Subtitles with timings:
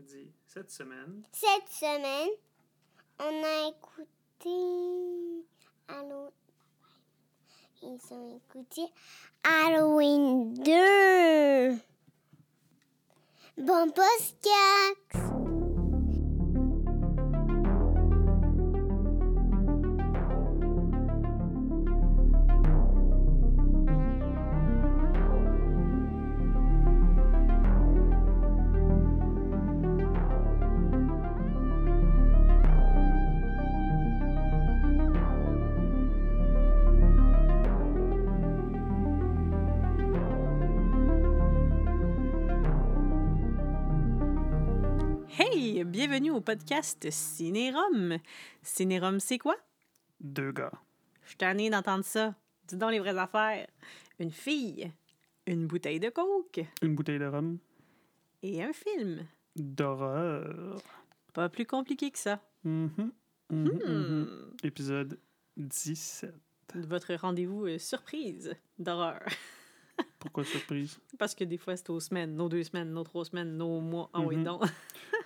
[0.00, 1.22] dis cette semaine.
[1.32, 2.30] Cette semaine,
[3.18, 5.46] on a écouté.
[5.88, 6.32] Allô.
[7.82, 8.82] Ils ont écouté
[9.42, 11.76] Halloween 2.
[13.58, 15.49] Bon podcast.
[45.84, 48.18] Bienvenue au podcast Cinérum.
[48.62, 49.56] Cinérum, c'est quoi?
[50.20, 50.72] Deux gars.
[51.22, 52.34] Je suis tannée d'entendre ça.
[52.68, 53.66] Dis donc les vraies affaires.
[54.18, 54.92] Une fille,
[55.46, 57.58] une bouteille de coke Une bouteille de rhum.
[58.42, 59.26] et un film.
[59.56, 60.80] D'horreur.
[61.32, 62.40] Pas plus compliqué que ça.
[62.64, 63.12] Mhm.
[63.50, 64.26] Hmm.
[64.62, 65.18] Épisode
[65.56, 66.32] 17.
[66.74, 69.22] Votre rendez-vous euh, surprise d'horreur.
[70.20, 71.00] Pourquoi surprise?
[71.18, 74.10] Parce que des fois, c'est aux semaines, nos deux semaines, nos trois semaines, nos mois.
[74.12, 74.58] Ah oui, Mhm.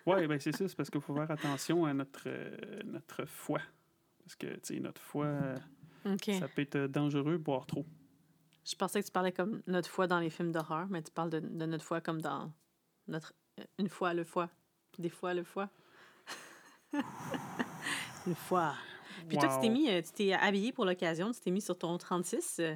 [0.06, 3.62] Oui, ben c'est ça, c'est parce qu'il faut faire attention à notre, euh, notre foie.
[4.22, 5.54] Parce que, tu sais, notre foie,
[6.06, 6.30] OK.
[6.38, 7.84] ça peut être dangereux, boire trop.
[8.66, 11.30] Je pensais que tu parlais comme notre foi dans les films d'horreur, mais tu parles
[11.30, 12.50] de, de notre foi comme dans
[13.08, 13.34] notre
[13.78, 14.48] une fois le foie,
[14.98, 15.68] des fois le foie.
[18.26, 18.74] une fois.
[19.28, 19.72] Puis toi, tu t'es Wow.
[19.72, 22.74] mis, euh, tu t'es habillé pour l'occasion, tu t'es mis sur ton 36 euh,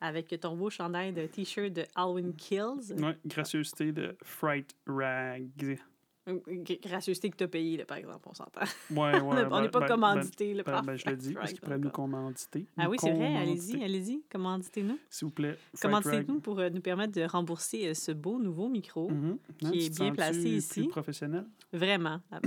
[0.00, 2.92] avec ton beau chandail de t-shirt de Halloween Kills.
[2.98, 5.78] Ouais, gracieuseté de Fright Rags.
[6.26, 8.62] Gra- Gracieuseté que tu as payé, là, par exemple, on s'entend.
[8.90, 9.20] Ouais, ouais.
[9.22, 10.54] on n'est ben- pas ben- commandité.
[10.54, 12.66] là, Ben, par ben, je le dis, parce qu'ils pourraient nous commanditer.
[12.76, 14.98] Ah oui, c'est vrai, allez-y, allez-y, commanditez-nous.
[15.08, 15.56] S'il vous plaît.
[15.80, 19.06] Commanditez-nous pour euh, nous permettre de rembourser euh, ce beau nouveau micro.
[19.06, 19.16] Rag.
[19.16, 19.38] Mhm.
[19.58, 20.88] qui Hein, est bien placé plus ici.
[20.88, 21.46] professionnel?
[21.72, 22.20] Vraiment.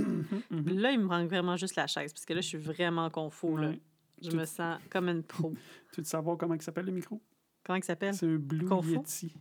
[0.50, 0.78] Mhm.
[0.78, 3.10] Là, il me manque vraiment juste la chaise, parce que là, je suis vraiment.
[3.42, 3.80] Ouais.
[4.22, 5.52] Je Tout- me sens comme une pro.
[5.92, 7.20] Tu veux savoir comment il s'appelle le micro?
[7.64, 8.12] Comment il s'appelle?
[8.14, 8.90] C'est un Blue Confo?
[8.90, 9.32] Yeti.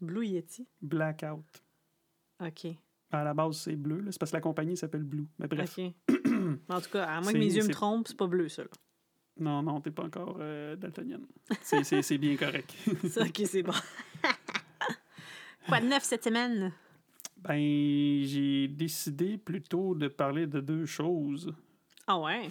[0.00, 0.66] Blue Yeti.
[0.80, 1.44] Blackout.
[2.40, 2.68] OK.
[3.10, 4.00] À la base, c'est bleu.
[4.00, 4.12] là.
[4.12, 5.26] C'est parce que la compagnie s'appelle Blue.
[5.38, 5.78] Mais bref.
[5.78, 5.92] OK.
[6.68, 8.48] en tout cas, à moins que C'est- mes yeux me c'est- trompent, c'est pas bleu,
[8.48, 8.62] ça.
[8.62, 8.68] là.
[9.40, 11.26] Non, non, t'es pas encore euh, daltonienne.
[11.62, 12.74] C'est- C'est c'est bien correct.
[13.08, 13.72] Ça, OK, c'est bon.
[15.68, 16.72] Quoi de neuf cette semaine?
[17.36, 17.56] ben,
[18.24, 21.54] j'ai décidé plutôt de parler de deux choses.
[22.06, 22.50] Ah ouais?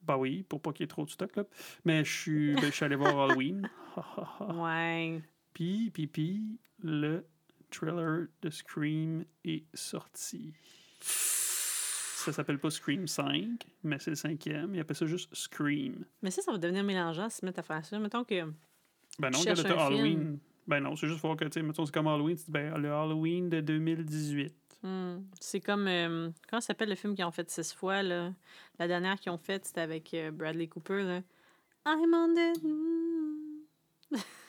[0.00, 1.44] Ben oui, pour pas qu'il y ait trop de stock, là.
[1.84, 3.68] Mais je suis ben, je suis allé voir Halloween.
[4.40, 5.20] Ouais.
[5.52, 7.26] Puis, puis, puis, le
[7.72, 10.52] trailer de Scream est sorti.
[11.00, 14.74] Ça s'appelle pas Scream 5, mais c'est le cinquième.
[14.74, 16.04] Il appelle ça juste Scream.
[16.22, 17.98] Mais ça, ça va devenir mélangeant si tu mets à faire ça.
[17.98, 18.44] Mettons que...
[19.18, 19.98] Ben non, regarde, t'as un film.
[19.98, 20.38] Halloween.
[20.68, 22.50] Ben non, c'est juste pour voir que, tu sais, mettons, c'est comme Halloween, tu dis,
[22.52, 24.54] ben, le Halloween de 2018.
[24.82, 25.88] hmm, c'est comme...
[25.88, 28.32] euh, comment s'appelle le film qu'ils ont fait six fois, là?
[28.78, 31.22] La dernière qu'ils ont faite, c'était avec euh, Bradley Cooper, là.
[31.84, 34.16] I'm on the...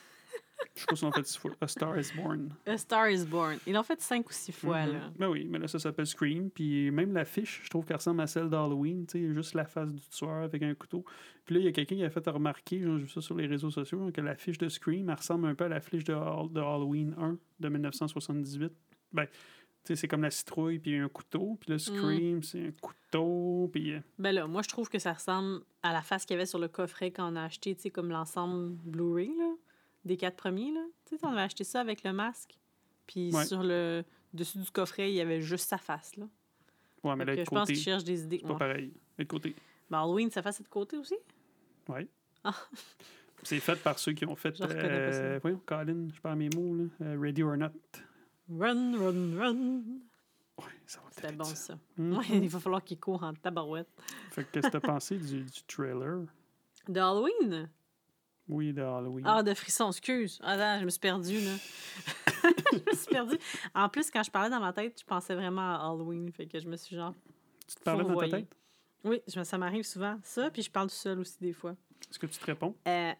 [0.76, 1.52] Je pas si on fait six fois.
[1.60, 2.54] A Star is Born.
[2.66, 3.58] A Star is Born.
[3.66, 4.92] Ils l'ont fait cinq ou six fois, Mhm.
[4.92, 5.00] là.
[5.18, 6.50] Ben oui, mais là, ça s'appelle Scream.
[6.50, 9.06] Puis même l'affiche, je trouve qu'elle ressemble à celle d'Halloween.
[9.06, 11.04] Tu sais, juste la face du tueur avec un couteau.
[11.44, 13.36] Puis là, il y a quelqu'un qui a fait remarquer, genre, j'ai vu ça sur
[13.36, 16.60] les réseaux sociaux, que l'affiche de Scream, elle ressemble un peu à l'affiche de, de
[16.60, 18.72] Halloween 1 de 1978.
[19.12, 19.32] Ben, tu
[19.88, 21.58] sais, c'est comme la citrouille, puis un couteau.
[21.60, 23.68] Puis là, Scream, c'est un couteau.
[23.70, 23.92] Puis.
[23.92, 26.46] euh, Ben là, moi, je trouve que ça ressemble à la face qu'il y avait
[26.46, 29.52] sur le coffret quand on a acheté, tu sais, comme l'ensemble Blu-ray, là,
[30.04, 30.84] des quatre premiers, là.
[31.06, 32.58] Tu sais, on avait acheté ça avec le masque.
[33.06, 33.44] Puis Ouais.
[33.44, 36.26] sur le dessus du coffret, il y avait juste sa face, là.
[37.02, 38.38] Ouais, mais là, je pense qu'ils cherchent des idées.
[38.40, 38.58] c'est pas Ouais.
[38.58, 38.92] pareil.
[39.18, 39.54] De côté.
[39.90, 41.14] Ben, Halloween, sa face est de côté aussi?
[41.88, 42.08] Ouais.
[42.42, 42.54] Ah.
[43.42, 44.58] C'est fait par ceux qui ont fait.
[44.60, 46.84] Euh, voyons, Colin, je perds mes mots, là.
[47.02, 47.68] Euh, Ready or Not.
[48.48, 49.82] Run, run, run.
[50.58, 51.78] Ouais, ça va C'était bon, ça.
[51.98, 52.16] Mhm.
[52.16, 53.88] Ouais, il va falloir qu'il court en tabarouette.
[54.30, 56.20] Fait que qu'est-ce que t'as pensé du, du trailer?
[56.88, 57.68] De Halloween?
[58.48, 59.24] Oui, de Halloween.
[59.26, 60.38] Ah, de frisson, excuse.
[60.42, 61.52] Ah, non, je me suis perdue, là.
[62.72, 63.38] je me suis perdue.
[63.74, 66.30] En plus, quand je parlais dans ma tête, je pensais vraiment à Halloween.
[66.32, 67.14] Fait que je me suis genre.
[67.66, 68.54] tu te parlais dans ta tête?
[69.04, 70.18] Oui, ça m'arrive souvent.
[70.22, 71.76] Ça, puis je parle tout seul aussi des fois.
[72.10, 72.74] Est-ce que tu te réponds?
[72.86, 73.12] Euh,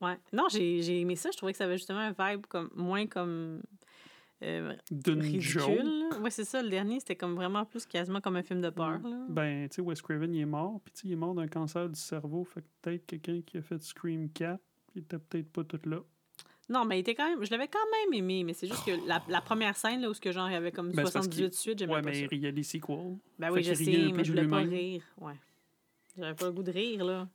[0.00, 0.18] ouais.
[0.32, 1.30] Non, j'ai j'ai aimé ça.
[1.30, 3.62] Je trouvais que ça avait justement un vibe comme moins comme
[4.42, 4.74] euh,
[5.06, 6.08] ridicule.
[6.20, 6.62] Oui, c'est ça.
[6.62, 9.00] Le dernier, c'était comme vraiment plus quasiment comme un film de peur.
[9.02, 9.26] là.
[9.28, 10.80] Ben, tu sais, Wes Craven, il est mort.
[10.84, 12.44] Puis, tu sais, il est mort d'un cancer du cerveau.
[12.44, 14.60] Fait que peut-être quelqu'un qui a fait Scream 4,
[14.94, 15.98] il était peut-être pas tout là.
[16.68, 17.44] Non, mais il était quand même.
[17.44, 20.14] Je l'avais quand même aimé, mais c'est juste que la, la première scène, là, où
[20.14, 22.10] ce que genre, il y avait comme Ben, c'est parce 78 suites, j'aimais Ouais, pas
[22.10, 23.18] mais il y a des sequels.
[23.38, 25.02] Ben oui, je sais, mais je de voulais pas rire.
[25.18, 25.34] Ouais.
[26.16, 27.28] J'avais pas le goût de rire, là.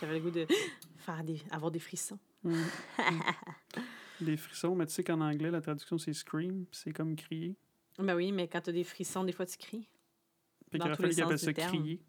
[0.00, 0.46] J'avais le goût de
[0.98, 2.18] faire des, avoir des frissons.
[2.44, 2.54] Mm.
[4.24, 6.66] des frissons, mais tu sais qu'en anglais, la traduction, c'est Scream.
[6.66, 7.56] puis c'est comme crier.
[7.98, 9.88] Ben oui, mais quand t'as des frissons, des fois, tu cries.
[10.72, 11.76] Dans qu'il aurait les appelle ça terme.
[11.76, 12.00] crier.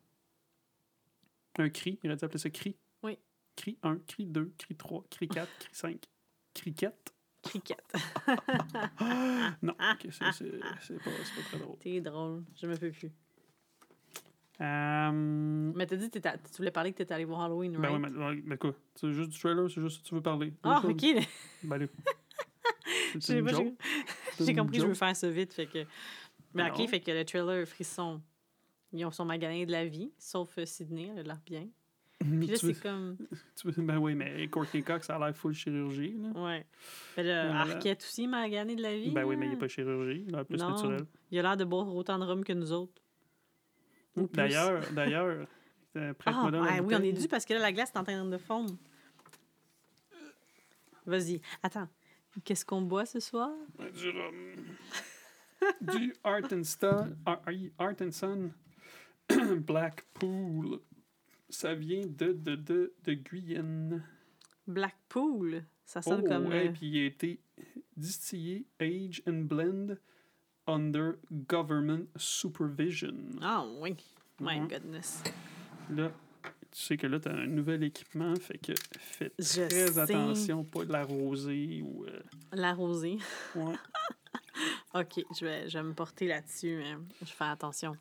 [1.57, 2.75] Un cri, il aurait dû appeler ça cri.
[3.03, 3.17] Oui.
[3.56, 6.06] Cri 1, cri 2, cri 3, cri 4, cri 5.
[6.53, 7.13] Cricket.
[7.41, 7.81] Cricket.
[9.62, 11.77] Non, ok, c'est pas, pas très drôle.
[11.79, 12.44] T'es drôle.
[12.55, 13.12] Je me peux plus.
[14.61, 17.94] Euh, Mais t'as dit que tu voulais parler que t'étais allé voir Halloween, Ben right?
[18.03, 18.73] oui, mais, ouais, mais quoi?
[18.95, 20.53] C'est juste du trailer, c'est juste que tu veux parler?
[20.63, 21.06] Ah, ok.
[21.63, 21.88] Ben.
[23.19, 23.44] C'est
[24.45, 25.53] J'ai compris, je veux faire ça vite.
[25.53, 25.79] Fait que...
[26.53, 26.88] Mais Ben ok, non.
[26.88, 28.21] fait que le trailer Frisson,
[28.91, 31.67] ils ont son magasin de la vie, sauf euh, Sydney, elle a l'air bien.
[32.19, 33.17] Puis là, c'est comme.
[33.55, 36.15] tu veux- Ben oui, mais Courtney Cox, ça a l'air full chirurgie.
[36.17, 36.29] Là.
[36.44, 36.65] Ouais.
[37.15, 37.62] Fait là, Voilà.
[37.75, 39.12] Arquette aussi, magané de la vie.
[39.12, 40.71] Ben oui, mais il n'est pas chirurgie, il a l'air plus Non.
[40.71, 41.05] naturel.
[41.31, 43.01] Il a l'air de boire autant de rhum que nous autres.
[44.15, 45.47] D'ailleurs, d'ailleurs,
[45.95, 48.25] euh, Ah, ah oui, on est dû parce que là, la glace est en train
[48.25, 48.75] de fondre.
[51.06, 51.41] Vas-y.
[51.63, 51.88] Attends.
[52.44, 53.51] Qu'est-ce qu'on boit ce soir?
[53.94, 54.56] Du rhum.
[55.81, 57.41] du Art and, Sun, Ar-
[57.77, 58.51] Art and Sun
[59.59, 60.79] Blackpool.
[61.50, 64.03] Ça vient de, de, de, de Guyane.
[64.67, 65.63] Blackpool.
[65.83, 66.47] Ça sonne oh, comme.
[66.47, 67.41] ouais, euh, puis il a été
[67.97, 69.95] distillé, age and blend
[70.69, 71.13] under
[71.48, 73.16] government supervision.
[73.42, 73.95] Ah oui.
[74.39, 74.68] My Ouais.
[74.69, 75.21] goodness.
[75.89, 76.12] Là,
[76.71, 80.00] tu sais que là, tu as un nouvel équipement, fait que fais Je très sais.
[80.00, 82.06] attention, pas de l'arroser ou.
[82.06, 82.19] euh,
[82.54, 83.18] La rosée.
[83.56, 83.74] ouais.
[84.94, 86.77] OK, je vais, je vais me porter là-dessus.
[86.77, 87.95] mais Je fais attention.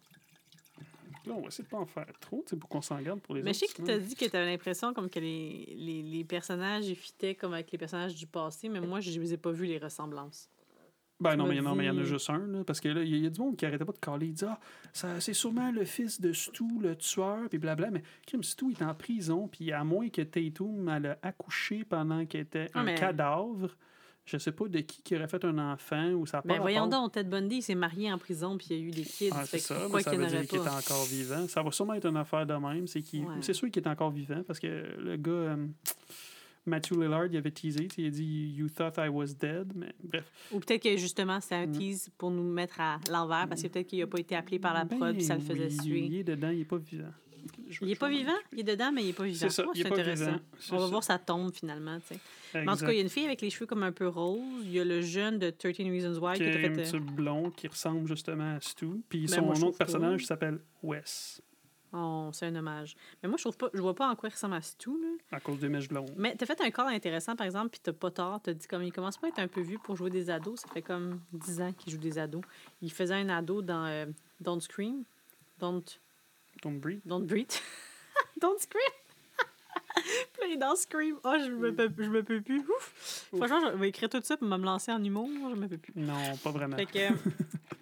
[1.26, 3.20] Là, on va essayer de pas en faire trop, tu sais, pour qu'on s'en garde
[3.20, 3.72] pour les Mais je autres.
[3.74, 6.86] sais que tu as dit que tu avais l'impression comme que les, les, les personnages
[6.88, 9.52] ils fitaient comme avec les personnages du passé, mais moi, je ne les ai pas
[9.52, 10.48] vus, les ressemblances.
[11.20, 12.38] Ben non, mais il y en a- mais il y en a dit- juste un,
[12.46, 13.92] là, parce que là, il y, a- il y a du monde qui arrêtait pas
[13.92, 14.26] de caler.
[14.26, 14.58] Il dit Ah,
[14.92, 17.90] ça- c'est sûrement le fils de Stu, le tueur, puis blabla.
[17.90, 22.24] Mais Kim Stu est en prison, puis à moins que Tatum elle a accouché pendant
[22.26, 23.70] qu'elle était Ah, un mais- cadavre,
[24.26, 27.00] je sais pas de qui qui aurait fait un enfant ou ça Mais voyons rapport.
[27.02, 29.30] donc, Ted Bundy il s'est marié en prison puis il y a eu des kids.
[29.32, 31.48] Ah, c'est ça, pourquoi mais ça qu'il veut dire qu'il est encore vivant.
[31.48, 32.86] Ça va sûrement être une affaire de même.
[32.86, 33.34] C'est qu'il- Ouais.
[33.40, 34.66] c'est sûr qu'il est encore vivant parce que
[35.00, 35.66] le gars, euh,
[36.68, 37.88] Matthew Lillard, il avait teasé.
[37.98, 39.72] Il a dit You thought I was dead.
[39.74, 40.24] Mais bref.
[40.52, 41.72] Ou peut-être que justement, c'est un Mm.
[41.72, 44.74] tease pour nous mettre à l'envers parce que peut-être qu'il n'a pas été appelé par
[44.74, 46.00] la prod puis ça le Ben faisait oui, suer.
[46.06, 47.12] Il est dedans, il est pas vivant.
[47.70, 48.32] Je- Il est je- pas vivant?
[48.52, 49.38] Il est dedans, mais il est pas vivant.
[49.38, 50.24] C'est ça, Oh, il est c'est pas intéressant.
[50.26, 50.38] vivant.
[50.72, 50.86] On va ça.
[50.90, 51.98] voir sa tombe finalement.
[52.54, 54.06] Mais en tout cas, il y a une fille avec les cheveux comme un peu
[54.08, 54.40] roses.
[54.64, 56.82] Il y a le jeune de 13 Reasons Why qui qui, est a un fait.
[56.82, 58.86] petit euh, blond qui ressemble justement à Stu.
[59.08, 61.40] Puis Ben, son autre personnage s'appelle Wes,
[61.92, 62.96] Oh, c'est un hommage.
[63.22, 64.90] Mais moi, je trouve pas, je vois pas en quoi il ressemble à Stu.
[64.90, 65.08] Là.
[65.36, 66.12] à cause des mèches blondes.
[66.16, 68.40] Mais t'as fait un corps intéressant, par exemple, puis t'as pas tort.
[68.42, 70.60] T'as dit comme il commence pas à être un peu vieux pour jouer des ados.
[70.60, 72.42] Ça fait comme 10 ans qu'il joue des ados.
[72.82, 74.06] Il faisait un ado dans euh,
[74.40, 75.04] Don't Scream.
[75.58, 75.82] Don't,
[76.62, 77.00] Don't breathe.
[77.06, 77.52] don't Breathe.
[78.40, 78.82] don't Scream.
[80.40, 81.16] Puis dans Scream.
[81.24, 82.60] Oh, je me peux, je me peux plus.
[82.60, 83.26] Ouf.
[83.36, 85.28] Franchement, je vais écrire tout ça pour me lancer en humour.
[85.50, 85.92] Je me peux plus.
[85.96, 86.76] Non, pas vraiment.
[86.76, 87.08] Fait que.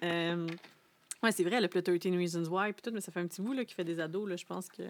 [0.03, 0.47] euh,
[1.23, 1.83] ouais, c'est vrai, le 13
[2.15, 4.27] Reasons Why, puis tout, mais ça fait un petit bout là, qu'il fait des ados.
[4.29, 4.83] Là, je pense que.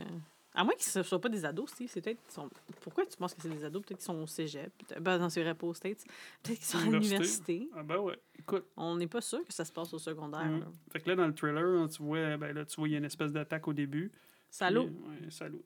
[0.54, 2.20] À moins qu'ils ne soient pas des ados, Steve, c'est peut-être.
[2.32, 2.50] sont-
[2.82, 3.84] Pourquoi tu penses que c'est des ados?
[3.86, 4.72] Peut-être qu'ils sont au cégep.
[4.80, 6.04] peut-être- Ben, vrai, pas aux States.
[6.42, 7.14] Peut-être qu'ils sont à Université.
[7.54, 7.70] l'université.
[7.76, 8.18] Ah ben ouais.
[8.40, 8.66] Écoute.
[8.76, 10.50] On n'est pas sûr que ça se passe au secondaire.
[10.50, 10.66] là.
[10.92, 12.96] Fait que là, dans le trailer, hein, tu vois, ben là, tu vois, il y
[12.96, 14.12] a une espèce d'attaque au début.
[14.50, 14.88] Salaud.
[14.88, 15.62] Puis, Ouais, salaud.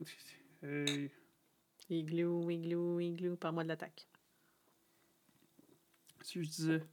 [0.61, 1.09] Hey.
[1.89, 4.07] Igloo, igloo, igloo, par moi de l'attaque.
[6.21, 6.83] Si je disais.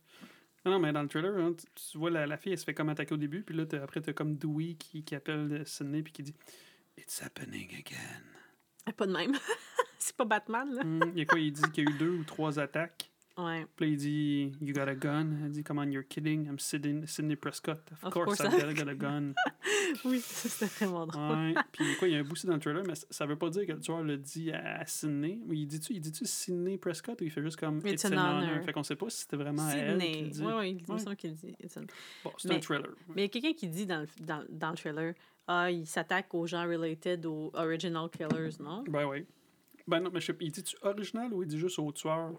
[0.65, 2.65] Non, non, mais dans le trailer, hein, tu, tu vois la, la fille, elle se
[2.65, 5.53] fait comme attaquer au début, puis là, t'as- après, t'as comme Dewey qui, qui appelle
[5.53, 6.35] euh, Sydney, puis qui dit
[6.99, 8.23] It's happening again.
[8.87, 9.33] Ah, Pas de même.
[9.99, 10.83] c'est pas Batman, là.
[10.83, 13.11] Hum, Il y a quoi Il dit qu'il y a eu deux ou trois attaques.
[13.37, 13.65] Ouais.
[13.77, 15.29] Puis là, il dit You got a gun?
[15.45, 16.47] Elle dit Come on, you're kidding.
[16.49, 17.81] I'm Sidney, Sidney Prescott.
[17.93, 19.33] Of, Of course, course, I've I- got a gun.
[20.05, 21.37] Oui, c'était vraiment drôle.
[21.39, 21.55] Ouais.
[21.73, 23.51] Puis quoi, il y a un bout aussi dans le trailer, mais ça- veut pas
[23.51, 25.41] dire que le tueur le dit à, Sydney.
[25.51, 28.65] Il dit-tu Sidney Prescott ou il fait juste comme It's an honor.
[28.65, 30.23] Fait qu'on sait pas si c'était vraiment elle qui Sydney.
[30.23, 30.43] le dit.
[30.43, 31.55] Oui, oui, il me semble qu'il dit.
[31.63, 31.87] It's an-
[32.25, 32.91] Bon, c'est un trailer.
[33.09, 35.15] Mais il y a quelqu'un qui dit dans le, dans, dans le trailer
[35.47, 39.25] Ah, il s'attaque aux gens related aux original killers, non Ben oui.
[39.87, 42.33] Ben non, mais je sais pas, il dit-tu original ou il dit juste au tueur?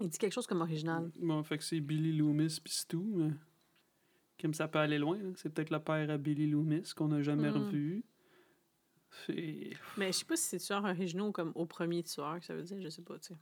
[0.00, 1.10] Il dit quelque chose comme original.
[1.16, 3.30] Bon, fait que c'est Billy Loomis pis c'est tout, mais...
[4.44, 5.30] Comme ça peut aller loin, là.
[5.36, 7.54] c'est peut-être le père à Billy Loomis qu'on n'a jamais Mm.
[7.54, 8.04] revu.
[9.26, 9.70] C'est...
[9.96, 12.54] Mais je sais pas si c'est tueur original ou comme au premier tueur que ça
[12.54, 13.36] veut dire, je sais pas, tu sais.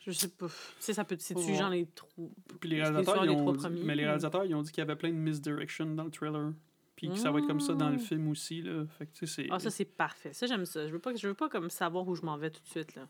[0.00, 0.48] Je sais pas.
[0.48, 1.16] Tu sais, ça peut.
[1.18, 1.54] C'est-tu Ouais.
[1.54, 2.34] genre les trous.
[2.60, 4.70] Puis les réalisateurs, tueurs, ils ont trois dit- premiers, mais les réalisateurs, ils ont dit
[4.72, 6.52] qu'il y avait plein de misdirection dans le trailer.
[6.96, 8.00] Puis que ça va être comme ça dans le Mm.
[8.00, 8.84] film aussi, là.
[8.98, 9.46] Fait que, tu sais.
[9.50, 10.32] Ah, ça, c'est parfait.
[10.32, 10.86] Ça, j'aime ça.
[10.88, 12.94] Je veux pas, je veux pas comme savoir où je m'en vais tout de suite,
[12.96, 13.08] là.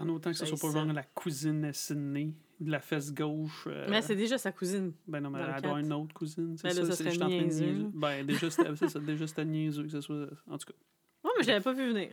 [0.00, 0.84] En autant que ce soit C'est pas ça.
[0.84, 3.64] genre la cousine à Sydney, de la fesse gauche.
[3.66, 4.92] euh, Mais c'est déjà sa cousine.
[5.06, 6.56] Ben non, mais elle doit une autre cousine.
[6.56, 7.90] C'est Ben ça, serait niaiseux.
[7.92, 10.28] Ben déjà, c'était c'est ça, déjà, c'était niaiseux que ce soit...
[10.48, 10.78] En tout cas.
[11.24, 12.10] Ouais, mais je l'avais pas vu venir.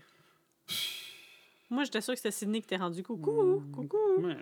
[1.70, 3.72] Moi, j'étais sûre que c'était Sydney qui t'est rendu coucou, Mm.
[3.72, 3.98] coucou.
[4.20, 4.36] Ouais,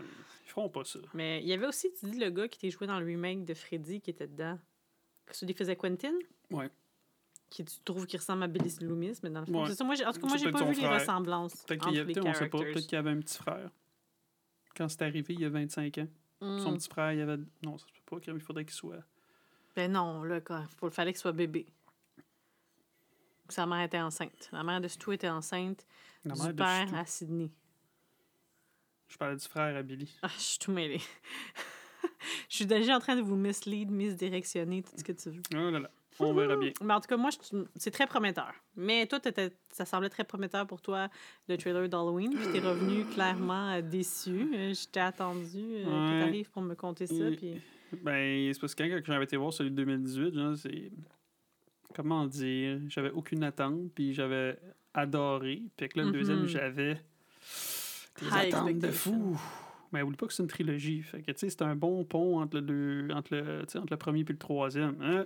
[0.46, 1.00] Ils feront pas ça.
[1.14, 3.46] Mais il y avait aussi, tu dis, le gars qui était joué dans le remake
[3.46, 4.58] de Freddy qui était dedans.
[5.32, 6.14] Celui qui faisait Quentin?
[6.50, 6.70] Ouais.
[7.52, 9.52] Qui tu trouves qui ressemble à Billy Loomis, mais dans le.
[9.52, 9.70] Ouais.
[9.74, 9.84] ça.
[9.84, 11.56] Moi, en tout cas, moi, j'ai pas vu les ressemblances.
[11.68, 12.74] Peut-être qu'il y a, les peut-être, on sait pas, characters.
[12.74, 13.70] peut-être qu'il y avait un petit frère.
[14.80, 16.08] Quand c'est arrivé, il y a 25 ans.
[16.42, 16.78] Son Hmm.
[16.78, 17.38] petit frère, il avait.
[17.62, 19.04] Non, ça se peut pas, il faudrait qu'il soit.
[19.76, 21.66] Ben non, là, quand, il fallait qu'il soit bébé.
[23.50, 24.48] Sa mère était enceinte.
[24.54, 25.86] La mère de Stu était enceinte
[26.24, 26.96] La du mère de père Stu.
[26.96, 27.52] à Sydney.
[29.10, 30.18] Je parlais du frère à Billy.
[30.22, 31.02] Ah, je suis tout mêlée.
[32.50, 35.42] je suis déjà en train de vous mislead, misdirectionner, tout ce que tu veux.
[35.54, 35.92] Oh là là.
[36.20, 36.72] On verra bien.
[36.84, 37.30] Mais en tout cas, moi,
[37.76, 38.54] c'est très prometteur.
[38.76, 39.20] Mais toi,
[39.72, 41.08] ça semblait très prometteur pour toi,
[41.48, 42.34] le trailer d'Halloween.
[42.36, 44.50] Puis t'es revenu clairement euh, déçu.
[44.54, 46.20] Euh, Je t'ai attendu euh, que Ouais.
[46.26, 47.14] t'arrives pour me conter ça.
[47.30, 47.62] Et- Puis...
[48.04, 50.92] Ben, c'est parce que quand j'avais été voir celui de 2018, genre, c'est.
[51.96, 54.60] Comment dire J'avais aucune attente, puis j'avais
[54.94, 55.64] adoré.
[55.76, 56.48] Puis que là, le deuxième, Mhm.
[56.48, 56.94] j'avais.
[58.22, 59.40] Des High attentes de fou.
[59.92, 61.02] Mais oublie pas que c'est une trilogie.
[61.02, 63.98] Fait que, tu sais, c'est un bon pont entre le, deux, entre, le, entre le
[63.98, 64.96] premier puis le troisième.
[65.02, 65.26] Hein?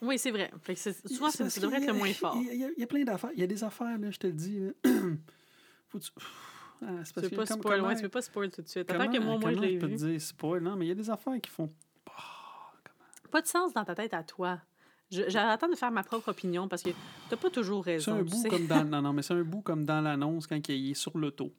[0.00, 0.50] Oui, c'est vrai.
[0.62, 2.36] Fait que c'est- souvent, C'est ça, devrait être le moins fort.
[2.36, 3.30] Il y, a- il y plein d'affaires.
[3.34, 4.60] Il y a des affaires, là, je te le dis.
[5.88, 6.10] Faut tu...
[6.80, 8.50] Ah, c'est Tu parce peux que pas comme- spoil, comment- ouais, tu peux pas spoil
[8.52, 8.88] tout de suite.
[8.88, 10.10] Attends que moi, moi, je l'ai peux te vu.
[10.12, 10.62] dire spoil?
[10.62, 11.68] Non, mais il y a des affaires qui font.
[13.32, 14.60] Pas de sens dans ta tête à toi.
[15.10, 16.90] J'attends de faire ma propre opinion parce que
[17.28, 18.14] t'as pas toujours C'est raison.
[18.14, 18.48] un tu bout sais.
[18.48, 18.84] comme dans.
[18.88, 21.52] Non, non, mais c'est un bout comme dans l'annonce quand il est sur l'auto.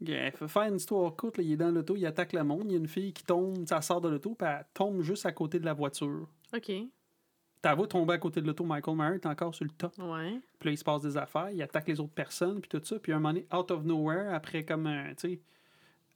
[0.00, 2.64] Il faut faire une histoire courte, là, il est dans l'auto, il attaque le monde,
[2.66, 5.24] il y a une fille qui tombe, ça sort de l'auto, puis elle tombe juste
[5.24, 6.28] à côté de la voiture.
[6.54, 6.72] OK.
[7.62, 9.92] T'as vu tomber à côté de l'auto, Michael Myers est encore sur le top.
[9.98, 10.40] Ouais.
[10.58, 12.98] Puis là, il se passe des affaires, il attaque les autres personnes, puis tout ça.
[12.98, 15.40] Puis à un moment donné, out of nowhere, après comme un, tu sais,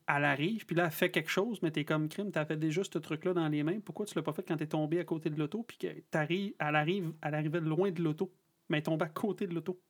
[0.07, 2.85] elle arrive, puis là, elle fait quelque chose, mais t'es comme crime, t'as fait déjà
[2.85, 3.81] ce truc-là dans les mains.
[3.81, 6.53] Pourquoi tu l'as pas fait quand t'es tombé à côté de l'auto, puis que t'arrives,
[6.59, 8.31] elle arrive, elle arrivait loin de l'auto,
[8.69, 9.81] mais elle est tombée à côté de l'auto.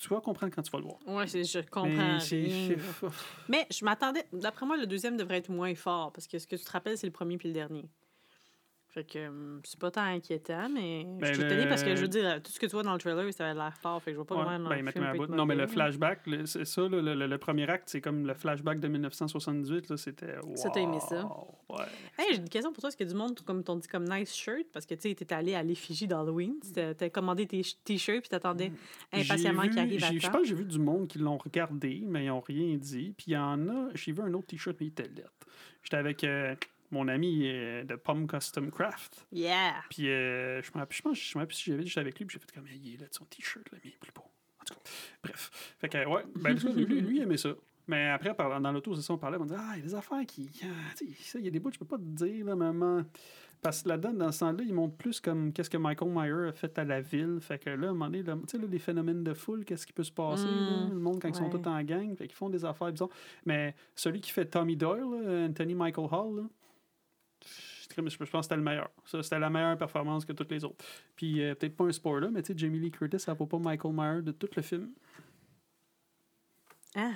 [0.00, 0.98] Tu vas comprendre quand tu vas le voir.
[1.28, 1.90] C'est- je comprends.
[1.90, 2.18] Mais
[2.76, 2.82] là.
[3.48, 4.24] Mais je m'attendais.
[4.32, 6.98] D'après moi, le deuxième devrait être moins fort parce que ce que tu te rappelles,
[6.98, 7.88] c'est le premier puis le dernier.
[8.94, 11.96] Fait que hum, c'est pas tant inquiétant, mais Ben, je suis étonnée le- parce que
[11.96, 14.00] je veux dire, tout ce que tu vois dans le trailer, ça avait l'air fort.
[14.00, 14.68] Fait que je vois pas Ouais, vraiment.
[14.68, 14.84] ben,
[15.16, 15.24] bout.
[15.24, 18.34] être Non, mais le flashback, c'est ça, le, le- le premier acte, c'est comme le
[18.34, 20.36] flashback de 1978, là, c'était.
[20.54, 21.24] Ça, t'as aimé ça?
[21.24, 21.84] wow, Ouais.
[22.18, 22.88] Hey, j'ai une question pour toi.
[22.88, 24.66] Est-ce que du monde, comme t'ont dit, comme nice shirt?
[24.72, 26.54] Parce que tu sais, t'es allé à l'effigie d'Halloween.
[26.72, 28.70] T'as commandé tes t-shirts puis t'attendais
[29.12, 31.38] impatiemment J'ai vu- qu'il arrive à Je pense que j'ai vu du monde qui l'ont
[31.38, 33.12] regardé, mais ils n'ont rien dit.
[33.16, 35.10] Puis il y en a, j'ai vu un autre t-shirt, mais il était.
[35.82, 36.54] J'étais avec euh,
[36.90, 39.26] mon ami euh, de Pomme Custom Craft.
[39.32, 39.74] Yeah!
[39.90, 42.26] Puis euh, je me rappelle, je pense, je me rappelle si j'avais j'étais avec lui,
[42.26, 44.24] puis j'ai fait comme, il est là, son t-shirt, là, mais il est plus beau.
[44.60, 44.80] En tout cas,
[45.22, 45.76] bref.
[45.78, 47.50] Fait que, ouais, ben, lui, lui, aimait ça.
[47.86, 49.94] Mais après, dans l'auto, c'est ça, on parlait, on disait, ah, il y a des
[49.94, 50.48] affaires qui.
[50.62, 52.56] ah, tu sais, ça, il y a des bouts, je peux pas te dire, là,
[52.56, 53.04] maman.
[53.64, 56.52] Parce que là-dedans, dans ce temps-là, ils montrent plus comme qu'est-ce que Michael Myers a
[56.52, 57.38] fait à la ville.
[57.40, 59.64] Fait que là, à un moment donné, là, tu sais, là, les phénomènes de foule,
[59.64, 62.14] qu'est-ce qui peut se passer, là, Mm, le monde quand ils sont tous en gang,
[62.14, 63.08] fait qu'ils font des affaires bizarres.
[63.46, 66.42] Mais celui qui fait Tommy Doyle, là, Anthony Michael Hall, là,
[67.96, 68.90] je je pense que c'était le meilleur.
[69.04, 70.84] Ça, c'était la meilleure performance que toutes les autres.
[71.16, 73.58] Puis, euh, peut-être pas un spoiler, mais tu sais, Jamie Lee Curtis, ça vaut pas
[73.58, 74.90] Michael Myers de tout le film.
[76.96, 77.12] Ah!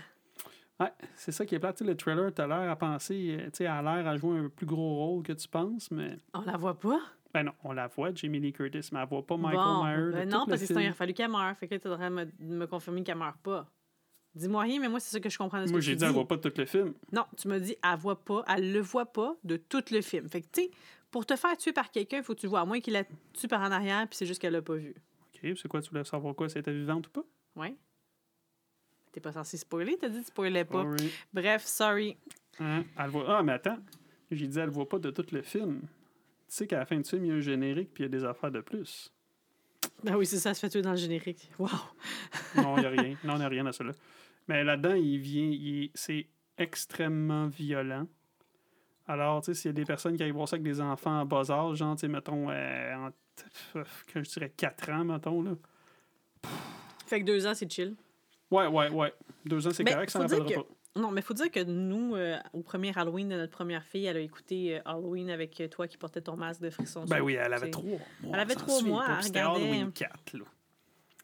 [0.81, 1.77] Ouais, c'est ça qui est plate.
[1.77, 4.39] Tu sais, le trailer, t'as l'air à penser, euh, tu sais, a l'air à jouer
[4.39, 6.17] un plus gros rôle que tu penses, mais.
[6.35, 7.01] On la voit pas?
[7.35, 10.13] Ben non, on la voit, Jamie Lee Curtis, mais elle voit pas Michael bon, Myers.
[10.13, 11.55] ben non, parce que sinon, il aurait fallu qu'elle meure.
[11.57, 13.69] Fait que là, tu devrais me, me confirmer qu'elle meurt pas.
[14.35, 16.13] Dis-moi rien, mais moi, c'est ça que je comprends de ce Moi, j'ai dit, elle
[16.13, 16.95] voit pas tout le film.
[17.13, 20.29] Non, tu me dis, elle voit pas, elle le voit pas de tout le film.
[20.29, 20.71] Fait que, tu sais,
[21.11, 22.61] pour te faire tuer par quelqu'un, il faut que tu le vois.
[22.61, 24.95] À moins qu'il la tue par en arrière, puis c'est juste qu'elle l'a pas vu.
[25.35, 27.25] OK, c'est quoi, tu voulais savoir quoi, si elle était vivante ou pas?
[27.57, 27.75] Ouais.
[29.13, 30.85] T'es pas censé spoiler, t'as dit que tu spoilais pas.
[30.85, 31.13] Oui.
[31.33, 32.17] Bref, sorry.
[32.61, 32.85] Hein?
[32.99, 33.39] Elle voit...
[33.39, 33.79] Ah, mais attends,
[34.31, 35.81] j'ai dit, elle voit pas de tout le film.
[35.81, 38.15] Tu sais qu'à la fin du film, il y a un générique, puis il y
[38.15, 39.13] a des affaires de plus.
[40.05, 41.51] Ben oui, c'est ça, se fait tuer dans le générique?
[41.59, 41.69] Wow.
[42.57, 43.17] Non, il n'y a rien.
[43.25, 43.93] Non, il n'y a rien à cela.
[44.47, 45.49] Mais là-dedans, il vient.
[45.51, 46.27] il est- C'est
[46.57, 48.07] extrêmement violent.
[49.07, 51.21] Alors, tu sais, s'il y a des personnes qui arrivent voir ça avec des enfants
[51.21, 53.11] en bas âge, genre, tu sais, mettons, euh, en-
[54.07, 55.53] que je dirais 4 ans, mettons, là.
[57.07, 57.97] Fait que deux ans, c'est chill.
[58.51, 59.13] Ouais, ouais, ouais.
[59.45, 60.67] Deux ans, c'est correct, ça que- pas.
[60.99, 64.17] Non, mais faut dire que nous, euh, au premier Halloween de notre première fille, elle
[64.17, 67.05] a écouté euh, Halloween avec euh, toi qui portais ton masque de frisson.
[67.07, 68.01] Ben oui, elle avait trois mois.
[68.35, 70.45] Elle avait trois mois, C'était Halloween 4, là.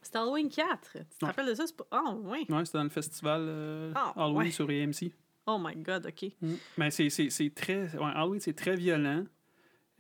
[0.00, 0.80] C'était Halloween 4.
[0.92, 1.30] Tu te Ouais.
[1.30, 1.64] rappelles de ça?
[1.76, 1.86] Pas...
[2.06, 2.46] Oh, oui.
[2.48, 4.50] Ouais, c'était dans le festival euh, Ah, Halloween ouais.
[4.50, 5.12] sur AMC.
[5.46, 6.30] Oh my God, OK.
[6.78, 7.08] Mais c'est
[7.54, 7.94] très.
[7.96, 9.24] Ouais, Halloween, c'est très violent.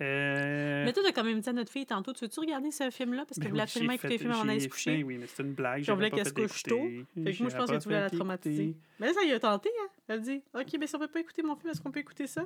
[0.00, 2.90] Euh, Mais toi, t'as quand même dit à notre fille tantôt, tu veux-tu regarder ce
[2.90, 3.24] film-là?
[3.26, 5.04] Parce qu'elle ben voulait oui, absolument écouter le film avant d'aller se coucher.
[5.04, 5.82] Oui, mais c'était une blague.
[5.84, 6.82] J'avais pas qu'elle se couche tôt.
[7.24, 8.76] Fait que moi, je pense que tu voulais la traumatiser.
[8.98, 9.88] Mais là, ça y a tenté, hein?
[10.08, 12.26] Elle dit, OK, mais si on peut pas écouter mon film, est-ce qu'on peut écouter
[12.26, 12.44] ça?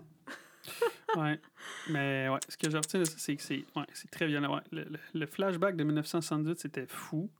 [1.16, 1.40] Ouais.
[1.88, 4.54] Mais ouais, ce que je retiens, de ça, c'est que c'est ouais, c'est très violent.
[4.56, 4.60] Ouais.
[4.72, 7.30] Le, le- le flashback de 1978, c'était fou.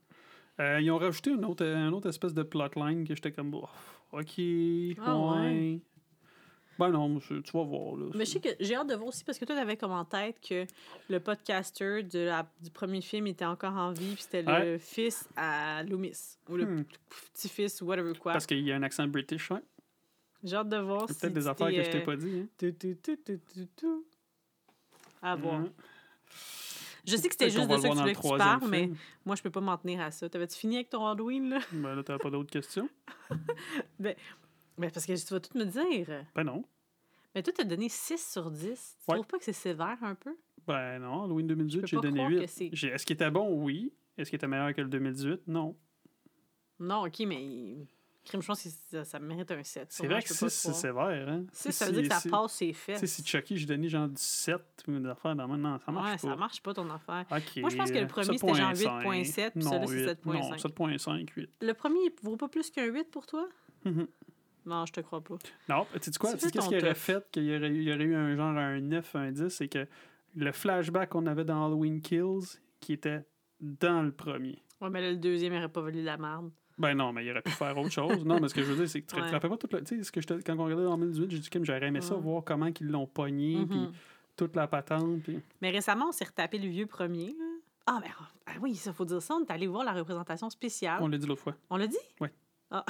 [0.61, 3.69] Euh, ils ont rajouté une autre, une autre espèce de plotline que j'étais comme, oh,
[4.13, 4.41] ok.
[5.05, 5.81] Ah, ouais?
[6.79, 7.97] Ben non, tu vas voir.
[7.97, 9.77] Là, Mais je sais que j'ai hâte de voir aussi parce que toi, tu avais
[9.77, 10.65] comme en tête que
[11.09, 15.29] le podcaster de la- du premier film était encore en vie, puis c'était le fils
[15.37, 16.85] à Loomis, ou le Hmm.
[17.35, 18.33] petit-fils, ou whatever quoi.
[18.33, 19.63] Parce qu'il y a un accent british, ouais.
[20.45, 22.39] J'ai hâte de voir C'est si peut-être des affaires que je t'ai euh, pas dit.
[22.39, 22.47] Hein.
[22.57, 24.05] tout, tout, tout, tout.
[25.21, 25.59] À voir.
[25.61, 25.73] Mhm.
[27.05, 28.91] Je sais que c'était juste de ça que voir tu voulais que tu parles, mais
[29.25, 30.29] moi, je peux pas m'en tenir à ça.
[30.29, 31.59] T'avais-tu fini avec ton Halloween, là?
[31.73, 32.89] Ben là, t'avais pas d'autres questions?
[33.99, 34.15] Ben,
[34.93, 36.25] parce que tu vas tout me dire.
[36.35, 36.65] Ben non.
[37.35, 38.97] Mais toi, t'as donné 6 sur 10.
[39.05, 39.17] Tu Ouais.
[39.19, 40.37] trouves pas que c'est sévère un peu?
[40.67, 42.41] Ben non, Halloween 2018, peux j'ai donné croire 8.
[42.41, 43.63] que c'est- J'ai- Est-ce qu'il était bon?
[43.63, 43.93] Oui.
[44.17, 45.43] Est-ce qu'il était meilleur que le 2018?
[45.47, 45.77] Non.
[46.81, 47.87] Non, OK, mais...
[48.25, 49.87] Crime, je pense que ça, ça mérite un 7.
[49.91, 51.29] C'est vrai que 6, c'est sévère.
[51.29, 51.45] Hein?
[51.53, 53.01] Si, Si- ça veut dire que ça si- passe ses Tu fesses.
[53.01, 56.13] sais, si Chucky, j'ai donné genre 17 ou des affaires dans non, ça marche ouais,
[56.13, 56.19] pas.
[56.19, 57.25] ça marche pas ton affaire.
[57.31, 59.03] Moi, je pense que le premier, c'était genre 7.5.
[59.03, 60.33] 8.7, puis Non, celui-là, c'est 8.
[60.33, 60.51] 7.5.
[60.51, 61.51] Non, 7.5, 8.
[61.63, 63.49] Le premier, il vaut pas plus qu'un 8 pour toi?
[63.87, 64.07] Mhm.
[64.69, 65.37] Non, je te crois pas.
[65.69, 66.33] Non, tu sais quoi?
[66.33, 67.27] Qu'est-ce qu'il aurait fait?
[67.31, 69.87] Qu'il y aurait, il y aurait eu un genre un 9, un 10, c'est que
[70.37, 73.25] le flashback qu'on avait dans Halloween Kills, qui était
[73.61, 74.63] dans le premier.
[74.81, 76.51] Ouais, mais là, le deuxième, il aurait pas valu la merde.
[76.77, 78.25] Ben non, mais il aurait pu faire autre chose.
[78.25, 79.31] Non, mais ce que je veux dire, c'est que tu te Ouais.
[79.31, 79.83] rappelles pas tout le.
[79.83, 81.85] Tu sais, ce que je te- quand on regardait en 2018, j'ai dit, Kim, j'aurais
[81.87, 83.93] aimé ça, voir comment ils l'ont pogné, puis Mhm.
[84.37, 85.23] toute la patente.
[85.25, 85.41] Puis...
[85.61, 87.29] Mais récemment, on s'est retapé le vieux premier.
[87.39, 87.45] là.
[87.87, 88.11] Ah, ben
[88.47, 89.35] ah oui, ça faut dire ça.
[89.35, 90.99] On est allé voir la représentation spéciale.
[91.03, 91.57] On l'a dit l'autre fois.
[91.71, 91.97] On l'a dit?
[92.21, 92.33] Ouais.
[92.71, 92.85] Ah.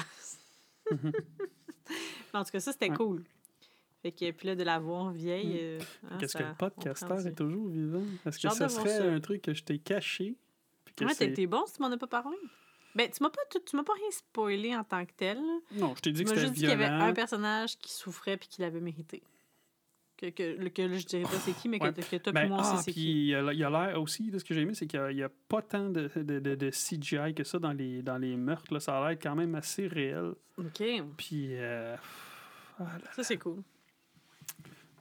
[2.35, 2.97] En tout cas, ça, c'était Ouais.
[2.97, 3.25] cool.
[4.02, 5.57] Fait que, puis là, de la voir vieille.
[5.61, 6.54] euh, hein, Qu'est-ce que le
[7.23, 8.04] du- est toujours vivant?
[8.26, 9.04] Est-ce que ça serait ça.
[9.04, 10.37] un truc que je t'ai caché?
[11.00, 12.37] Ouais, été bon si tu m'en as pas parlé.
[12.95, 15.38] Ben, tu m'as pas, tu m'as pas rien spoilé en tant que tel.
[15.73, 17.04] Non, je t'ai dit Tu que c'était juste dit qu'il y avait violent.
[17.07, 19.23] un personnage qui souffrait puis qui l'avait mérité.
[20.21, 21.93] Que, que, que je dirais pas c'est qui, mais Ouais.
[21.93, 23.13] que, que toi Ben, moi, on ah, sait puis qui.
[23.21, 25.01] il y a il y a l'air aussi, de ce que j'ai aimé, c'est qu'il
[25.15, 28.37] n'y a, pas tant de, de, de- de CGI que ça dans les, dans les
[28.37, 28.75] meurtres.
[28.75, 28.81] Là.
[28.81, 30.33] Ça a l'air quand même assez réel.
[30.59, 30.83] OK.
[31.17, 31.95] Puis, euh,
[32.81, 33.63] ah là, Ça, c'est cool.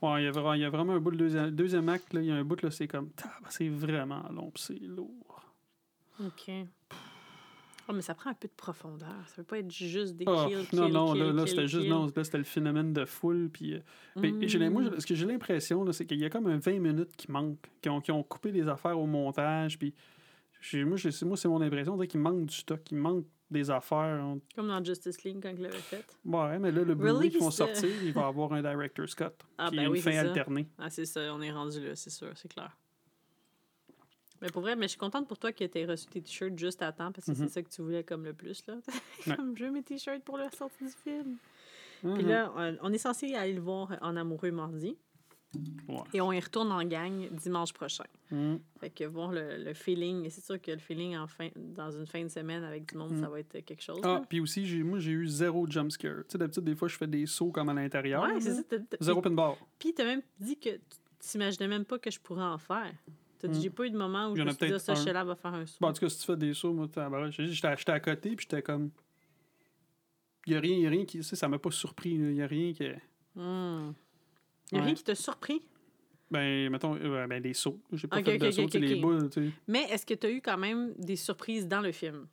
[0.02, 2.12] ouais, il, y a vraiment, il y a vraiment un bout, le deuxième, deuxième acte,
[2.14, 3.10] là, il y a un bout, là, c'est comme,
[3.48, 5.42] c'est vraiment long, c'est lourd.
[6.20, 6.50] OK.
[7.88, 9.08] Oh, mais ça prend un peu de profondeur.
[9.28, 12.06] Ça veut pas être juste des Ah, kills, non, non, là, là c'était juste, non,
[12.14, 13.74] là, c'était le phénomène de foule, puis...
[13.74, 13.80] euh,
[14.16, 15.00] moi, Mm.
[15.00, 17.88] ce que j'ai l'impression, c'est qu'il y a comme un 20 minutes qui manque, qui
[17.88, 19.94] ont, qui ont coupé des affaires au montage, puis
[20.74, 24.20] moi, moi, c'est mon impression, on qu'il manque du stock, il manque des affaires.
[24.22, 26.04] on- Comme dans Justice League quand il l'avait fait.
[26.26, 29.24] Ouais, mais là, le Blu-ray qu'ils vont sortir, il va avoir un director's cut,
[29.56, 30.68] Ah, puis ben une oui, fin alternée.
[30.76, 32.76] Ah, c'est ça, on est rendu là, c'est sûr, c'est clair.
[34.40, 36.56] Mais pour vrai, mais je suis contente pour toi que tu aies reçu tes t-shirts
[36.58, 37.36] juste à temps parce que Mhm.
[37.36, 38.64] c'est ça que tu voulais comme le plus.
[38.66, 38.76] Là.
[39.26, 39.36] Ouais.
[39.36, 41.36] comme je veux mes t-shirts pour la sortie du film.
[42.04, 42.14] Mhm.
[42.14, 44.96] Puis là, on- est censé aller le voir en amoureux mardi
[45.88, 45.96] Ouais.
[46.12, 48.04] et on y retourne en gang dimanche prochain.
[48.30, 48.60] Mhm.
[48.78, 52.06] Fait que voir le, le feeling, c'est sûr que le feeling en fin, dans une
[52.06, 53.22] fin de semaine avec du monde, Mhm.
[53.22, 53.98] ça va être quelque chose.
[54.04, 56.18] Ah, puis aussi, moi, j'ai eu zéro jump scare.
[56.28, 58.22] Tu sais, d'habitude, des fois, je fais des sauts comme à l'intérieur.
[58.24, 58.62] ouais, c'est ça.
[59.00, 59.56] Zéro pin bar.
[59.78, 60.80] Puis t'as même dit que tu
[61.18, 62.92] t'imaginais même pas que je pourrais en faire.
[63.38, 63.62] T'as dit, Mm.
[63.62, 64.94] j'ai pas eu de moment où je me suis dit, ah, ça.
[64.94, 65.76] Sheila va faire un saut.
[65.80, 66.88] Bon, en tout cas, si tu fais des sauts, moi,
[67.30, 68.90] j'étais à côté, puis j'étais comme.
[70.46, 71.22] Il n'y a rien, y a rien qui.
[71.22, 72.10] Ça m'a pas surpris.
[72.10, 72.84] Il n'y a rien qui.
[73.36, 73.92] Hmm.
[74.70, 74.86] Il y a Ouais.
[74.86, 75.62] rien qui t'a surpris?
[76.30, 77.80] Ben, mettons, euh, ben, des sauts.
[77.92, 79.52] J'ai pas fait de sauts, tu sais, ok, les boules, tu sais.
[79.66, 82.26] Mais est-ce que tu as eu quand même des surprises dans le film?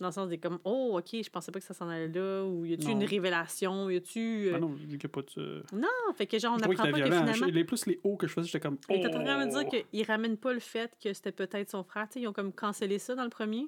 [0.00, 2.44] Dans le sens des comme, oh, OK, je pensais pas que ça s'en allait là,
[2.44, 4.48] ou y a-tu une révélation, y a-tu.
[4.48, 5.62] euh, Ben non, dis qu'il n'y a pas de.
[5.72, 7.46] Non, fait que genre, on apprend pas que finalement.
[7.46, 8.76] Les plus les hauts que je faisais, j'étais comme.
[8.88, 9.84] Mais t'es en train de me dire oh!
[9.92, 12.08] qu'ils ramènent pas le fait que c'était peut-être son frère.
[12.08, 13.66] Tu sais, ils ont comme cancellé ça dans le premier.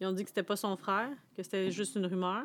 [0.00, 2.44] Ils ont dit que c'était pas son frère, que c'était juste une rumeur.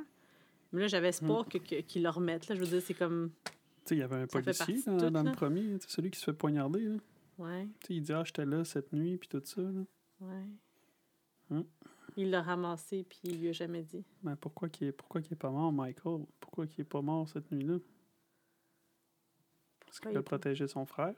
[0.73, 1.49] Mais là, j'avais espoir Hmm.
[1.49, 2.47] que, que- qu'ils le remettent.
[2.49, 2.55] Là.
[2.55, 3.31] Je veux dire, c'est comme.
[3.45, 3.51] Tu
[3.85, 6.25] sais, il y avait un Ça policier dans, tout, dans le premier, celui qui se
[6.25, 6.81] fait poignarder.
[6.81, 6.95] Là.
[7.37, 9.61] Ouais, Tu sais, il dit Ah, j'étais là cette nuit, puis tout ça.
[9.61, 9.81] Là.
[10.19, 10.43] ouais.
[11.49, 11.61] Hmm.
[12.21, 14.03] Il l'a ramassé, puis il lui a jamais dit.
[14.23, 16.25] Mais pourquoi qu'il est, pourquoi qu'il est pas mort, Michael?
[16.41, 17.77] Pourquoi qu'il est pas mort cette nuit-là?
[19.85, 21.15] Parce qu'il il a protégé son frère.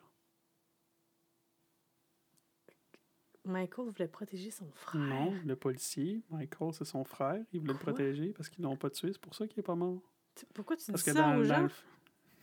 [3.45, 5.01] Michael voulait protéger son frère.
[5.01, 7.43] Non, le policier, Michael, c'est son frère.
[7.51, 9.11] Il voulait le protéger parce qu'ils l'ont pas tué.
[9.11, 10.03] C'est pour ça qu'il est pas mort.
[10.35, 11.63] Tu- Pourquoi tu Parce dis que ça dans, aux gens?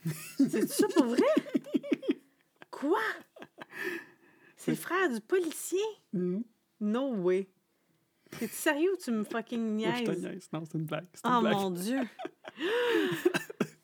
[0.05, 1.21] le- C'est ça pour vrai?
[2.69, 2.99] Quoi?
[4.57, 5.79] C'est le frère du policier?
[6.11, 6.43] Mhm.
[6.81, 7.47] No way.
[8.37, 10.21] T'es sérieux ou tu me fucking Oh, je te niaises?
[10.23, 10.49] niaise.
[10.53, 11.05] Non, c'est une blague.
[11.25, 11.53] Une Oh blague.
[11.55, 11.99] mon dieu!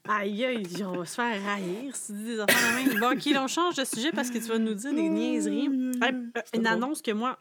[0.07, 2.99] Aïe, aïe, on va se faire haïr si tu dis des affaires de même.
[2.99, 5.65] Bon, OK, on change de sujet parce que tu vas nous dire des niaiseries.
[5.99, 7.39] Hey, euh, une annonce que moi...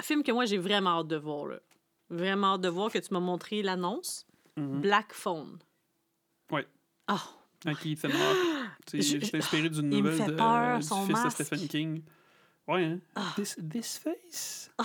[0.00, 1.58] Un film que moi, j'ai vraiment hâte de voir, là.
[2.08, 4.24] Vraiment hâte de voir que tu m'as montré l'annonce.
[4.56, 4.80] Mhm.
[4.80, 5.58] Black Phone.
[6.52, 6.68] Ouais.
[7.10, 7.14] Oh,
[7.66, 8.68] Avec Ethan Hawke.
[8.86, 12.02] C'est inspiré d'une nouvelle de, peur, du son fils de Stephen King.
[12.68, 13.00] Ouais, hein?
[13.14, 13.32] Ah.
[13.34, 14.70] This, this Face?
[14.76, 14.84] Ah,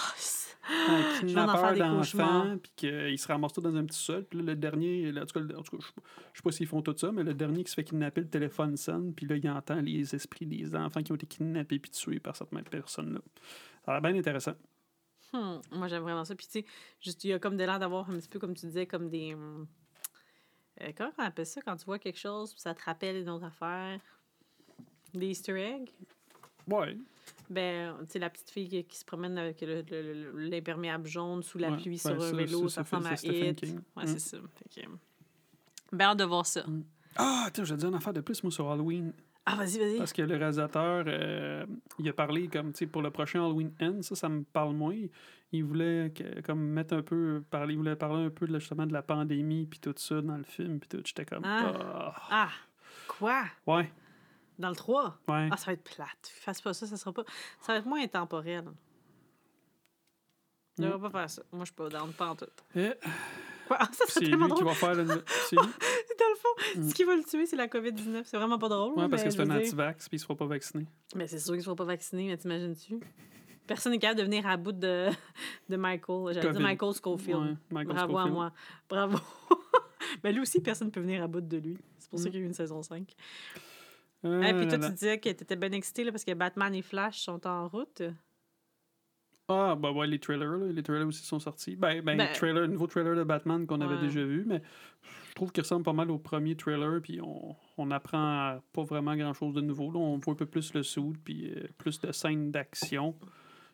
[0.89, 4.23] Un kidnappeur d'enfants, puis qu'il se ramasse tout dans un petit sol.
[4.23, 5.77] Puis là, le dernier, là, en tout cas, je
[6.37, 8.77] sais pas s'ils font tout ça, mais le dernier qui se fait kidnapper, le téléphone
[8.77, 12.19] sonne, puis là, il entend les esprits des enfants qui ont été kidnappés puis tués
[12.21, 13.19] par cette même personne-là.
[13.85, 14.53] Ça a l'air bien intéressant.
[15.33, 16.35] Hmm, Moi, j'aime vraiment ça.
[16.35, 16.65] Puis, tu sais,
[17.01, 19.09] juste, il y a comme de l'air d'avoir un petit peu, comme tu disais, comme
[19.09, 19.33] des.
[19.33, 19.67] hum,
[20.81, 23.29] euh, comment on appelle ça quand tu vois quelque chose, puis ça te rappelle une
[23.29, 23.99] autre affaire?
[25.13, 25.89] Des Easter eggs?
[26.67, 26.97] Ouais.
[27.53, 31.07] Ben, tu sais, la petite fille qui, qui se promène avec le- le- le- l'imperméable
[31.07, 33.55] jaune sous la Ouais, pluie ouais, sur un ça, vélo, ça, ressemble à It.
[33.59, 33.79] King.
[33.95, 34.07] Ouais, Mm.
[34.07, 34.37] c'est ça.
[34.55, 34.87] Fait que,
[35.91, 36.65] ben, hâte de voir ça.
[37.15, 39.13] Ah, je vais te dire une affaire de plus, moi, sur Halloween.
[39.45, 39.97] Ah, vas-y, vas-y.
[39.97, 41.65] Parce que le réalisateur, euh,
[41.99, 44.73] il a parlé comme, tu sais, pour le prochain Halloween End, ça, ça me parle
[44.73, 44.95] moins.
[45.51, 48.87] Il voulait que- comme mettre un peu, parler, il voulait parler un peu de, justement
[48.87, 51.01] de la pandémie puis tout ça dans le film puis tout.
[51.05, 51.73] J'étais comme, Ah.
[51.75, 52.13] ah.
[52.31, 52.49] Ah,
[53.07, 53.43] quoi?
[53.67, 53.91] ouais,
[54.59, 55.19] Dans le 3?
[55.27, 55.49] ouais.
[55.51, 56.31] Ah, ça va être plate.
[56.35, 57.23] Fasse pas ça, ça sera pas.
[57.61, 58.65] Ça va être moins intemporel.
[60.77, 60.85] Je Mm.
[60.91, 61.43] devrais pas faire ça.
[61.51, 62.45] Moi, je suis pas dans pas en tout.
[62.75, 62.91] Eh,
[63.67, 63.77] Quoi?
[63.79, 64.65] Ah, ça c'est serait lui tellement qui drôle.
[64.65, 65.05] va faire le.
[65.49, 65.67] C'est lui?
[66.19, 66.89] Dans le fond, Mm.
[66.89, 68.23] ce qui va le tuer, c'est la COVID-19.
[68.25, 68.97] C'est vraiment pas drôle.
[68.99, 70.85] Ouais, parce que c'est un anti-vax puis il se fera pas vacciner.
[71.15, 72.99] Mais c'est sûr qu'ils ne seront pas vaccinés, mais t'imagines-tu?
[73.65, 75.07] Personne n'est capable de venir à bout de,
[75.69, 76.33] de Michael.
[76.33, 76.59] J'allais dire.
[76.61, 77.39] Michael Schofield.
[77.39, 78.51] Ouais, Michael Bravo à moi.
[78.89, 79.17] Bravo.
[80.23, 81.77] mais lui aussi, personne ne peut venir à bout de lui.
[81.99, 82.31] C'est pour ça Mm.
[82.31, 83.15] qu'il y a eu une saison 5.
[84.23, 84.87] Et puis là, toi, là.
[84.87, 87.67] tu disais que tu étais bien excité là, parce que Batman et Flash sont en
[87.67, 88.01] route.
[89.49, 91.75] Ah, bah ouais, les trailers, là, les trailers aussi sont sortis.
[91.75, 94.61] Ben, ben, Ben- trailer, nouveau trailer de Batman qu'on avait déjà vu, mais
[95.29, 99.15] je trouve qu'il ressemble pas mal au premier trailer, puis on, on apprend pas vraiment
[99.17, 99.91] grand-chose de nouveau.
[99.91, 103.15] Là, on voit un peu plus le suit, puis euh, plus de scènes d'action.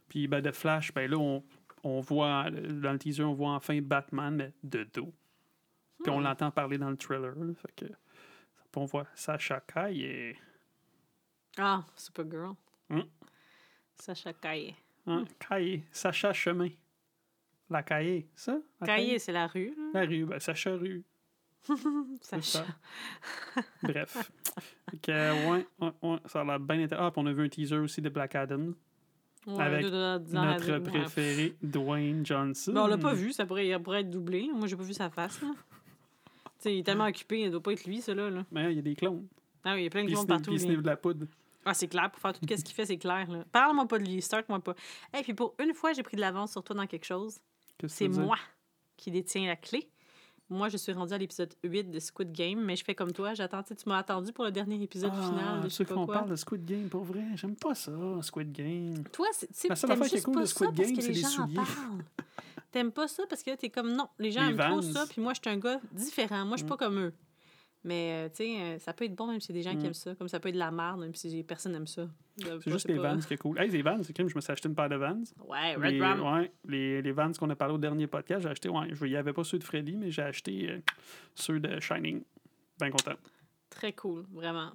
[0.08, 1.44] Puis ben, de Flash, ben là, on,
[1.84, 5.14] on voit, dans le teaser, on voit enfin Batman, mais de dos.
[6.04, 6.24] Puis on Hmm.
[6.24, 7.94] l'entend parler dans le trailer, là, fait que...
[8.80, 10.38] puis on voit Sacha Kai et...
[11.58, 12.56] Ah, Supergirl.
[12.89, 13.02] Mm.
[13.96, 14.76] Sacha Caillé.
[15.06, 16.70] Hein, Kai, Sacha Chemin.
[17.70, 18.58] La Caillé, ça?
[18.80, 19.76] La Caillé, c'est la rue.
[19.76, 20.02] là.
[20.02, 21.04] La rue, ben, Sacha Rue.
[22.22, 22.42] Sacha.
[22.42, 22.65] ça.
[23.84, 24.32] Bref.
[25.04, 27.08] Que, euh, ouais, ouais, ouais, ça a l'air bien intéressant.
[27.08, 28.74] Ah, puis on a vu un teaser aussi de Black Adam.
[29.46, 32.72] Ouais, Avec Notre préféré, Dwayne Johnson.
[32.74, 34.50] Ben, on l'a pas vu, ça pourrait, il pourrait être doublé.
[34.54, 35.42] Moi, j'ai pas vu sa face.
[35.42, 35.50] Là.
[36.65, 38.30] Il est tellement occupé, il doit pas être lui, ça là.
[38.30, 38.45] là.
[38.52, 39.26] Mais il y a des clones.
[39.63, 40.52] Ah oui, il y a plein de sniff- partout.
[40.56, 41.26] puis il de la poudre.
[41.65, 43.30] Ah, c'est clair, pour faire tout ce qu'il fait, c'est clair.
[43.30, 43.43] là.
[43.52, 44.74] Parle-moi pas de lui, start-moi pas.
[45.17, 47.39] Et puis pour une fois, j'ai pris de l'avance sur toi dans quelque chose.
[47.78, 48.22] Qu'est-ce C'est dire?
[48.22, 48.38] moi
[48.98, 49.89] qui détiens la clé.
[50.52, 53.36] Moi, je suis rendue à l'épisode 8 de Squid Game, mais je fais comme toi,
[53.36, 56.06] j'attends, tu m'as attendu pour le dernier épisode Ah, final de je sais pas qu'on
[56.06, 56.15] quoi.
[56.15, 57.22] parle de Squid Game, pour vrai.
[57.36, 57.91] J'aime pas ça,
[58.24, 59.04] Squid Game.
[59.12, 60.95] Toi, c'est- tu sais, La seule affaire qui est cool pas de ça Squid Game,
[60.95, 61.60] que c'est les les souliers.
[62.71, 65.21] T'aimes pas ça parce que t'es comme non, les gens Les aiment trop ça, puis
[65.21, 66.45] moi, je suis un gars différent.
[66.45, 66.69] Moi, je suis Mm.
[66.69, 67.13] pas comme eux.
[67.86, 69.77] Mais, euh, tu sais, euh, ça peut être bon même si c'est des gens qui
[69.77, 69.86] Mm.
[69.86, 70.13] aiment ça.
[70.15, 72.08] Comme ça peut être de la merde, même si personne n'aime ça.
[72.38, 73.58] C'est juste les pas- Vans qui est cool.
[73.60, 75.23] Hey, les Vans, c'est crime, je me suis acheté une paire de Vans.
[75.47, 76.21] Ouais, Red les, Ram.
[76.21, 79.15] ouais, les, les Vans qu'on a parlé au dernier podcast, j'ai acheté, ouais, il n'y
[79.15, 80.79] avait pas ceux de Freddy, mais j'ai acheté euh,
[81.36, 82.21] ceux de Shining.
[82.79, 83.15] Bien content.
[83.69, 84.71] Très cool, vraiment.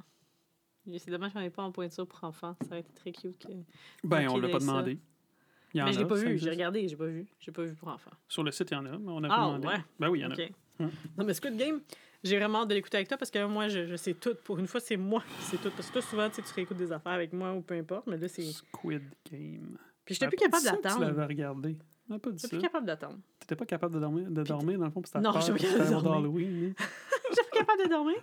[0.98, 2.57] C'est dommage qu'on n'ait pas en pointure pour enfants.
[2.62, 3.38] Ça aurait été très cute.
[3.38, 3.52] que-
[4.07, 4.85] Ben, on l'a pas ça.
[5.75, 6.39] Il y en Mais je l'ai a, pas vu.
[6.39, 7.27] J'ai regardé, j'ai pas vu.
[7.41, 8.11] J'ai pas vu pour enfants.
[8.29, 9.67] Sur le site, il y en a, mais on pas Ah, demandé.
[9.67, 9.85] ouais.
[9.99, 10.35] Ben oui, il y en a.
[10.35, 10.53] OK.
[10.81, 10.91] Hum.
[11.19, 11.81] Non, mais Squid Game,
[12.23, 14.35] j'ai vraiment hâte de l'écouter avec toi parce que moi, je, je sais tout.
[14.45, 15.71] Pour une fois, c'est moi qui sais tout.
[15.71, 18.07] Parce que toi, souvent, tu sais, tu réécoutes des affaires avec moi ou peu importe.
[18.07, 18.43] Mais là, c'est.
[18.43, 19.77] Squid Game.
[20.05, 21.05] Puis j'étais plus pas capable que Tu d'attendre.
[21.07, 21.77] l'avais regardé.
[22.11, 22.57] On pas dit J'étais ça.
[22.57, 23.19] plus capable d'attendre.
[23.41, 25.41] T'étais pas capable de dormir, de dormir dans le fond, parce que t'as Non, peur
[25.47, 26.49] que pas capable de dormir.
[26.79, 26.85] hein?
[27.31, 28.17] J'étais plus capable de dormir.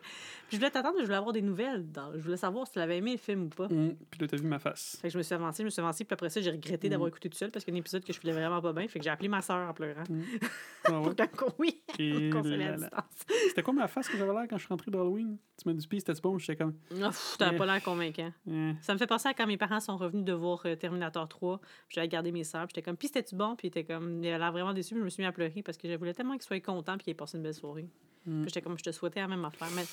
[0.52, 1.90] Je voulais t'attendre, je voulais avoir des nouvelles.
[1.92, 3.66] dans- Je voulais savoir si tu l'avais aimé le film ou pas.
[3.66, 4.98] Hum, Puis là, t'as vu ma face.
[5.02, 6.90] Fait que je me suis avancée, je me suis avancée, puis après ça, j'ai regretté
[6.90, 7.12] d'avoir Mm.
[7.14, 8.88] écouté tout seul parce qu'il y a un épisode que je filais vraiment pas bien.
[8.88, 10.04] Fait que j'ai appelé ma soeur en pleurant.
[10.10, 10.22] Hum.
[10.84, 11.14] Ah ouais?
[11.38, 12.72] Pour oui, Et pour là.
[12.76, 13.04] distance.
[13.50, 15.38] C'était quoi ma face que j'avais l'air quand je suis rentré d'Halloween?
[15.62, 16.74] Tu m'as dit, puis c'était bon, j'étais comme.
[17.00, 17.60] Ah, pff, T'avais Eh.
[17.60, 18.34] pas l'air convaincant.
[18.50, 18.72] eh.
[18.82, 21.60] Ça me fait penser à quand mes parents sont revenus de voir euh, Terminator 3.
[21.60, 22.64] puis J'avais gardé mes sœurs.
[22.66, 23.56] puis J'étais comme, puis c'était-tu bon?
[23.56, 24.96] Puis il était comme, il avait l'air vraiment déçu.
[24.98, 27.04] Je me suis mis à pleurer parce que je voulais tellement qu'il soit content puis
[27.04, 27.88] qu'il ait passé une belle soirée.
[28.26, 28.42] Mm.
[28.42, 29.68] Puis j'étais comme, je te souhaitais la même affaire.
[29.76, 29.84] Mais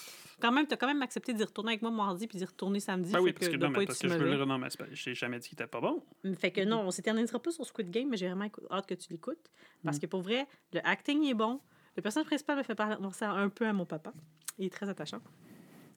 [0.41, 3.13] quand même, t'as quand même accepté d'y retourner avec moi mardi puis d'y retourner samedi.
[3.13, 5.15] Ben oui, parce que, de non, mais parce que je veux le non, mais j'ai
[5.15, 6.03] jamais dit qu'il était pas bon.
[6.39, 9.13] Fait que non, on s'éternisera pas sur Squid Game, mais j'ai vraiment hâte que tu
[9.13, 9.51] l'écoutes.
[9.85, 10.01] Parce Mm.
[10.01, 11.61] que pour vrai, le acting est bon.
[11.97, 14.13] Le personnage principal me fait penser un peu à mon papa.
[14.59, 15.21] Il est très attachant.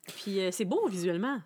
[0.07, 1.39] Puis euh, c'est beau visuellement.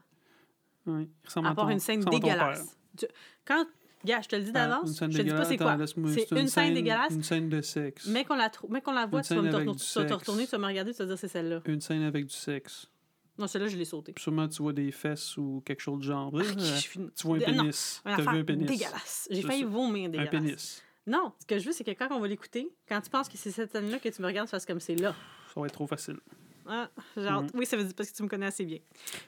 [0.85, 1.09] Oui.
[1.23, 2.77] Il ressemble À part ton- une scène à dégueulasse.
[2.97, 3.05] Tu-
[3.43, 3.65] Quand,
[4.05, 4.51] gars, je te le dis.
[4.53, 5.77] Ah, d'avance, je te dis pas c'est quoi.
[6.13, 7.11] C'est une scène dégueulasse.
[7.13, 8.07] Une scène de sexe.
[8.07, 10.67] Mais qu'on la, mais qu'on la voit, tu vas, me te retourner, tu vas me
[10.67, 11.61] regarder, tu vas dire c'est celle-là.
[11.65, 12.89] Une scène avec du sexe.
[13.37, 14.13] Non, celle-là, je l'ai sautée.
[14.13, 16.31] Puis sûrement, tu vois des fesses ou quelque chose de genre.
[16.33, 18.01] Ah, Euh, une- tu vois un pénis.
[18.05, 18.65] une T'as vu un pénis.
[18.67, 19.27] dégueulasse.
[19.29, 20.29] J'ai failli vomir Un dégueulasse.
[20.31, 20.83] pénis.
[21.07, 23.37] Non, ce que je veux, c'est que quand on va l'écouter, quand tu penses que
[23.37, 25.13] c'est cette scène-là que tu me regardes, tu fasses comme c'est là.
[25.53, 26.17] Ça va être trop facile.
[26.65, 27.49] Ah, genre, Mhm.
[27.53, 28.79] Oui, ça veut dire parce que tu me connais assez bien.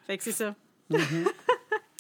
[0.07, 0.55] Fait que c'est ça.
[0.89, 0.97] Mhm.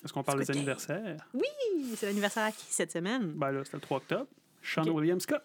[0.03, 1.27] Est-ce qu'on parle des anniversaires?
[1.35, 3.33] Hi, C'est l'anniversaire à qui cette semaine?
[3.35, 4.27] Ben là, c'était le 3 octobre.
[4.63, 4.95] Sean Ok.
[4.95, 5.43] William Scott.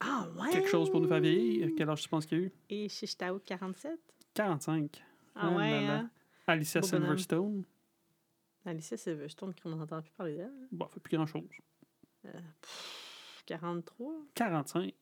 [0.00, 0.50] Ah ouais!
[0.50, 1.70] Quelque chose pour nous faire vieillir.
[1.76, 2.52] Quel âge tu penses qu'il y a eu?
[2.68, 3.92] Et Chichtao 47?
[4.34, 5.02] 45.
[5.34, 6.10] Ah ouais, hein?
[6.46, 7.02] Alicia Beau bonhomme.
[7.18, 7.64] Silverstone.
[8.66, 10.52] Alicia Silverstone, on n'entend plus parler d'elle.
[10.72, 11.42] Bon, fait plus grand-chose.
[13.46, 14.12] 43?
[14.34, 14.92] 45.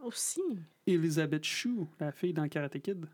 [0.00, 0.40] Aussi?
[0.86, 3.06] Elizabeth Shue, la fille dans Karate Kid.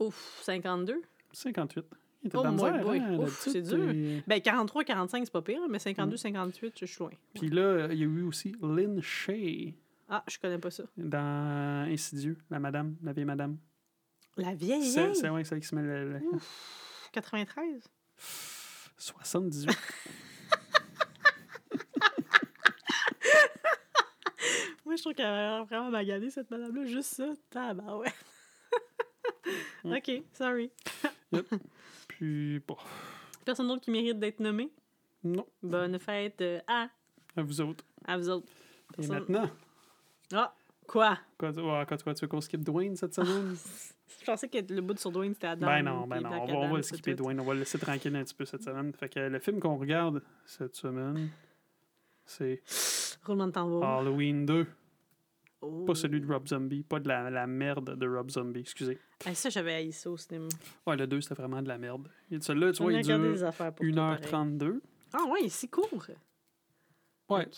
[0.00, 1.00] Ouf, 52?
[1.32, 1.84] 58.
[2.22, 2.98] Il était Oh de la my misère, boy.
[2.98, 4.22] hein, Ouf, c'est dur.
[4.26, 5.80] Ben, 43, 45, c'est pas pire, mais Mm.
[5.80, 7.10] 52, 58, je suis loin.
[7.34, 9.74] Puis là, il y a eu aussi Lynn Shay
[10.08, 10.84] Ah, je connais pas ça.
[10.96, 13.58] dans Insidieux, la madame, la vieille madame.
[14.36, 16.20] La vieille, C'est c'est ouais, celle qui se met le, le-
[17.12, 17.82] 93?
[18.98, 19.70] 78.
[24.84, 26.84] Moi, je trouve qu'elle a vraiment maganée, cette madame-là.
[26.86, 27.32] Juste ça.
[27.50, 28.14] Tabarouette.
[29.84, 29.92] Mm.
[29.96, 30.70] OK, sorry.
[32.08, 32.76] Puis, bon,
[33.44, 34.72] Personne d'autre qui mérite d'être nommé?
[35.24, 36.88] non, Bonne fête à,
[37.36, 37.84] à vous autres.
[38.04, 38.52] à vous autres.
[38.98, 39.50] Et maintenant,
[40.32, 40.54] Ah,
[40.86, 41.18] quoi?
[41.38, 43.56] quoi, ouais, tu vas tu veux qu'on skip Dwayne cette semaine?
[44.20, 45.66] Je pensais que le bout de sur Dwayne, c'était Adam.
[45.66, 47.22] ben non, ben non, on va, on Adam, va le c'est skipper tout.
[47.24, 48.92] Dwayne, on va le laisser tranquille un petit peu cette semaine.
[48.92, 51.30] Fait que le film qu'on regarde cette semaine,
[52.24, 52.62] c'est
[53.24, 53.84] Roulement de tambour.
[53.84, 54.66] Halloween 2.
[55.62, 55.84] Oh.
[55.84, 58.98] Pas celui de Rob Zombie, pas de la, la merde de Rob Zombie, excusez.
[59.24, 60.48] Ah, ça, j'avais haï ça au cinéma.
[60.86, 62.08] Ouais, le 2, c'était vraiment de la merde.
[62.40, 64.58] Celui-là, tu vois, il dure des affaires pour toi, pareil.
[64.58, 64.80] 1h32.
[65.14, 66.06] Ah ouais, c'est court.
[67.28, 67.48] Ouais,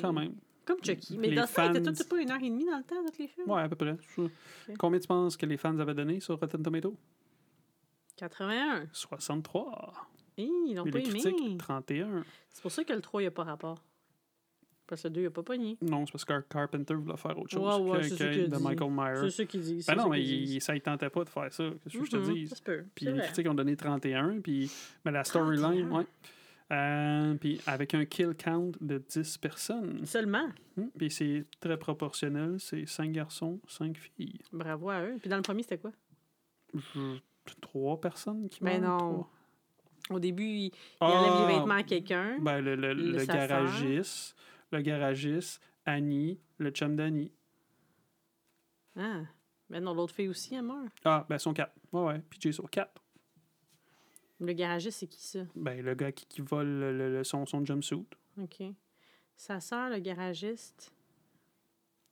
[0.00, 0.34] quand même.
[0.66, 1.16] Comme Chucky.
[1.16, 2.96] Mais Les dans ça, il était tout pas une heure et demie dans le temps,
[3.10, 3.48] tous les films?
[3.50, 3.96] Ouais, à peu près.
[4.78, 6.94] Combien tu penses que les fans avaient donné sur Rotten Tomato?
[8.16, 8.86] 81.
[8.92, 9.92] 63.
[10.38, 11.08] Hi, ils l'ont pas aimé.
[11.20, 12.24] critiques, 31.
[12.50, 13.82] C'est pour ça que le 3, il n'y a pas rapport.
[14.86, 15.76] Parce que le 2, il n'a pas pogné.
[15.82, 18.50] Non, c'est parce que Carpenter voulait faire autre chose Ouais, ouais, que, c'est que qu'il
[18.50, 18.62] de dit.
[18.62, 19.30] Michael C'est Myers.
[19.30, 19.86] ça qu'ils disent.
[19.86, 21.64] Ben c'est non, mais il, ça ne tentait pas de faire ça.
[21.84, 22.46] Qu'est-ce que je te Mhm, dis?
[22.48, 22.84] Ça se peut.
[22.94, 24.40] Puis c'est les critiques ont donné 31.
[24.40, 24.70] Puis
[25.04, 25.90] mais la storyline, 31.
[25.98, 26.06] ouais.
[26.72, 30.04] Euh, puis avec un kill count de 10 personnes.
[30.04, 30.48] Seulement?
[30.76, 32.56] Hmm, Puis c'est très proportionnel.
[32.58, 34.40] C'est 5 garçons, 5 filles.
[34.52, 35.16] Bravo à eux.
[35.20, 35.92] Puis dans le premier, c'était quoi?
[36.74, 37.18] Je-
[37.60, 39.12] Trois personnes qui Ben meurent, non.
[39.12, 39.30] trois.
[40.10, 42.38] Au début, il, il Ah, enlève les vêtements à quelqu'un.
[42.40, 44.34] Ben, le, le, Le garagiste,
[44.72, 47.30] le garagiste, Annie, le chum d'Annie.
[48.96, 49.20] Ah.
[49.70, 50.88] Ben non, l'autre fille aussi, elle meurt.
[51.04, 51.72] Ah, ben, sont quatre.
[51.92, 52.20] Ouais, ouais.
[52.28, 53.00] Puis Jay sont quatre.
[54.40, 55.40] Le garagiste, c'est qui ça?
[55.54, 58.04] Ben, le gars qui, qui vole le, le- son, son jumpsuit.
[58.40, 58.62] OK.
[59.34, 60.92] Sa sœur, le garagiste.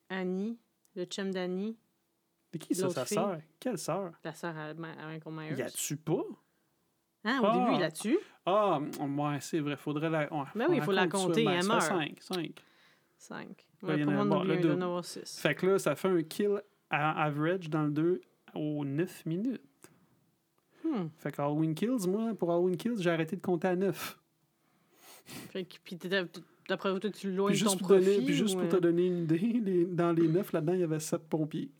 [0.09, 0.59] Annie.
[0.97, 1.77] Le chum d'Annie.
[2.53, 3.39] C'est qui ça, sa sœur?
[3.59, 4.13] Quelle sœur?
[4.23, 5.55] La sœur à, à Michael Myers.
[5.57, 6.23] Y a-tu pas?
[7.25, 7.59] Ah, au Ah.
[7.59, 8.19] début, il la tue.
[8.47, 9.77] Ah, ouais, c'est vrai.
[9.77, 10.33] Faudrait la.
[10.33, 11.83] ouais, Ben oui, il faut la compter, Ben, elle meurt.
[11.83, 12.17] cinq.
[12.21, 12.63] cinq.
[13.17, 13.67] Cinq.
[13.83, 15.39] Là, Ouais, pour moi, on doit en avoir six.
[15.41, 18.21] Fait que là, ça fait un kill à average dans le 2
[18.55, 19.63] aux 9 minutes.
[20.85, 21.09] Hmm.
[21.17, 24.19] Fait que Halloween Kills, moi, pour Halloween Kills, j'ai arrêté de compter à 9.
[25.51, 25.99] Fait que, puis
[26.69, 28.05] d'après vous, tu loin de ton pour, profit.
[28.05, 28.81] donner, puis juste ou, pour te euh?
[28.81, 31.71] donner une idée, les- dans les 9, là-dedans, il y avait 7 pompiers.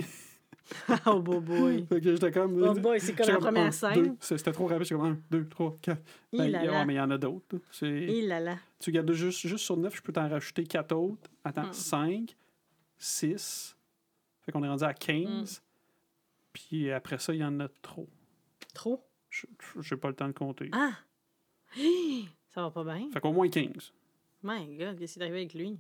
[1.07, 1.87] oh, boy, boy.
[1.87, 2.63] Fait que j'étais comme.
[2.63, 4.17] Oh boy, c'est comme la première un, scène.
[4.19, 4.85] C'était trop rapide.
[4.87, 6.03] J'étais comme 1, 2, 3, 4.
[6.33, 7.59] Il Ben, là ouais, mais il y en a d'autres.
[7.83, 8.57] Il là là.
[8.79, 11.31] Tu regardes juste, juste sur 9, je peux t'en rajouter 4 autres.
[11.45, 11.73] Attends, Hmm.
[11.73, 12.37] 5,
[12.97, 13.77] 6.
[14.41, 15.59] Fait qu'on est rendu à 15.
[15.59, 15.63] Hmm.
[16.55, 18.09] Puis après ça, il y en a trop.
[18.75, 19.03] Trop?
[19.81, 20.69] J'ai pas le temps de compter.
[20.73, 20.93] Ah!
[21.77, 22.29] Hi!
[22.49, 23.11] Ça va pas bien.
[23.13, 23.93] Fait qu'au moins 15.
[24.43, 25.79] My God, qu'est-ce qui est arrivé avec lui?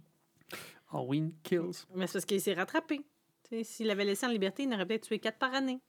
[0.90, 1.84] Halloween Kills.
[1.94, 3.00] Mais c'est parce qu'il s'est rattrapé.
[3.48, 5.80] Tu S'il l'avait laissé en liberté, il aurait peut-être tué quatre par année.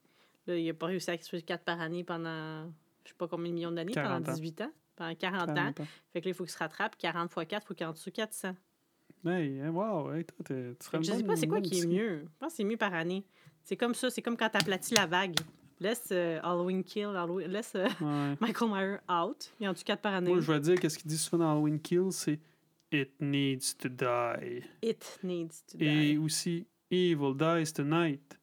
[0.46, 2.70] Là, il n'a pas réussi à tuer quatre par année pendant
[3.06, 4.36] je sais pas combien de millions d'années, 40 pendant ans.
[4.36, 5.54] 18 ans, pendant 40 ans.
[5.54, 5.88] 40 ans.
[6.12, 6.98] Fait que là, il faut qu'il se rattrape.
[6.98, 8.56] 40 fois 4, il faut qu'il en tue 400.
[9.26, 12.26] Hey, hey, wow, hey, toi, tu serais je sais pas c'est quoi qui est mieux.
[12.26, 13.24] Je pense que c'est mieux par année.
[13.63, 15.36] C'est comme ça, c'est comme quand t'aplatis la vague.
[15.80, 18.36] Laisse euh, Halloween kill, Halloween- laisse euh, Ouais.
[18.42, 19.52] Michael Myers out.
[19.60, 20.30] Il en tue 4 par année?
[20.32, 22.40] Moi, je vais dire, qu'est-ce qu'il dit souvent dans Halloween Kills, c'est
[22.92, 24.64] It needs to die.
[24.82, 26.18] It needs to Et die.
[26.18, 28.40] aussi, Evil dies tonight.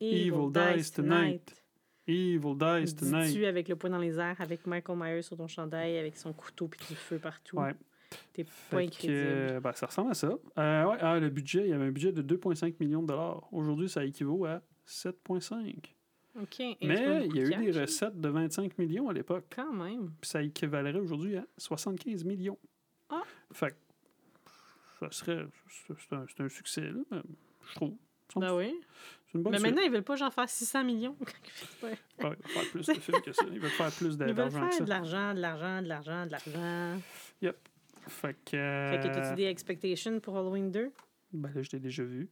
[0.00, 1.62] Evil dies tonight.
[2.06, 3.26] Evil dies tonight.
[3.26, 6.32] Dis-tu avec le poing dans les airs, avec Michael Myers sur ton chandail, avec son
[6.32, 7.56] couteau puis du feu partout.
[7.58, 7.74] Ouais.
[8.32, 10.28] T'es pas euh, ben, ça ressemble à ça.
[10.28, 13.48] Euh, ouais, ah, le budget, il y avait un budget de 2,5 millions de dollars.
[13.52, 15.95] Aujourd'hui, ça équivaut à 7,5.
[16.82, 17.80] Mais il y a eu des cash, hein?
[17.82, 19.44] recettes de 25 millions à l'époque.
[19.54, 20.10] Quand même.
[20.20, 22.58] Puis ça équivalerait aujourd'hui à 75 millions.
[23.10, 23.22] Ah.
[23.52, 23.76] Fait que
[25.00, 25.46] ça serait.
[25.98, 27.22] C'est un, un succès, là,
[27.68, 27.94] je trouve.
[28.36, 28.74] Ben oui.
[29.26, 29.70] C'est une bonne Mais suite.
[29.70, 31.16] maintenant, ils veulent pas genre faire 600 millions.
[31.82, 31.96] Ouais.
[32.18, 33.44] Ils veulent faire plus de films que ça.
[33.52, 34.84] Ils veulent faire plus d'argent que ça.
[34.84, 37.00] de l'argent, de l'argent, de l'argent, de l'argent.
[38.08, 38.56] Fait que.
[38.56, 40.92] euh, Fait que t'as-tu des expectations pour Halloween 2?
[41.32, 42.28] Ben là, je l'ai déjà vu.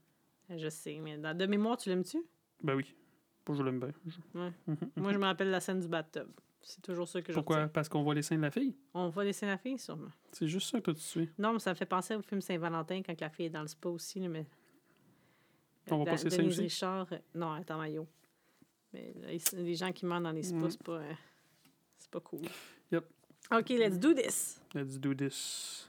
[0.48, 2.18] Je sais, mais dans, de mémoire, tu l'aimes-tu?
[2.62, 2.94] Ben oui.
[3.52, 3.92] Je l'aime bien.
[4.06, 4.52] Je- Ouais.
[4.66, 4.76] Mhm.
[4.96, 6.28] Moi, je me rappelle la scène du bathtub.
[6.62, 7.56] C'est toujours ça que je Pourquoi?
[7.56, 7.68] retiens.
[7.68, 8.74] Parce qu'on voit les seins de la fille?
[8.94, 10.08] On voit laisser la fille, sûrement.
[10.32, 11.28] C'est juste ça, toi, tu suis.
[11.38, 13.68] Non, mais ça me fait penser au film Saint-Valentin quand la fille est dans le
[13.68, 14.26] spa aussi.
[14.28, 14.46] Mais...
[15.90, 16.62] On voit Da- pas ses seins Denise aussi?
[16.62, 18.06] Richard, euh, non, elle est en maillot.
[18.94, 19.12] Mais
[19.52, 20.70] les gens qui meurent dans les spas, Mm.
[20.70, 21.12] c'est pas, euh,
[21.98, 22.40] c'est pas cool.
[22.92, 23.04] Yep.
[23.52, 24.58] OK, let's do this.
[24.72, 25.86] Let's do this.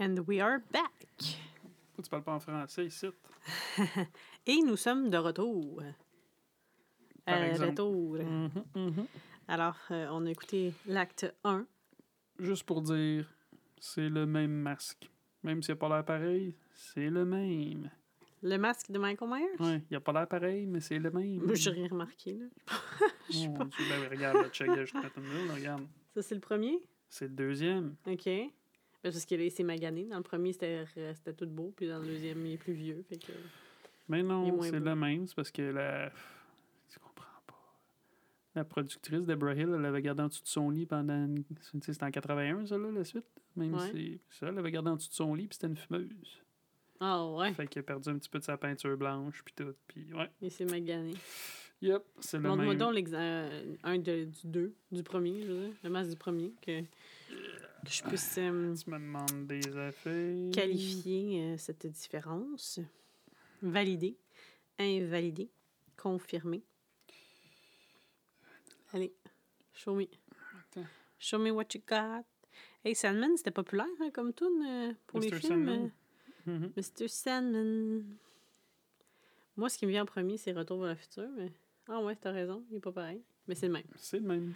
[0.00, 0.90] And we are back.
[1.94, 3.06] Pourquoi tu parles pas en français ici?
[4.46, 5.82] Et nous sommes de retour.
[7.24, 7.70] Par Euh, exemple.
[7.70, 8.18] retour.
[8.18, 9.06] Mhm, mhm.
[9.48, 11.66] Alors, euh, on a écouté l'acte 1.
[12.38, 13.32] Juste pour dire,
[13.78, 15.10] c'est le même masque.
[15.42, 17.90] Même s'il n'a pas l'air pareil, c'est le même.
[18.42, 19.56] Le masque de Michael Myers?
[19.60, 21.36] Ouais, il a pas l'air pareil, mais c'est le même.
[21.42, 22.34] Moi, J'ai rien remarqué.
[22.34, 22.46] Là.
[23.30, 23.64] Je sais Oh, pas.
[23.64, 25.86] Dieu, ben, regarde, check, je regarde.
[26.14, 26.78] Ça, c'est le premier?
[27.08, 27.96] C'est le deuxième.
[28.06, 28.28] OK.
[29.04, 30.04] Ben, parce qu'il s'est magané.
[30.04, 30.84] Dans le premier, c'était
[31.36, 31.72] tout beau.
[31.76, 33.04] Puis dans le deuxième, il est plus vieux.
[33.08, 33.32] Fait que...
[34.08, 35.26] Mais non, c'est le même.
[35.26, 36.10] C'est parce que la.
[36.90, 37.54] Tu comprends pas.
[38.54, 41.14] La productrice Deborah Hill, elle l'avait gardé en dessous de son lit pendant.
[41.26, 43.24] une- C'était en 81, ça, là, la suite.
[43.56, 43.90] Même Ouais.
[43.92, 46.42] si ça, elle l'avait gardé en dessous de son lit, puis c'était une fumeuse.
[47.00, 47.52] Ah ouais.
[47.54, 49.74] Fait qu'il a perdu un petit peu de sa peinture blanche, puis tout.
[49.86, 50.30] Puis ouais.
[50.40, 51.14] Il s'est magané.
[51.82, 52.78] Yep, c'est le Montre-moi même.
[52.78, 56.52] donc euh, un de- du deux, du premier, je veux dire, le masque du premier,
[56.62, 56.80] que,
[57.84, 60.50] que je puisse euh, Tu me demandes des affaires.
[60.52, 62.80] qualifier euh, cette différence.
[63.62, 64.16] Valider,
[64.78, 65.50] invalider,
[65.96, 66.62] confirmer.
[68.92, 69.12] Allez,
[69.72, 70.04] show me.
[70.04, 70.86] Attends.
[71.18, 72.24] Show me what you got.
[72.84, 75.40] Hey, Sandman, c'était populaire hein, comme tune euh, pour les films.
[75.66, 75.90] Sandman.
[76.48, 76.68] euh.
[76.76, 77.08] Mr.
[77.08, 78.04] Sandman.
[79.56, 81.50] Moi, ce qui me vient en premier, c'est Retour vers le futur, mais...
[81.88, 83.22] Ah ouais, t'as raison, il est pas pareil.
[83.46, 83.84] Mais c'est le même.
[83.96, 84.54] C'est le même.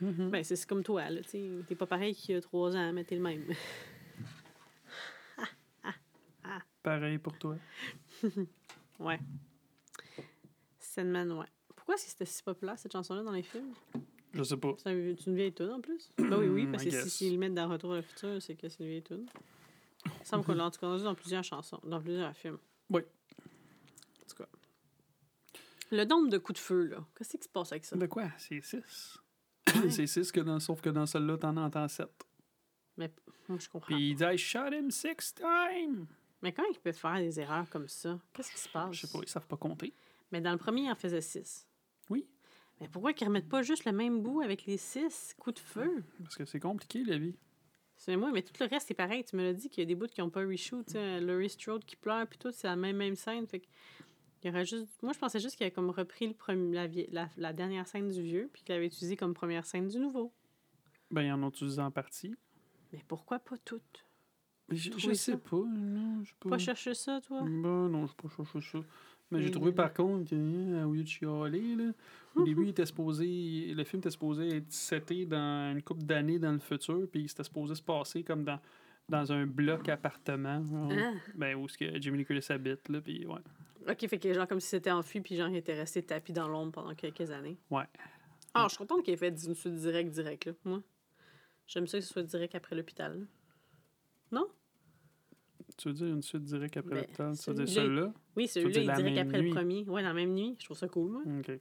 [0.00, 0.30] Mhm.
[0.30, 1.20] Ben, c'est comme toi, là.
[1.22, 3.44] T'es pas pareil qu'il y a trois ans, mais t'es le même.
[6.82, 7.56] Pareil pour toi.
[9.00, 9.18] ouais.
[10.78, 11.46] Sandman, ouais.
[11.76, 13.74] Pourquoi est-ce que c'était si populaire, cette chanson-là, dans les films?
[14.32, 14.74] Je sais pas.
[14.78, 16.10] C'est un- c'est une vieille tune, en plus?
[16.18, 18.40] Ben oui, oui, parce I que si s'ils le mettent dans Retour vers le futur,
[18.40, 19.26] c'est que c'est une vieille tune.
[20.06, 22.58] Il me semble qu'on l'a en tout cas entendu dans plusieurs chansons, dans plusieurs films.
[22.90, 23.02] Oui.
[23.02, 24.48] En tout cas.
[25.90, 27.96] Le nombre de coups de feu, là, qu'est-ce qui se passe avec ça?
[27.96, 28.30] De quoi?
[28.38, 29.18] C'est 6.
[29.90, 32.08] C'est 6, que dans, sauf que dans celle-là, t'en entends 7.
[32.96, 33.10] Mais
[33.48, 33.94] moi, je comprends.
[33.94, 36.06] Puis il dit I shot him six times.
[36.42, 38.18] Mais comment ils peuvent faire des erreurs comme ça?
[38.32, 38.94] Qu'est-ce qui se passe?
[38.94, 39.92] Je sais pas, ils savent pas compter.
[40.30, 41.66] Mais dans le premier, il en faisait six.
[42.10, 42.26] Oui.
[42.80, 46.04] Mais pourquoi qu'ils remettent pas juste le même bout avec les six coups de feu?
[46.22, 47.34] Parce que c'est compliqué, la vie.
[47.96, 49.24] C'est moi, mais tout le reste, c'est pareil.
[49.24, 50.86] Tu me l'as dit qu'il y a des bouts qui n'ont pas reshoot.
[50.86, 53.46] tu sais, Laurie Strode qui pleure, puis tout, c'est la même, même scène.
[53.48, 53.66] Fait que
[54.44, 54.88] il aurait juste...
[55.02, 57.86] Moi, je pensais juste qu'il avait comme repris le premier, la, vie- la, la dernière
[57.86, 60.32] scène du vieux, puis qu'il avait utilisé comme première scène du nouveau.
[61.10, 62.34] Ben, ils en ont utilisé en partie.
[62.92, 64.04] Mais pourquoi pas toutes?
[64.68, 65.36] Mais je, sais ça?
[65.38, 65.56] pas.
[65.56, 66.50] Non, je pas.
[66.50, 67.40] Pas chercher ça, toi?
[67.42, 68.78] Ben non, je pas cherché ça.
[69.30, 71.92] Mais j'ai trouvé par contre que, hein, au lieu de chialer, là,
[72.34, 76.38] au début, il était supposé, le film était supposé être seté dans une couple d'années
[76.38, 78.58] dans le futur, puis c'était supposé se passer comme dans,
[79.06, 81.12] dans un bloc appartement, genre, Ah.
[81.34, 83.40] ben, où ce que Jimmy Lee Curtis habite, là, puis ouais.
[83.86, 86.48] OK, fait que genre comme si c'était enfui, puis genre il était resté tapis dans
[86.48, 87.58] l'ombre pendant quelques années.
[87.70, 87.84] Ouais.
[88.54, 90.82] Ah, je suis contente qu'il ait fait une suite direct, direct, là, moi.
[91.66, 93.26] J'aime ça que ce soit direct après l'hôpital.
[94.32, 94.48] Non?
[95.76, 97.38] Tu veux dire une suite directe après Ben, l'hôpital?
[97.38, 98.12] Tu veux dire celui-là?
[98.36, 99.48] Oui, celui-là dire est direct après nuit?
[99.50, 99.84] le premier.
[99.88, 100.56] Ouais, dans la même nuit.
[100.58, 101.22] Je trouve ça cool, moi.
[101.40, 101.52] OK.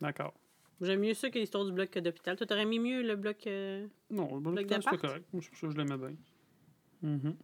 [0.00, 0.34] D'accord.
[0.80, 2.36] J'aime mieux ça que l'histoire du bloc d'hôpital.
[2.36, 3.46] Toi, t'aurais mis mieux le bloc.
[3.46, 5.26] euh, Non, le Bloc correct.
[5.32, 6.16] Moi, c'est pour ça que je l'aimais bien.
[7.02, 7.36] Mhm.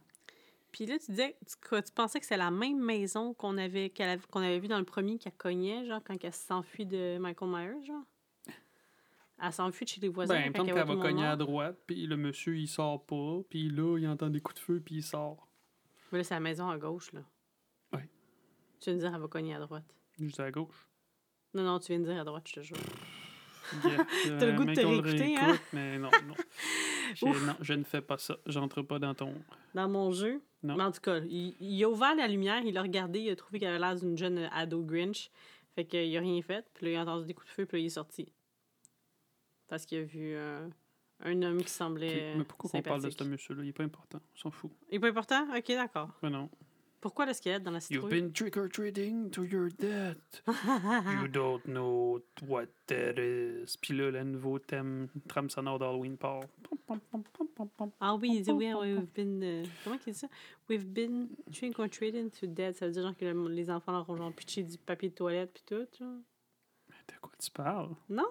[0.75, 4.41] Puis là, tu disais tu, pensais que c'est la même maison qu'on avait, avait, qu'on
[4.41, 8.03] avait vu dans le premier qu'elle cognait, genre, quand elle s'enfuit de Michael Myers, genre?
[9.41, 10.33] Elle s'enfuit de chez les voisins.
[10.33, 13.39] Ben, quand elle qu'elle voit va cogner à droite, puis le monsieur, il sort pas,
[13.49, 15.47] puis là, il entend des coups de feu, puis il sort.
[16.11, 17.21] Mais là, c'est la maison à gauche, là.
[17.93, 18.09] Ouais.
[18.81, 19.95] Tu viens de dire elle va cogner à droite.
[20.19, 20.89] Juste à gauche.
[21.53, 22.75] Non, non, tu viens de dire à droite, je te jure.
[24.39, 25.57] T'as le goût de te réécouter, hein?
[25.73, 26.35] Mais non, non.
[27.21, 28.37] Non, je ne fais pas ça.
[28.45, 29.33] J'entre pas dans ton.
[29.73, 30.41] Dans mon jeu?
[30.63, 30.75] Non.
[30.75, 33.35] Mais en tout cas, il, il a ouvert la lumière, il a regardé, il a
[33.35, 35.29] trouvé qu'elle avait l'air d'une jeune ado Grinch.
[35.75, 36.65] Fait qu'il a rien fait.
[36.73, 38.31] Puis là, il a entendu des coups de feu, puis là, il est sorti.
[39.67, 40.67] Parce qu'il a vu euh,
[41.21, 42.35] un homme qui semblait.
[42.37, 43.63] Mais pourquoi on parle de ce monsieur-là?
[43.63, 44.19] Il est pas important.
[44.35, 44.71] On s'en fout.
[44.89, 45.47] Il est pas important?
[45.55, 46.09] Ok, d'accord.
[46.23, 46.49] Mais non.
[47.05, 48.09] Pourquoi le squelette dans la You've citrouille?
[48.09, 50.41] been trick-or-treating to your death.
[50.47, 53.77] you don't know what that is.
[53.79, 56.41] Puis là, le nouveau thème, trame sonore d'Halloween part.
[57.99, 59.43] Ah oui, il dit oui, oui, we've been.
[59.43, 60.27] euh, comment qu'il dit ça?
[60.67, 62.75] We've been trick or treating to dead.
[62.75, 65.13] Ça veut dire genre que le- les enfants leur ont genre pitché du papier de
[65.13, 66.17] toilette puis tout, genre.
[66.89, 67.93] Mais de quoi tu parles?
[68.09, 68.23] Non!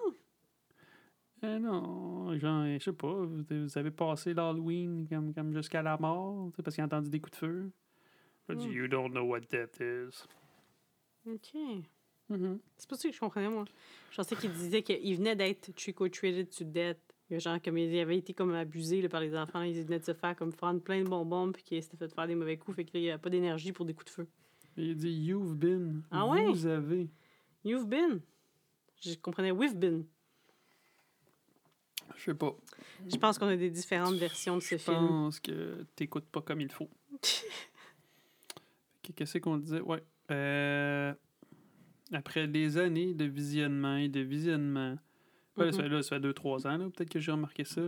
[1.43, 6.49] Eh non, genre, je sais pas, vous, avez passé l'Halloween comme, comme jusqu'à la mort,
[6.51, 7.71] tu sais, parce qu'il a entendu des coups de feu.
[8.49, 8.71] A dit, Hmm.
[8.73, 10.23] You don't know what death is.
[11.27, 11.53] OK.
[12.29, 12.59] Mhm.
[12.77, 13.65] C'est pas ça que je comprenais, moi.
[14.11, 16.97] Je pensais qu'il disait qu'il venait d'être trick-or-treated to death.
[17.29, 19.61] Il y a Genre, comme il avait été comme abusé là, par les enfants.
[19.63, 22.27] Il venait de se faire comme prendre plein de bonbons, puis qu'il s'était fait faire
[22.27, 22.75] des mauvais coups.
[22.75, 24.27] Fait qu'il n'y a pas d'énergie pour des coups de feu.
[24.77, 26.03] Et Il dit You've been.
[26.11, 26.45] Ah ouais?
[26.45, 27.07] Vous avez.
[27.63, 28.21] You've been.
[29.01, 30.05] Je comprenais we've been.
[32.15, 32.55] Je sais pas.
[33.07, 35.07] Je pense qu'on a des différentes versions de ce Je film.
[35.07, 36.89] pense que t'écoutes pas comme il faut.
[39.13, 39.81] Qu'est-ce qu'on disait?
[39.81, 40.03] Ouais.
[40.31, 41.13] Euh,
[42.11, 44.97] après des années de visionnement et de visionnement,
[45.57, 45.83] ouais, là, ça Mhm.
[45.83, 47.81] fait- là, ça fait 2-3 ans, peut-être que j'ai remarqué ça.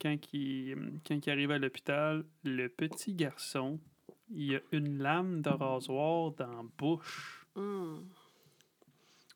[0.00, 3.80] Quand il, quand il arrive à l'hôpital, le petit garçon,
[4.30, 7.46] il a une lame de rasoir dans la bouche.
[7.56, 7.96] Hmm.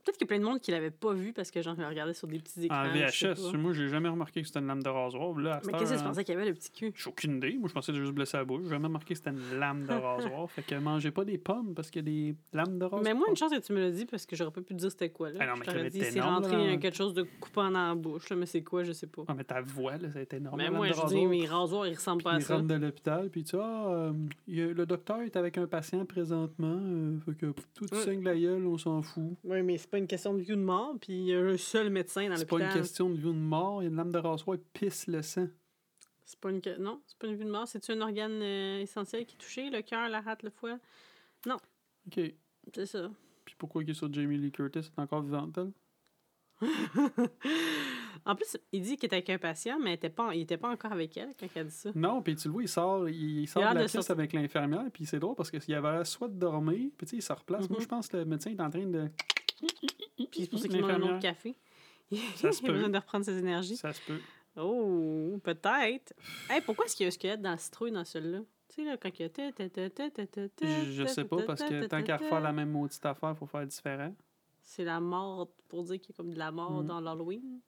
[0.05, 1.85] Peut-être qu'il y a plein de monde qui l'avait pas vu parce que genre, il
[1.85, 2.87] regardait sur des petits écrans.
[2.87, 5.39] En VHS, moi, j'ai jamais remarqué que c'était une lame de rasoir.
[5.39, 6.93] Là, Mais qu'est-ce que tu pensais qu'il y avait le petit cul?
[6.97, 7.57] J'ai aucune idée.
[7.59, 8.63] Moi, je pensais juste blesser la bouche.
[8.65, 10.51] J'ai jamais remarqué que c'était une lame de rasoir.
[10.51, 13.03] fait que mangez pas des pommes parce qu'il y a des lames de rasoir.
[13.03, 14.81] Mais moi, une chance que tu me l'as dit parce que j'aurais pas pu te
[14.81, 15.31] dire c'était quoi.
[15.31, 15.39] Là.
[15.41, 16.65] Ah non, mais je t'aurais dit c'est énorme, rentré là.
[16.65, 18.93] il y a quelque chose de coupant dans la bouche, là, mais c'est quoi, je
[18.93, 19.23] sais pas.
[19.29, 20.57] Ah, mais ta voix, là, ça a été énorme.
[20.57, 22.57] mais moi, je dis, mes rasoirs, ils ressemblent pas à ça.
[22.57, 24.13] rentre de l'hôpital, puis tu ah, euh,
[24.49, 26.79] le docteur est avec un patient présentement.
[26.81, 27.99] euh, fait que tout Ouais.
[27.99, 29.37] saigne la gueule, on s'en fout.
[29.45, 31.39] Oui, mais c'est pas une question de vie ou de mort, puis il y a
[31.41, 32.81] un seul médecin dans C'est pas une l'hôpital.
[32.83, 33.83] question de vie ou de mort.
[33.83, 35.47] Il y a une lame de rasoir, il pisse le sang.
[36.25, 37.69] C'est pas une Non, c'est pas une vie de mort.
[37.69, 39.69] C'est-tu un organe euh, essentiel qui est touché?
[39.71, 40.79] Le cœur, la rate, le foie?
[41.47, 42.21] OK.
[42.75, 43.11] C'est ça.
[43.45, 44.79] Puis pourquoi il est sur Jamie Lee Curtis?
[44.79, 45.73] Elle est encore vivante, elle?
[48.25, 50.57] En plus, il dit qu'il était avec un patient, mais il était pas, il était
[50.57, 51.91] pas encore avec elle quand il a dit ça.
[51.97, 54.11] Non, puis tu le vois, il sort, il, il sort Il de la de pièce
[54.11, 57.23] avec l'infirmière, puis c'est drôle parce qu'il avait soit de dormir, puis tu sais, il
[57.23, 57.69] se replace.
[57.69, 57.83] Moi, Mhm.
[57.83, 59.09] je pense que le médecin est en train de.
[60.17, 61.55] Puis c'est pour ça qu'il demande un autre café.
[62.37, 62.73] Ça se il a peut.
[62.75, 63.77] besoin de reprendre ses énergies.
[63.77, 64.21] Ça se peut.
[64.57, 66.13] Oh, peut-être.
[66.51, 68.41] Hey, pourquoi est-ce qu'il y a un squelette dans la citrouille dans celui-là?
[68.69, 70.85] Tu sais, là, quand il y a...
[70.91, 73.37] Je, sais pas, parce que ta, tant ta, qu'à refaire la même maudite affaire, il
[73.37, 74.15] faut faire différent.
[74.63, 76.87] C'est la mort, pour dire qu'il y a comme de la mort Mm.
[76.87, 77.61] dans l'Halloween.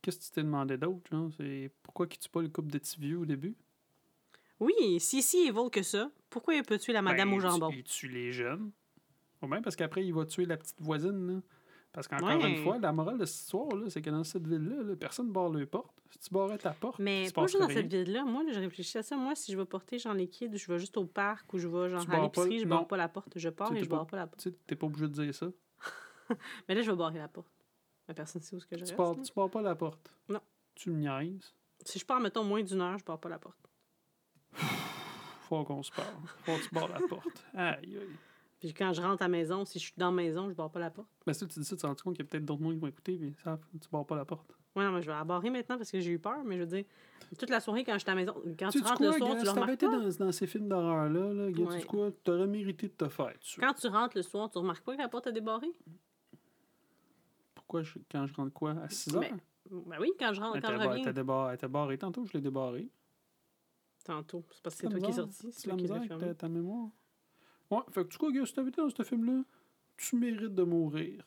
[0.00, 1.30] Qu'est-ce que tu t'es demandé d'autre, genre?
[1.36, 3.56] C'est pourquoi qu'il tue pas le couple de petits vieux au début?
[4.60, 7.70] Oui, si si évole que ça, pourquoi il peut tuer la madame Ben, au jambon?
[7.70, 8.70] Il tue les jeunes.
[9.42, 11.40] Ou bien parce qu'après, il va tuer la petite voisine, là.
[11.92, 12.50] Parce qu'encore Ouais.
[12.58, 15.32] une fois, la morale de cette histoire, c'est que dans cette ville-là, là, personne ne
[15.32, 15.96] barre les portes.
[16.10, 18.24] Si tu barrais ta porte, Mais pas juste dans cette ville-là.
[18.24, 19.16] Moi, là, je réfléchis à ça.
[19.16, 21.66] Moi, si je vais porter genre les kids, je vais juste au parc ou je
[21.66, 22.76] vais genre Tu à pas- l'épicerie, je non.
[22.76, 23.32] barre pas la porte.
[23.38, 24.40] Je pars et je pas- barre pas la porte.
[24.42, 25.46] Tu t'es pas obligé de dire ça.
[26.68, 27.48] Mais là, je vais barrer la porte.
[28.06, 28.96] La personne sait où est-ce que je Tu reste.
[28.96, 29.22] barres, là.
[29.22, 30.12] tu barres pas la porte.
[30.28, 30.40] Non.
[30.74, 31.54] Tu me niaises.
[31.84, 33.58] Si je pars, mettons, moins d'une heure, je barre pas la porte.
[35.48, 36.14] Faut qu'on se parle.
[36.44, 37.44] Faut que tu barres la porte.
[37.54, 38.16] Aïe, aïe.
[38.60, 40.70] Puis quand je rentre à la maison, si je suis dans la maison, je barre
[40.70, 41.08] pas la porte.
[41.26, 42.74] Mais si tu dis ça, tu te rends compte qu'il y a peut-être d'autres monde
[42.74, 44.50] qui vont écouter, mais ça, tu barres pas la porte.
[44.74, 46.42] Ouais, non, mais je vais la barrer maintenant parce que j'ai eu peur.
[46.44, 46.84] Mais je veux dire,
[47.38, 49.30] toute la soirée, quand je suis à la maison, quand tu, rentres quoi, le soir,
[49.30, 49.98] gars, tu le remarques été pas.
[49.98, 51.72] dans, dans ces films d'horreur-là, là, Ouais.
[51.74, 53.32] sais-tu quoi, t'aurais mérité de te faire.
[53.60, 55.72] Quand tu rentres le soir, tu remarques pas que la porte est débarrée?
[57.54, 59.20] Pourquoi, je- quand je rentre quoi, à 6 heures?
[59.20, 59.32] Mais-
[59.70, 61.12] Ben oui, quand je rentre, Elle quand je elle reviens.
[61.12, 61.98] débar- elle était barrée.
[61.98, 62.88] Tantôt, je l'ai débarrée.
[64.04, 64.42] Tantôt.
[64.52, 65.52] C'est parce que C'est toi qui es sorti.
[65.52, 66.88] C'est la toi qui misère ta mémoire.
[67.70, 69.42] Ouais, fait que tu quoi, gars, si t'avais été dans ce film-là,
[69.96, 71.24] tu mérites de mourir.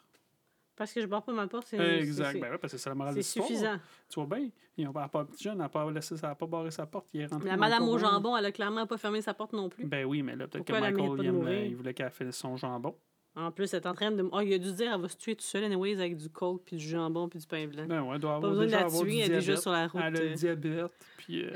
[0.76, 2.40] Parce que je barre pas ma porte, c'est Exact.
[2.40, 3.78] Ben ouais, parce que c'est la morale c'est suffisant.
[4.10, 6.48] Tu vois bien, il n'a pas petit jeune, elle n'a pas laissé, ça a pas
[6.48, 7.50] barré sa porte, il est rentré.
[7.50, 9.86] La madame au jambon, elle a clairement pas fermé sa porte non plus.
[9.86, 12.96] Ben oui, mais là, peut-être que elle Michael, pas il, voulait qu'elle fasse son jambon.
[13.36, 14.28] En plus, elle est en train de.
[14.32, 16.30] Oh, il a dû se dire, elle va se tuer toute seule, anyways, avec du
[16.30, 17.86] coke, puis du jambon, puis du pain blanc.
[17.88, 19.72] Ben ouais, elle doit pas avoir besoin de déjà du tuer, elle est déjà sur
[19.72, 20.02] la route.
[20.04, 20.34] Elle a le euh.
[20.34, 21.52] diabète, puis euh,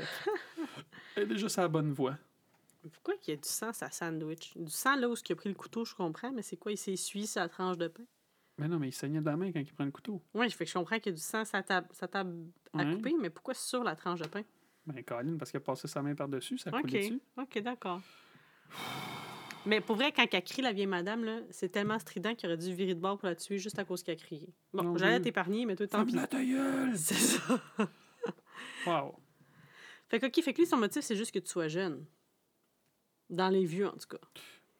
[1.16, 2.14] elle est déjà sur la bonne voie.
[2.90, 4.56] Pourquoi qu'il y a du sang sa sandwich?
[4.56, 6.72] Du sang là où il a pris le couteau, je comprends, mais c'est quoi?
[6.72, 8.04] Il s'est essuyé sa tranche de pain?
[8.58, 10.22] Mais non, mais il saignait de la main quand il prend le couteau.
[10.34, 12.78] Oui, fait que je comprends qu'il y a du sang sa table, sa table à
[12.84, 12.94] Ouais.
[12.96, 14.42] couper, mais pourquoi sur la tranche de pain?
[14.86, 17.20] Ben, Colin, parce qu'il a passé sa main par-dessus, ça coulait dessus.
[17.36, 18.00] OK, d'accord.
[19.66, 22.56] Mais pour vrai, quand elle crie, la vieille madame, là, c'est tellement strident qu'il aurait
[22.56, 24.54] dû virer de bord pour la tuer juste à cause qu'elle a crié.
[24.72, 26.16] Bon, j'allais t'épargner, mais toi, tant pis.
[26.96, 27.60] C'est ça.
[28.86, 29.16] Wow.
[30.08, 32.06] Fait que, OK, fait que lui, son motif, c'est juste que tu sois jeune.
[33.30, 34.18] Dans les vieux, en tout cas.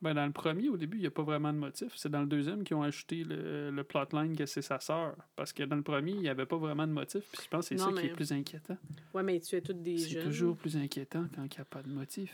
[0.03, 1.93] Ben, dans le premier, au début, il n'y a pas vraiment de motif.
[1.97, 5.17] C'est dans le deuxième qu'ils ont ajouté le, le plotline que c'est sa sœur.
[5.35, 7.23] Parce que dans le premier, il n'y avait pas vraiment de motif.
[7.33, 8.77] Puis je pense que c'est Non, ça qui est plus inquiétant.
[9.15, 10.25] Ouais, mais tu es toutes des C'est jeunes.
[10.25, 12.31] toujours plus inquiétant quand il n'y a pas de motif.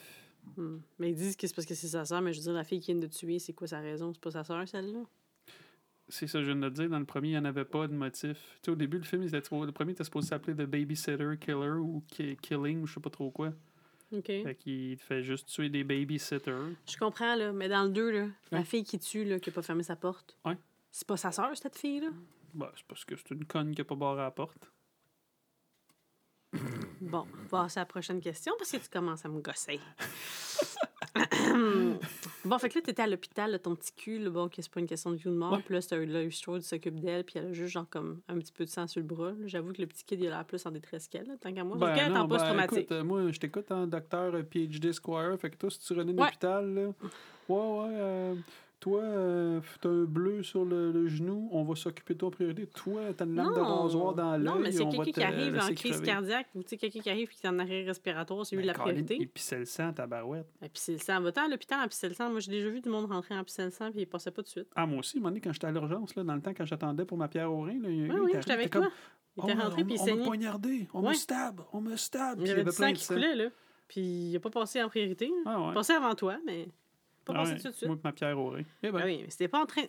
[0.57, 0.79] Hmm.
[0.99, 2.65] Mais ils disent que c'est parce que c'est sa sœur, mais je veux dire, la
[2.65, 4.13] fille qui vient de tuer, c'est quoi sa raison?
[4.13, 5.05] C'est pas sa sœur, celle-là?
[6.09, 6.91] C'est ça, je viens de te dire.
[6.91, 8.37] Dans le premier, il n'y en avait pas de motif.
[8.61, 11.31] Tu sais, au début, le film, il était, le premier était supposé s'appeler The Babysitter
[11.41, 13.53] Killer ou Ki- Killing ou je sais pas trop quoi.
[14.13, 14.27] OK.
[14.27, 16.53] Fait qu'il fait juste tuer des babysitters.
[16.89, 19.53] Je comprends, là, mais dans le 2, là, la fille qui tue, là, qui a
[19.53, 20.57] pas fermé sa porte, Ouais.
[20.91, 22.09] c'est pas sa sœur, cette fille-là?
[22.55, 24.71] Ben, c'est parce que c'est une conne qui n'a pas barré la porte.
[27.01, 29.81] Bon, on va passer à la prochaine question parce que tu commences à me gosser.
[32.45, 34.71] bon, fait que là, t'étais à l'hôpital, là, ton petit cul, là, bon, que c'est
[34.73, 35.61] pas une question de vie ou de mort.
[35.65, 38.53] Puis là, Laurie Strode qui s'occupe d'elle, puis elle a juste, genre, comme un petit
[38.53, 39.31] peu de sang sur le bras.
[39.31, 39.47] là.
[39.47, 41.65] J'avoue que le petit kid, il a l'air plus en détresse qu'elle, là, tant qu'à
[41.65, 41.77] moi.
[41.77, 42.79] Ben, qu'elle en ben, post-traumatique.
[42.79, 45.37] écoute, euh, moi, je t'écoute en docteur euh, PhD Squire.
[45.41, 46.27] Fait que toi, si tu renais de Ouais.
[46.27, 46.91] l'hôpital, là, ouais,
[47.49, 48.35] ouais, euh,
[48.83, 52.31] toi, euh, t'as un bleu sur le, le genou, on va s'occuper de toi en
[52.33, 52.67] priorité.
[52.67, 54.43] Toi, t'as une lame de rasoir dans l'œil.
[54.45, 56.07] non, mais c'est quelqu'un qui arrive en crise crever.
[56.07, 58.63] cardiaque ou tu sais, quelqu'un qui arrive et qui est en arrêt respiratoire, c'est lui
[58.63, 59.15] Ben, la priorité.
[59.23, 60.47] Et puis c'est le sang, ta barouette.
[60.61, 61.21] Et puis c'est le sang.
[61.21, 62.29] Va-t'en à l'hôpital en pisser le sang.
[62.31, 64.43] Moi, j'ai déjà vu du monde rentrer en pisser le sang puis il passait pas
[64.43, 64.67] de suite.
[64.75, 66.53] Ah, moi aussi, à un moment donné, quand j'étais à l'urgence, là, dans le temps,
[66.57, 68.53] quand j'attendais pour ma pierre au rein, là, il y a un Oui, oui, j'étais
[68.53, 68.89] avec toi.
[69.37, 70.25] Il Oh, était rentré on, puis il on m'a saignait.
[70.27, 72.39] poignardé, on me stab, on me stab.
[72.41, 73.45] Il y avait du plein sang qui coulait, là.
[73.89, 75.31] Puis il a pas passé en priorité.
[75.47, 76.69] Ah, Il passait avant toi, mais
[77.25, 77.87] pas Ah ouais, tout de suite.
[77.89, 78.57] Moi, ma pierre au.
[78.57, 79.83] Eh ben, Ah oui, mais si t'es pas en train,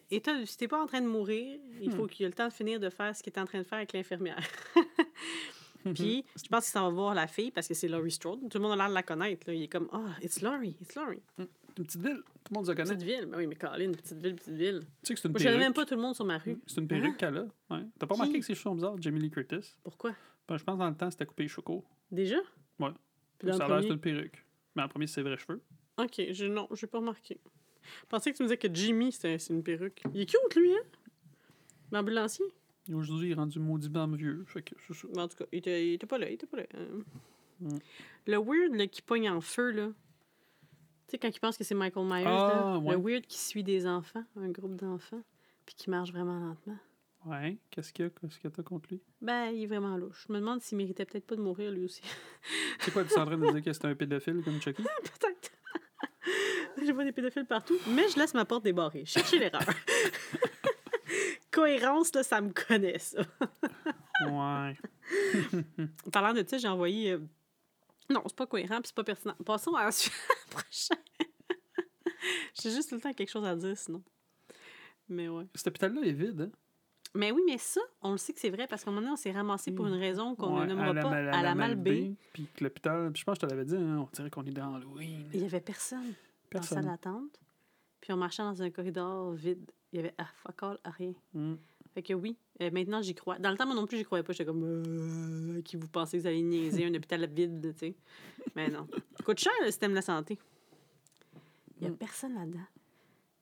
[0.45, 1.93] si pas en train de mourir, il Hmm.
[1.93, 3.63] faut qu'il ait le temps de finir de faire ce qu'il est en train de
[3.63, 4.39] faire avec l'infirmière.
[5.95, 8.39] Puis, je pense qu'il s'en va voir la fille parce que c'est Laurie Strode.
[8.49, 9.45] Tout le monde a l'air de la connaître.
[9.47, 9.53] Là.
[9.53, 11.21] Il est comme, ah, it's Laurie, it's Laurie.
[11.37, 11.47] une
[11.85, 12.83] petite ville, tout le monde se connaît.
[12.95, 13.25] Petite ville.
[13.25, 14.79] Ben oui, mais Colin, petite ville, petite ville.
[14.79, 15.59] Tu sais que c'est une Moi, je perruque.
[15.59, 16.57] même pas tout le monde sur ma rue.
[16.67, 17.47] C'est une perruque qu'elle a.
[17.69, 17.83] Ouais.
[17.99, 19.75] T'as pas remarqué que ses cheveux sont bizarres, Jamie Lee Curtis?
[19.83, 20.13] Pourquoi?
[20.47, 21.83] Ben, je pense dans le temps, c'était coupé les cheveux courts.
[22.11, 22.37] Déjà?
[22.79, 22.91] Ouais.
[23.39, 24.45] Puis ça a l'air que une perruque.
[24.75, 25.61] Mais en premier, c'est ses vrais cheveux.
[25.97, 27.39] Ok, je, non, j'ai pas remarqué.
[28.01, 30.01] Je pensais que tu me disais que Jimmy, c'était c'est une perruque.
[30.13, 30.81] Il est cute, lui, hein?
[31.91, 32.45] L'ambulancier.
[32.91, 34.43] Aujourd'hui, il est rendu maudiment vieux.
[34.47, 35.07] Fait que c'est ça.
[35.15, 36.63] Mais en tout cas, il était, il était pas là, il était pas là.
[36.75, 37.01] Euh,
[37.59, 37.77] Mm.
[38.27, 39.87] Le weird là, qui pogne en feu, là.
[39.87, 42.95] Tu sais, quand il pense que c'est Michael Myers, Ah, là, ouais.
[42.95, 45.21] le weird qui suit des enfants, un groupe d'enfants,
[45.65, 46.77] puis qui marche vraiment lentement.
[47.25, 47.57] Ouais.
[47.69, 48.09] Qu'est-ce qu'il y a?
[48.09, 48.99] Qu'est-ce que t'as contre lui?
[49.21, 50.25] Ben, il est vraiment louche.
[50.27, 52.01] Je me demande s'il méritait peut-être pas de mourir, lui aussi.
[52.79, 54.83] C'est quoi, tu es en train de dire que c'est un pédophile comme Chucky?
[55.21, 55.51] peut-être.
[56.85, 59.05] Je vois des pédophiles partout, mais je laisse ma porte débarrée.
[59.05, 59.61] Cherchez l'erreur.
[61.51, 63.21] Cohérence, là, ça me connaît, ça.
[64.25, 64.75] Ouais.
[66.05, 67.11] En parlant de ça, j'ai envoyé.
[67.11, 67.19] euh,
[68.09, 69.35] Non, c'est pas cohérent, puis c'est pas pertinent.
[69.45, 70.13] Passons à la suite
[70.49, 70.97] prochaine.
[72.59, 74.01] J'ai juste tout le temps quelque chose à dire, sinon.
[75.09, 75.45] Mais ouais.
[75.53, 76.51] Cet hôpital-là est vide, hein?
[77.15, 79.13] Mais oui, mais ça, on le sait que c'est vrai parce qu'à un moment donné,
[79.13, 82.13] on s'est ramassé pour une raison qu'on Ouais, ne nommera pas à la Malbaie.
[82.33, 84.43] Puis que l'hôpital, puis je pense que je te l'avais dit, hein, on dirait qu'on
[84.45, 85.29] est dans Halloween.
[85.31, 86.15] Il y avait personne,
[86.53, 86.91] dans la salle Personne.
[86.91, 87.39] d'attente.
[88.01, 89.71] Puis on marchait dans un corridor vide.
[89.91, 91.13] Il y avait ah, fuck all, rien.
[91.33, 91.53] Mm.
[91.93, 93.37] Fait que oui, euh, maintenant j'y crois.
[93.37, 94.33] Dans le temps, moi non plus, j'y croyais pas.
[94.33, 97.95] J'étais comme, euh, qui vous pensez que vous allez niaiser un hôpital vide, tu sais.
[98.55, 98.87] Mais non.
[99.23, 100.39] Coûte cher le système de la santé.
[101.77, 101.97] Il y a Mm.
[101.97, 102.65] personne là-dedans.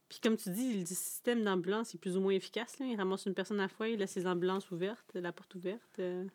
[0.10, 2.78] Puis comme tu dis, le système d'ambulance est plus ou moins efficace.
[2.80, 2.86] Là.
[2.86, 6.00] Il ramasse une personne à la fois, il laisse les ambulances ouvertes, la porte ouverte.
[6.00, 6.26] euh.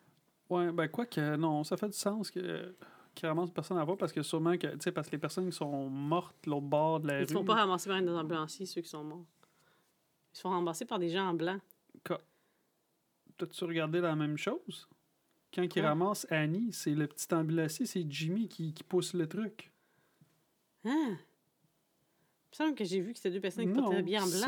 [0.49, 2.73] Ouais, ben quoi que non, ça fait du sens que
[3.17, 5.49] qu'ils ramassent personne à voir parce que sûrement que tu sais parce que les personnes
[5.49, 7.27] qui sont mortes l'autre bord de la Ils rue.
[7.27, 9.25] se font pas ramasser par des ambulanciers, ceux qui sont morts.
[10.33, 11.59] Ils se font ramasser par des gens en blanc.
[13.37, 14.87] T'as-tu regardé la même chose?
[15.53, 15.81] Quand ils Quoi?
[15.83, 19.71] ramassent Annie, c'est le petit ambulancier, c'est Jimmy qui, qui pousse le truc.
[20.85, 21.17] Hein?
[22.49, 24.47] Il me semble que j'ai vu que c'était deux personnes qui portaient bien en blanc.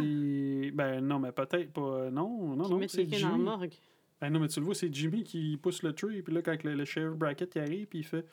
[0.74, 2.10] Ben non, mais peut-être pas.
[2.10, 3.44] Non, non, Qui non, mettent c'est quelqu'un dans la Jimmy.
[3.46, 3.74] morgue.
[4.22, 6.62] Ben non, mais tu le vois, c'est Jimmy qui pousse le tree, puis là, quand
[6.64, 8.26] le, le sheriff bracket il arrive, puis il fait.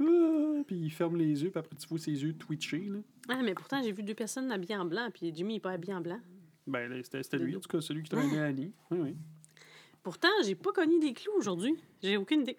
[0.00, 2.98] Ah puis il ferme les yeux, puis après, tu vois ses yeux twitcher, là.
[3.28, 5.94] Ah, mais pourtant, j'ai vu deux personnes habillées en blanc, puis Jimmy n'est pas habillé
[5.94, 6.20] en blanc.
[6.66, 8.72] Ben là, c'était lui, en tout cas, celui qui traînait Annie.
[8.90, 9.16] Oui, oui.
[10.02, 11.74] Pourtant, j'ai pas connu des clous aujourd'hui.
[12.02, 12.58] J'ai aucune idée.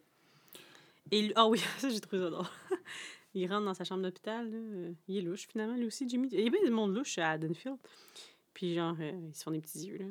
[1.11, 2.45] Et Ah oui, ça, j'ai trouvé ça drôle.
[3.35, 4.49] il rentre dans sa chambre d'hôpital.
[4.49, 6.29] là, euh, Il est louche, finalement, lui aussi, Jimmy.
[6.31, 7.77] Il y a bien du monde louche à Haddonfield.
[8.53, 10.05] Puis, genre, euh, ils se font des petits yeux, là.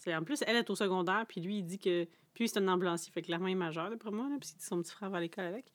[0.00, 2.06] C'est- En plus, elle est au secondaire, puis lui, il dit que.
[2.34, 4.80] Puis, c'est un ambulancier, fait que clairement, il est majeur, d'après moi, là, puis son
[4.82, 5.70] petit frère va à l'école avec.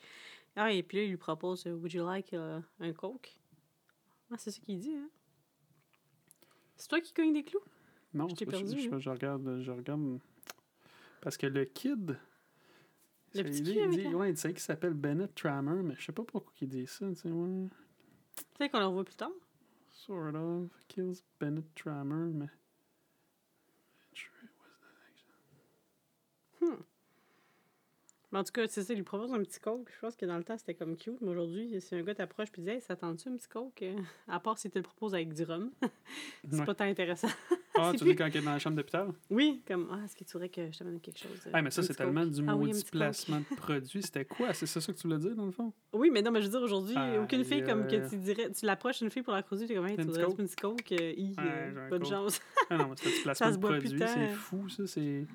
[0.55, 3.30] Ah, et puis là, il lui propose euh, Would you like euh, un Coke?
[4.32, 5.09] Ah, c'est ça qu'il dit, hein
[6.78, 7.59] C'est toi qui cognes des clous?
[8.13, 8.99] Non, Je t'ai pas- je, perdu, je- hein.
[8.99, 10.19] je regarde, je regarde.
[11.21, 12.17] Parce que le kid.
[13.34, 16.05] Le petit il, kid il dit, ouais, il dit qu'il s'appelle Bennett Trammer, mais je
[16.05, 17.67] sais pas pourquoi il dit ça, tu sais, ouais.
[18.38, 19.32] Tu sais qu'on le revoit plus tard?
[19.91, 20.69] Sort of.
[20.88, 22.47] Kills Bennett Trammer, mais.
[28.32, 29.89] Mais en tout cas, c'est ça, il lui propose un petit coke.
[29.93, 31.22] Je pense que dans le temps, c'était comme cute.
[31.22, 33.82] Mais aujourd'hui, si un gars t'approche et dit Hey, ça tente-tu un petit coke?
[33.84, 33.95] Euh,
[34.28, 35.72] À part si tu le proposes avec du rhum.
[36.49, 36.66] c'est Ouais.
[36.66, 37.30] pas tant intéressant.
[37.78, 39.13] Ah, tu plus- dis quand il est dans la chambre d'hôpital?
[39.30, 41.61] oui, comme Ah, est-ce que tu voudrais que je te donne quelque chose euh, Ah,
[41.61, 44.01] mais ça, c'est tellement du Ah oui, maudit placement de produit.
[44.01, 44.53] C'était quoi?
[44.53, 45.72] C'est ça que tu voulais dire, dans le fond?
[45.93, 48.09] Oui, mais non, mais je veux dire, aujourd'hui, aucune fille comme que euh.
[48.09, 50.24] tu dirais, tu l'approches une fille pour la creuser, tu es comme Hey, tu voudrais
[50.24, 51.36] un petit coke hi,
[51.89, 52.41] bonne chance.
[52.70, 53.99] Ah non, mais c'est du placement de produit.
[53.99, 54.88] C'est fou, ça.
[54.88, 55.26] C'est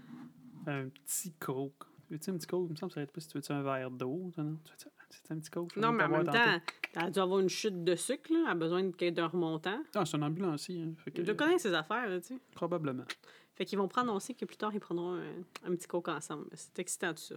[0.67, 1.85] un petit coke.
[2.09, 2.67] Tu veux-tu un petit coke?
[2.69, 4.31] Il me semble que ça va être pas si tu veux un verre d'eau.
[4.35, 5.73] Tu veux-tu- C'est un petit coke?
[5.75, 6.33] je non, mais en même temps,
[6.95, 8.41] elle a dû avoir une chute de sucre, là.
[8.47, 9.81] Elle a besoin d'un remontant.
[9.95, 10.83] Ah, c'est un ambulancier.
[10.83, 10.93] Hein.
[11.05, 12.41] Fait que, doit connaître ses affaires, là, tu sais.
[12.53, 13.05] Probablement.
[13.55, 15.23] Fait qu'ils vont prendre, on sait que plus tard, ils prendront un,
[15.67, 16.47] un petit coke ensemble.
[16.55, 17.35] C'est excitant, tout ça.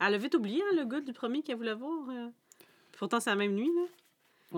[0.00, 2.08] Elle a vite oublié, hein, le gars du premier qu'elle voulait voir.
[2.08, 2.28] euh.
[2.98, 3.82] Pourtant, c'est la même nuit, là.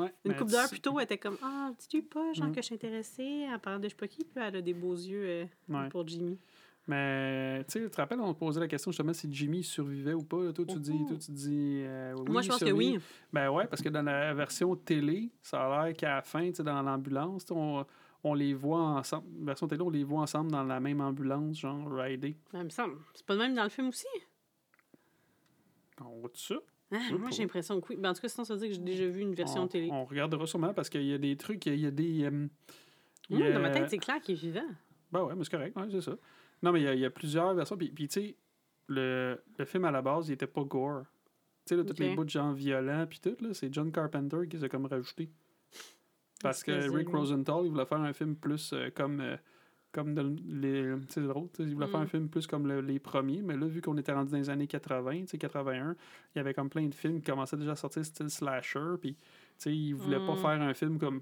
[0.03, 2.53] Ouais, Une couple d'heures plus tôt, elle était comme Ah, dis-tu pas, genre, Mm.
[2.53, 4.73] que je suis intéressée en parlant de je sais pas qui, puis elle a des
[4.73, 5.89] beaux yeux euh, Ouais.
[5.91, 6.39] pour Jimmy.
[6.87, 10.53] Mais, tu te rappelles, on te posait la question justement si Jimmy survivait ou pas.
[10.53, 12.99] Toi, tu dis, toi, tu dis euh, oui, Moi, je pense que oui.
[13.33, 16.57] Ben ouais, parce que dans la version télé, ça a l'air qu'à la fin, tu
[16.57, 17.87] sais, dans l'ambulance, on,
[18.25, 19.27] on les voit ensemble.
[19.45, 22.37] Version télé, on les voit ensemble dans la même ambulance, genre rider.
[22.53, 22.99] Ben, il me semble.
[23.15, 24.07] C'est pas le même dans le film aussi?
[26.01, 26.57] On voit ça?
[26.91, 27.97] Ah, moi, j'ai l'impression que oui.
[27.97, 29.69] Ben, en tout cas, sinon, ça veut dire que j'ai déjà vu une version on,
[29.69, 29.89] télé.
[29.91, 32.25] On regardera sûrement parce qu'il y a des trucs, il y a, des.
[32.25, 32.49] euh,
[33.31, 34.67] a- dans ma tête, c'est clair qu'il est vivant.
[35.11, 36.17] Ben ouais, mais c'est correct, ouais, c'est ça.
[36.63, 37.77] Non, mais il y a, il y a plusieurs versions.
[37.77, 38.37] Puis, tu sais,
[38.89, 41.03] le, le film à la base, il était pas gore.
[41.65, 44.39] Tu sais, là, tous les bouts de gens violents, puis tout, là, c'est John Carpenter
[44.49, 45.29] qui les a comme rajouté.
[46.43, 47.09] Parce que Rick.
[47.09, 49.21] Rosenthal, il voulait faire un film plus euh, comme.
[49.21, 49.37] euh,
[49.93, 50.97] comme de, les.
[51.01, 52.05] Tu sais, c'est drôle, il voulait faire Mm.
[52.05, 54.49] un film plus comme le- les premiers, mais là, vu qu'on était rendu dans les
[54.49, 55.95] années 80, tu sais, 81,
[56.35, 59.15] il y avait comme plein de films qui commençaient déjà à sortir style slasher, puis,
[59.15, 59.21] tu
[59.59, 60.39] sais, il voulait pas Mm.
[60.39, 61.21] faire un film comme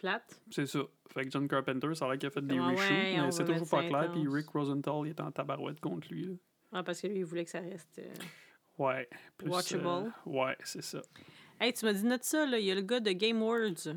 [0.00, 0.40] Plate.
[0.50, 0.80] c'est ça.
[1.12, 3.24] Fait que John Carpenter, ça a l'air qu'il a fait des Ah ouais, reshoots, on
[3.26, 4.10] mais c'est toujours pas clair.
[4.12, 4.24] Puis.
[4.28, 6.24] Rick Rosenthal, il est en tabarouette contre lui.
[6.26, 6.32] là.
[6.72, 7.98] Ah, parce que lui, il voulait que ça reste.
[7.98, 8.14] euh,
[8.78, 9.08] Ouais.
[9.36, 9.86] plus, Watchable.
[9.86, 11.02] euh, ouais, c'est ça.
[11.60, 12.58] Hey, tu m'as dit note ça, là.
[12.58, 13.94] Il y a le gars de Game Words.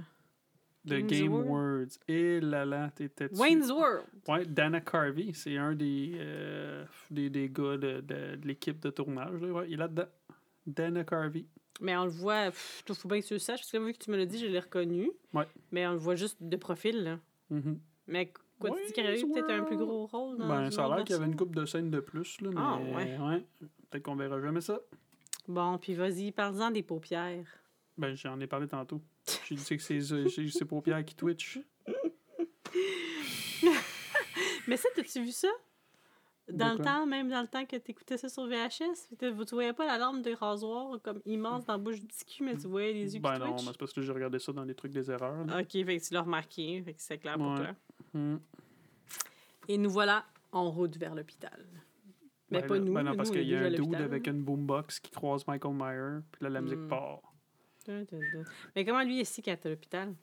[0.85, 1.49] Games Game World?
[1.49, 1.99] Words.
[2.09, 3.29] Et là là, t'étais.
[3.33, 4.05] Wayne's World.
[4.27, 8.89] Ouais, Dana Carvey, c'est un des, euh, des, des gars de, de, de l'équipe de
[8.89, 9.39] tournage.
[9.41, 9.47] Là.
[9.53, 10.07] Ouais, il est là-dedans.
[10.67, 11.45] Dana Carvey.
[11.82, 12.45] Mais on le voit.
[12.51, 14.38] Pff, faut bien que tu le saches, parce que vu que tu me l'as dit,
[14.39, 15.11] je l'ai reconnu.
[15.34, 15.47] Ouais.
[15.71, 17.19] Mais on le voit juste de profil, là.
[17.49, 17.80] Mhm.
[18.07, 20.71] Mais quoi, tu dis qu'il aurait eu Wayne's peut-être un plus gros rôle dans Ben,
[20.71, 22.39] ça a l'air qu'il y avait une coupe de scènes de plus.
[22.41, 22.78] Là, mais Ah,
[23.28, 23.43] ouais.
[23.89, 24.80] Peut-être qu'on verra jamais ça.
[25.47, 27.45] Bon, puis vas-y, parle-en des paupières.
[27.97, 29.01] Ben, j'en ai parlé tantôt.
[29.47, 31.59] J'ai dit que c'est j'ai- c'est paupières qui twitch.
[34.67, 35.49] Mais ça, t'as-tu vu ça?
[36.51, 39.71] Dans le temps, même dans le temps que t'écoutais ça sur VHS, tu tu voyais
[39.73, 42.67] pas la lampe de rasoir comme immense dans la bouche du petit cul, mais tu
[42.67, 43.67] voyais les yeux Ben qui non, mais twitchent?
[43.71, 45.45] c'est parce que j'ai regardé ça dans les trucs des erreurs.
[45.45, 45.61] là.
[45.61, 47.69] Ok, fait que tu l'as remarqué, fait que c'est clair pour toi.
[49.67, 51.65] Et nous voilà en route vers l'hôpital.
[52.51, 52.93] Mais Ben pas là- nous.
[52.93, 55.73] Ben non, parce qu'il est y a un dude avec une boombox qui croise Michael
[55.73, 56.87] Myers, puis là, la musique Hmm.
[56.89, 57.21] part.
[58.75, 60.13] Mais comment lui est si quand à l'hôpital?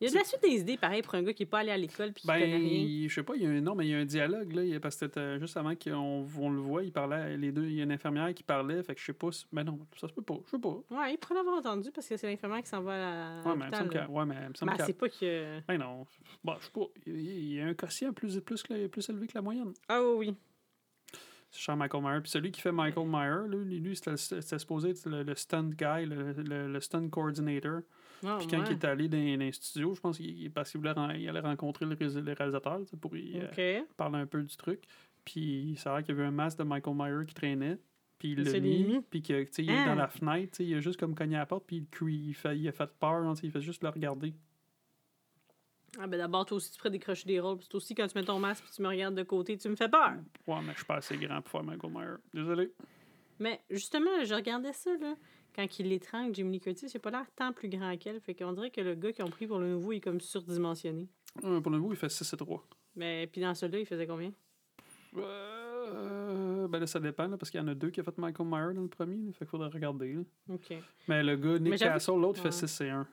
[0.00, 1.58] Il y a de la suite des idées, pareil, pour un gars qui n'est pas
[1.58, 3.08] allé à l'école puis qui Ben, connaît rien.
[3.08, 4.78] je sais pas, il y a un, non, mais il y a un dialogue, là,
[4.78, 7.80] parce que c'était juste avant qu'on on le voit, il parlait, les deux, il y
[7.80, 10.12] a une infirmière qui parlait, fait que je sais pas, si- ben non, ça se
[10.12, 10.80] peut pas, je sais pas.
[10.90, 13.64] Ouais, il pourrait l'avoir entendu parce que c'est l'infirmière qui s'en va à Ouais, mais
[13.66, 15.60] il me semble que, ouais, mais il me semble Mais que, c'est pas que.
[15.66, 16.06] ben non,
[16.44, 19.42] bon, je sais pas, il, y a un quotient plus, plus, plus élevé que la
[19.42, 19.72] moyenne.
[19.88, 20.36] Ah oui, oui.
[21.50, 22.20] C'est cher Michael Myers.
[22.20, 25.70] Puis celui qui fait Michael là, lui, lui, c'était c'était supposé être le, le stunt
[25.70, 27.80] guy, le, le, le stunt coordinator.
[28.26, 28.64] Ah, Puis quand ouais.
[28.68, 31.40] il est allé dans, dans les studios, je pense qu'il parce qu'il voulait il allait
[31.40, 34.82] rencontrer le, rés- le réalisateur tu sais, pour y, euh, parler un peu du truc.
[35.24, 37.78] Puis ça a l'air qu'il y avait un masque de Michael Myers qui traînait.
[38.18, 39.86] Puis il l'a mis, puis que, il est Ah.
[39.90, 42.08] dans la fenêtre, tu sais, il a juste comme cogné à la porte, puis il
[42.28, 44.34] il, fait, il a fait peur, hein, il fait juste le regarder.
[45.98, 47.58] Ah ben d'abord, toi aussi, tu pourrais décrocher des rôles.
[47.58, 49.68] Puis toi aussi, quand tu mets ton masque puis tu me regardes de côté, tu
[49.68, 50.14] me fais peur.
[50.46, 52.16] Ouais, mais je suis pas assez grand pour faire Michael Myers.
[52.34, 52.72] Désolé.
[53.38, 55.14] Mais justement, je regardais ça, là.
[55.54, 58.20] Quand il l'étrangle, Jimmy Lee Curtis, il a pas l'air tant plus grand qu'elle.
[58.20, 60.20] Fait qu'on dirait que le gars qu'ils ont pris pour le nouveau, il est comme
[60.20, 61.08] surdimensionné.
[61.44, 62.64] Euh, pour le coup, il fait 6 et 3.
[62.96, 64.32] Mais puis dans celui-là, il faisait combien?
[65.16, 68.18] Euh, ben là, ça dépend, là, parce qu'il y en a deux qui ont fait
[68.18, 70.14] Michael Myers dans le premier, là, fait qu'il faudrait regarder.
[70.14, 70.20] là.
[70.54, 70.74] OK.
[71.08, 72.52] Mais le gars, Nick Castle, l'autre, il Ouais.
[72.52, 73.06] fait 6 et 1.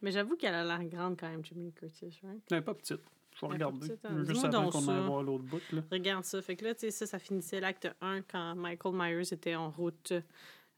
[0.00, 2.40] Mais j'avoue qu'elle a l'air grande quand même, Jimmy Lee Curtis, right?
[2.50, 3.00] Elle est pas petite.
[3.34, 3.88] Je vais regarder.
[4.04, 4.24] hein.
[4.24, 5.60] Juste avant qu'on aille voir l'autre bout.
[5.72, 5.82] Là.
[5.92, 6.40] Regarde ça.
[6.42, 9.70] Fait que là, tu sais, ça, ça finissait l'acte 1 quand Michael Myers était en
[9.70, 10.12] route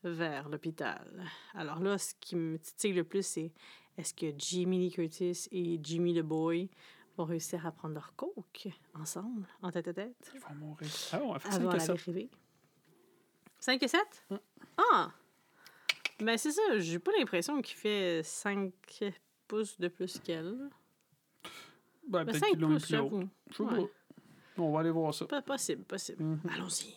[0.03, 1.25] vers l'hôpital.
[1.55, 3.53] Alors là, ce qui me titille le plus, c'est
[3.97, 6.69] est-ce que Jimmy Lee Curtis et Jimmy le Boy
[7.17, 10.89] vont réussir à prendre leur coke ensemble, en tête à tête, Ils vont mourir.
[11.13, 11.89] Ah, on a fait avant 5 et la 7.
[11.89, 12.31] l'arrivée?
[13.59, 14.01] 5 et 7?
[14.31, 14.37] Mm.
[14.79, 15.13] Ah!
[16.21, 18.73] Ben c'est ça, j'ai pas l'impression qu'il fait 5
[19.49, 20.71] pouces de plus qu'elle.
[22.09, 23.23] Ben, Mais peut-être 5 qu'ils l'ont mis pouces, plus haut.
[23.51, 23.77] Je sais pas.
[24.59, 25.27] On va aller voir ça.
[25.27, 26.23] Pas possible, possible.
[26.23, 26.41] Mhm.
[26.53, 26.95] Allons-y.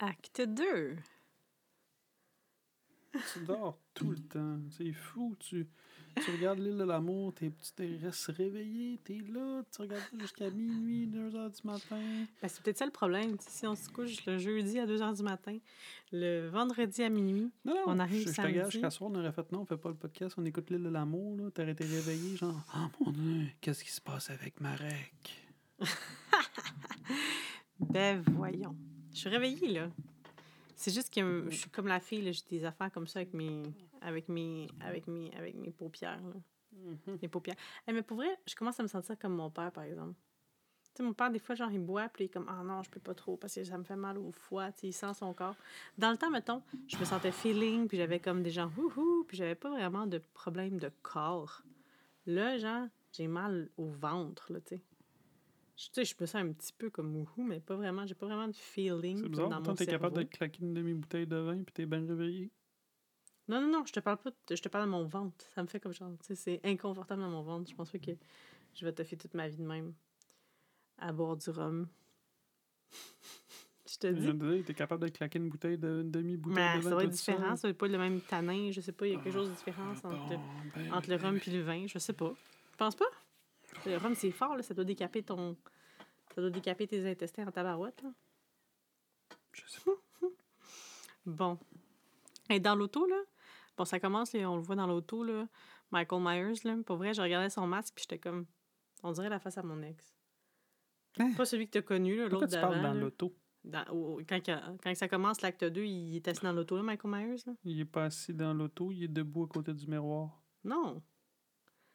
[0.00, 0.96] Acte 2.
[3.32, 4.58] Tu dors tout le temps.
[4.70, 5.34] C'est fou.
[5.40, 5.66] Tu,
[6.24, 10.48] tu regardes l'île de l'amour, t'es- tu t'es restes réveillé, t'es là, tu regardes jusqu'à
[10.50, 12.00] minuit, 2 heures du matin.
[12.40, 13.36] Ben, c'est peut-être ça le problème.
[13.36, 15.58] tu Si on se couche le jeudi à 2 h du matin,
[16.12, 18.54] le vendredi à minuit, Non, non, On arrive je, je te samedi.
[18.54, 20.84] gage qu'à soir, on aurait fait non, on fait pas le podcast, on écoute l'île
[20.84, 21.50] de l'amour, là.
[21.50, 25.48] T'aurais été réveillé, genre, oh mon dieu, qu'est-ce qui se passe avec Marek?
[27.80, 28.76] ben voyons.
[29.12, 29.88] Je suis réveillée, là.
[30.76, 33.34] C'est juste que je suis comme la fille, là, j'ai des affaires comme ça avec
[33.34, 33.62] mes,
[34.00, 36.22] avec mes, avec mes, avec mes paupières.
[36.22, 36.40] Là.
[36.72, 37.18] Mhm.
[37.20, 37.56] Mes paupières.
[37.86, 40.14] Eh, mais pour vrai, je commence à me sentir comme mon père, par exemple.
[40.94, 42.90] sais, mon père, des fois, genre, il boit, puis il est comme, ah non, je
[42.90, 45.12] peux pas trop parce que ça me fait mal au foie, tu sais, il sent
[45.14, 45.56] son corps.
[45.98, 49.36] Dans le temps, mettons, je me sentais feeling, puis j'avais comme des gens, wouhou, puis
[49.36, 51.62] j'avais pas vraiment de problème de corps.
[52.26, 54.82] Là, genre, j'ai mal au ventre, là, tu sais.
[55.80, 58.14] Je- Tu sais, je me sens un petit peu comme wouhou, mais pas vraiment, j'ai
[58.14, 59.48] pas vraiment de feeling C'est dans bizarre.
[59.48, 62.50] mon Pourtant, t'es capable de claquer une demi-bouteille de vin puis t'es bien réveillé.
[63.48, 65.42] Non, non, non, je te parle pas, de- je te parle de mon ventre.
[65.54, 67.70] Ça me fait comme genre, tu sais, c'est inconfortable dans mon ventre.
[67.70, 68.12] Je pense pas que
[68.74, 69.94] je vais toffer toute ma vie de même
[70.98, 71.88] à boire du rhum.
[73.88, 74.26] je te Je dis.
[74.26, 76.94] me disais, t'es capable de claquer une bouteille de une demi-bouteille Mais de vin ça
[76.94, 79.14] va être différent, ça va être pas le même tanin, je sais pas, il y
[79.14, 80.40] a quelque Ah, chose de différent entre, bon,
[80.74, 82.30] ben, entre le rhum puis le vin, je sais pas.
[82.70, 83.06] Tu penses pas?
[83.86, 85.56] Le rhum, c'est fort, là, ça doit décaper ton.
[86.34, 88.10] Ça doit décaper tes intestins en tabarouette, là.
[89.52, 89.92] Je sais pas.
[91.26, 91.58] Bon.
[92.48, 93.20] Et dans l'auto, là,
[93.76, 95.46] bon, ça commence, là, on le voit dans l'auto, là,
[95.90, 98.46] Michael Myers, là, pour vrai, je regardais son masque, puis j'étais comme,
[99.02, 100.16] on dirait la face à mon ex.
[101.18, 101.32] Hein?
[101.36, 102.94] Pas celui que t'as connu, là, Pourquoi l'autre tu parles d'avant.
[102.94, 103.36] dans l'auto?
[103.62, 107.52] Dans- quand, ça commence, l'acte 2, il est assis dans l'auto, là, Michael Myers, là?
[107.64, 110.42] Il est pas assis dans l'auto, il est debout à côté du miroir.
[110.64, 111.02] Non,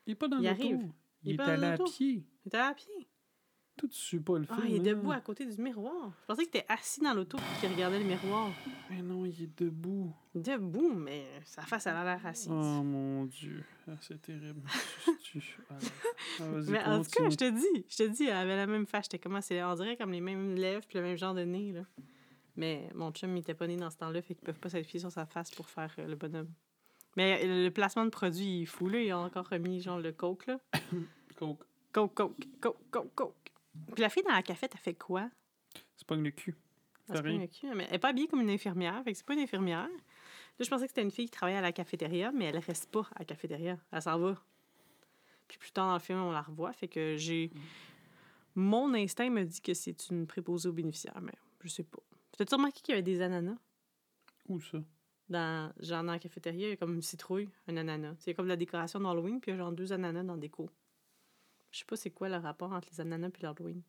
[0.05, 0.61] Il est pas dans Il l'auto.
[0.61, 0.91] arrive.
[1.25, 2.23] Il, Il est est allé à pied.
[2.43, 3.07] il était à pied.
[3.77, 4.67] Toi, tu pas le Ah, film.
[4.69, 4.83] il est hein?
[4.95, 6.13] debout à côté du miroir.
[6.21, 8.49] Je pensais que était assis dans l'auto puis qu'il regardait le miroir.
[8.89, 10.13] Mais non, il est debout.
[10.33, 12.47] Debout, mais sa face, elle a l'air assise.
[12.49, 13.65] Oh mon dieu.
[13.87, 14.61] Ah, c'est terrible.
[15.69, 15.75] Ah,
[16.39, 18.85] ah, Mais en tout cas, je te dis, je te dis, elle avait la même
[18.85, 19.05] face.
[19.05, 21.73] J'étais comment c'est, on dirait comme les mêmes lèvres puis le même genre de nez,
[21.73, 21.81] là.
[22.55, 24.99] Mais mon chum, il était pas né dans ce temps-là, fait qu'ils peuvent pas s'appuyer
[24.99, 26.49] sur sa face pour faire euh, le bonhomme.
[27.15, 28.99] Mais euh, le placement de produit, il est fou, là.
[28.99, 30.59] Ils ont encore remis, genre, le coke, là.
[31.35, 31.65] Coke.
[31.91, 33.51] Coke, coke, coke, coke, coke.
[33.93, 35.29] Puis la fille dans la cafette, elle fait quoi?
[35.97, 36.55] C'est pas le cul.
[37.09, 37.39] Elle se rien.
[37.39, 39.41] le cul, mais elle est pas habillée comme une infirmière, fait que c'est pas une
[39.41, 39.87] infirmière.
[39.87, 42.89] Là, je pensais que c'était une fille qui travaillait à la cafétéria, mais elle reste
[42.89, 43.77] pas à la cafétéria.
[43.91, 44.41] Elle s'en va.
[45.47, 47.51] Puis plus tard dans le film, on la revoit, fait que j'ai...
[48.55, 51.99] Mon instinct me dit que c'est une préposée aux bénéficiaires, mais je sais pas.
[52.37, 53.57] T'as-tu remarqué qu'il y avait des ananas?
[54.47, 54.77] Où ça?
[55.27, 58.15] Dans, genre dans la cafétéria, il y a comme une citrouille, un ananas.
[58.19, 60.69] C'est comme la décoration d'Halloween, puis il y a genre deux ananas dans des déco.
[61.71, 63.81] Je sais pas c'est quoi le rapport entre les ananas et l'Halloween.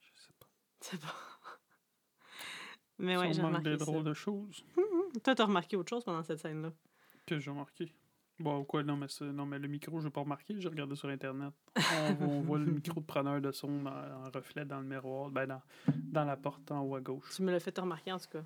[0.00, 0.46] Je sais pas.
[0.80, 1.14] C'est pas...
[2.98, 3.84] Mais ouais, j'ai remarqué des ça.
[3.84, 4.64] drôles de choses
[5.24, 6.72] Toi, t'as remarqué autre chose pendant cette scène-là?
[7.24, 7.94] que j'ai remarqué.
[8.40, 11.08] Bon, quoi, non, mais, non, mais le micro, je n'ai pas remarqué, j'ai regardé sur
[11.08, 11.52] Internet.
[11.76, 14.86] On, voit- on voit le micro de preneur de son dans- en reflet dans le
[14.86, 15.62] miroir, ben dans,
[16.10, 17.30] dans la porte en haut à gauche.
[17.36, 18.44] Tu me l'as fait remarquer, en tout cas.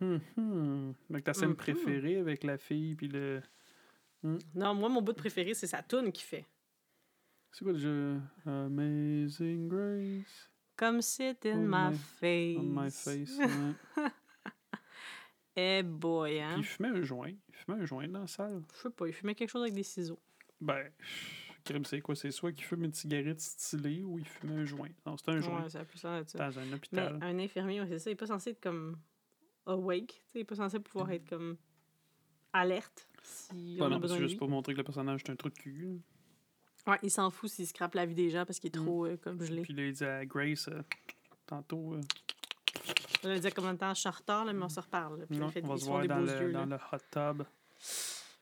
[0.00, 0.94] Hum, hum.
[1.10, 3.42] Donc, ta scène préférée avec la fille, puis le.
[4.22, 6.46] Non, moi, mon bout préféré, c'est sa toune qui fait.
[7.52, 8.20] C'est quoi le jeu?
[8.46, 10.50] Amazing Grace.
[10.76, 12.56] Comme sit in my my- face.
[12.58, 13.38] On my face.
[13.96, 14.08] ouais.
[15.56, 16.52] Eh boy, hein?
[16.54, 17.32] Puis il fumait un joint.
[17.48, 18.62] Il fumait un joint dans la salle.
[18.76, 20.18] Je sais pas, il fumait quelque chose avec des ciseaux.
[20.60, 20.90] Ben,
[21.64, 22.14] crime, c'est quoi?
[22.14, 24.88] C'est soit qu'il fume une cigarette stylée ou il fumait un joint.
[25.04, 25.62] Non, c'était un joint.
[25.64, 26.22] Ouais, ça a plus de ça.
[26.38, 27.18] Dans un Mais hôpital.
[27.20, 28.96] un infirmier, ouais, c'est ça, il est pas censé être comme
[29.66, 30.06] awake.
[30.08, 31.56] tu sais, Il est pas censé pouvoir être comme
[32.52, 35.30] alerte si on a non, c'est besoin de juste pour montrer que le personnage est
[35.30, 36.00] un trou de cul.
[36.86, 38.84] Ouais, il s'en fout s'il scrape la vie des gens parce qu'il est Mm.
[38.84, 39.62] trop euh, comme gelé.
[39.62, 40.82] Puis là, il dit à Grace, euh,
[41.46, 42.00] tantôt, euh,
[43.22, 45.20] Là, il dit combien de temps je suis en retard, là, mais on se reparle.
[45.20, 45.26] là.
[45.26, 46.48] Puis là, non, il fait- on va se voir dans le, yeux.
[46.52, 46.64] là.
[46.64, 47.42] dans le hot tub.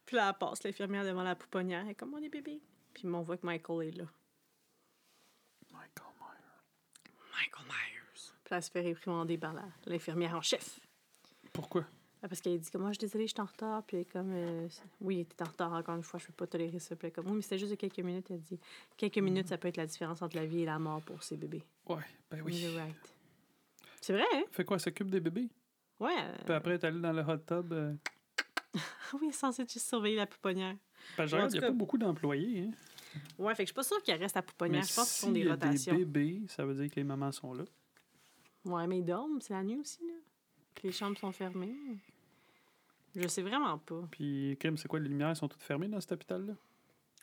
[0.06, 1.80] Puis là, elle passe l'infirmière devant la pouponnière.
[1.84, 2.62] Elle est comme, on est bébé.
[2.94, 4.04] Puis on voit que Michael est là.
[5.72, 7.12] Michael Myers.
[7.32, 8.32] Michael Myers.
[8.44, 10.78] Puis là, elle se fait réprimander par la- l'infirmière en chef.
[11.59, 11.84] Pourquoi?
[12.22, 13.82] Ah, Parce qu'elle dit comme moi, je suis désolée, je suis en retard.
[13.84, 14.68] Puis elle est comme, euh,
[15.00, 16.94] oui, t'es en retard encore une fois, je peux pas tolérer ça.
[16.94, 18.26] Puis elle est comme, oui, mais c'était juste de quelques minutes.
[18.30, 18.61] Elle dit,
[18.96, 21.36] quelques minutes, ça peut être la différence entre la vie et la mort pour ces
[21.36, 21.64] bébés.
[21.88, 22.61] Ouais, ben oui.
[22.61, 22.94] You're right.
[24.00, 24.44] C'est vrai, hein?
[24.52, 25.48] Fait quoi, elle s'occupe des bébés?
[25.98, 26.14] Ouais.
[26.16, 27.72] euh, Puis après, elle est allée dans le hot tub.
[27.72, 27.92] Euh,
[29.14, 30.76] oui, elle est censée juste surveiller la pouponnière.
[31.16, 32.62] parce il n'y a pas beaucoup d'employés.
[32.68, 32.70] Hein?
[33.38, 34.82] Ouais, fait que je suis pas sûre qu'elle reste à pouponnière.
[34.82, 35.96] Mais je pense qu'ils font des y a rotations.
[35.96, 37.64] des bébés, ça veut dire que les mamans sont là.
[38.64, 40.14] Ouais, mais ils dorment, c'est la nuit aussi, là.
[40.80, 41.74] Que les chambres sont fermées.
[43.16, 44.06] Je sais vraiment pas.
[44.10, 46.54] Puis, crime, c'est quoi, les lumières sont toutes fermées dans cet hôpital-là?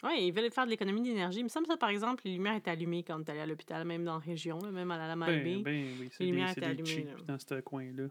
[0.04, 1.40] Ouais, ils veulent faire de l'économie d'énergie.
[1.40, 3.86] Il me semble ça, par exemple, les lumières étaient allumées quand tu allais à l'hôpital,
[3.86, 5.62] même dans la région, là, même à la Ben, Malbaie.
[5.64, 7.24] ben oui, c'est Les des, lumières c'est étaient des allumées, cheap là.
[7.28, 8.04] dans ce coin-là.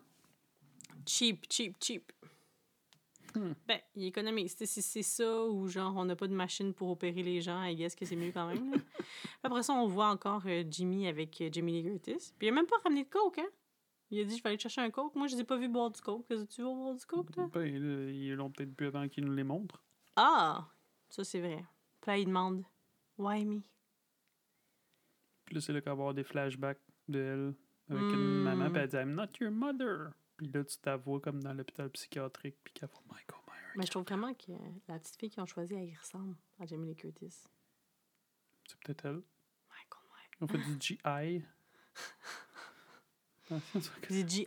[1.07, 2.13] Cheap, cheap, cheap.
[3.35, 3.53] Hmm.
[3.67, 3.81] Ben.
[3.95, 7.41] Tu sais, Si c'est ça ou genre on n'a pas de machine pour opérer les
[7.41, 8.71] gens, I guess que c'est mieux quand même.
[8.71, 8.79] là.
[9.43, 12.33] Après ça, on voit encore euh, Jimmy avec euh, Jamie Lee Curtis.
[12.39, 13.49] Puis il a même pas ramené de coke, hein?
[14.15, 15.15] Il a dit je vais aller chercher un coke.
[15.17, 16.27] Moi, je les ai pas vu boire du coke.
[16.29, 17.49] Qu'est-ce que tu veux boire du coke, toi?
[17.53, 19.83] Ben, là, ils l'ont peut-être bu avant qu'ils nous les montrent.
[20.17, 20.69] Ah!
[21.09, 21.65] Ça, c'est vrai.
[22.01, 22.65] Puis là, il demande
[23.19, 23.61] Why me?
[25.47, 27.55] Puis là, c'est là qu'elle va avoir des flashbacks d'elle
[27.91, 28.15] avec Hmm.
[28.15, 30.13] une maman, puis elle dit I'm not your mother.
[30.37, 33.73] Puis là, tu t'avoies comme dans l'hôpital psychiatrique, puis qu'elle Michael Myers.
[33.77, 34.53] Mais je trouve vraiment que
[34.89, 37.45] la petite fille qu'ils ont choisie, elle y ressemble à Jamie Lee Curtis.
[38.67, 39.23] C'est peut-être elle.
[40.41, 40.99] On fait du GI.
[44.11, 44.47] Du GIA.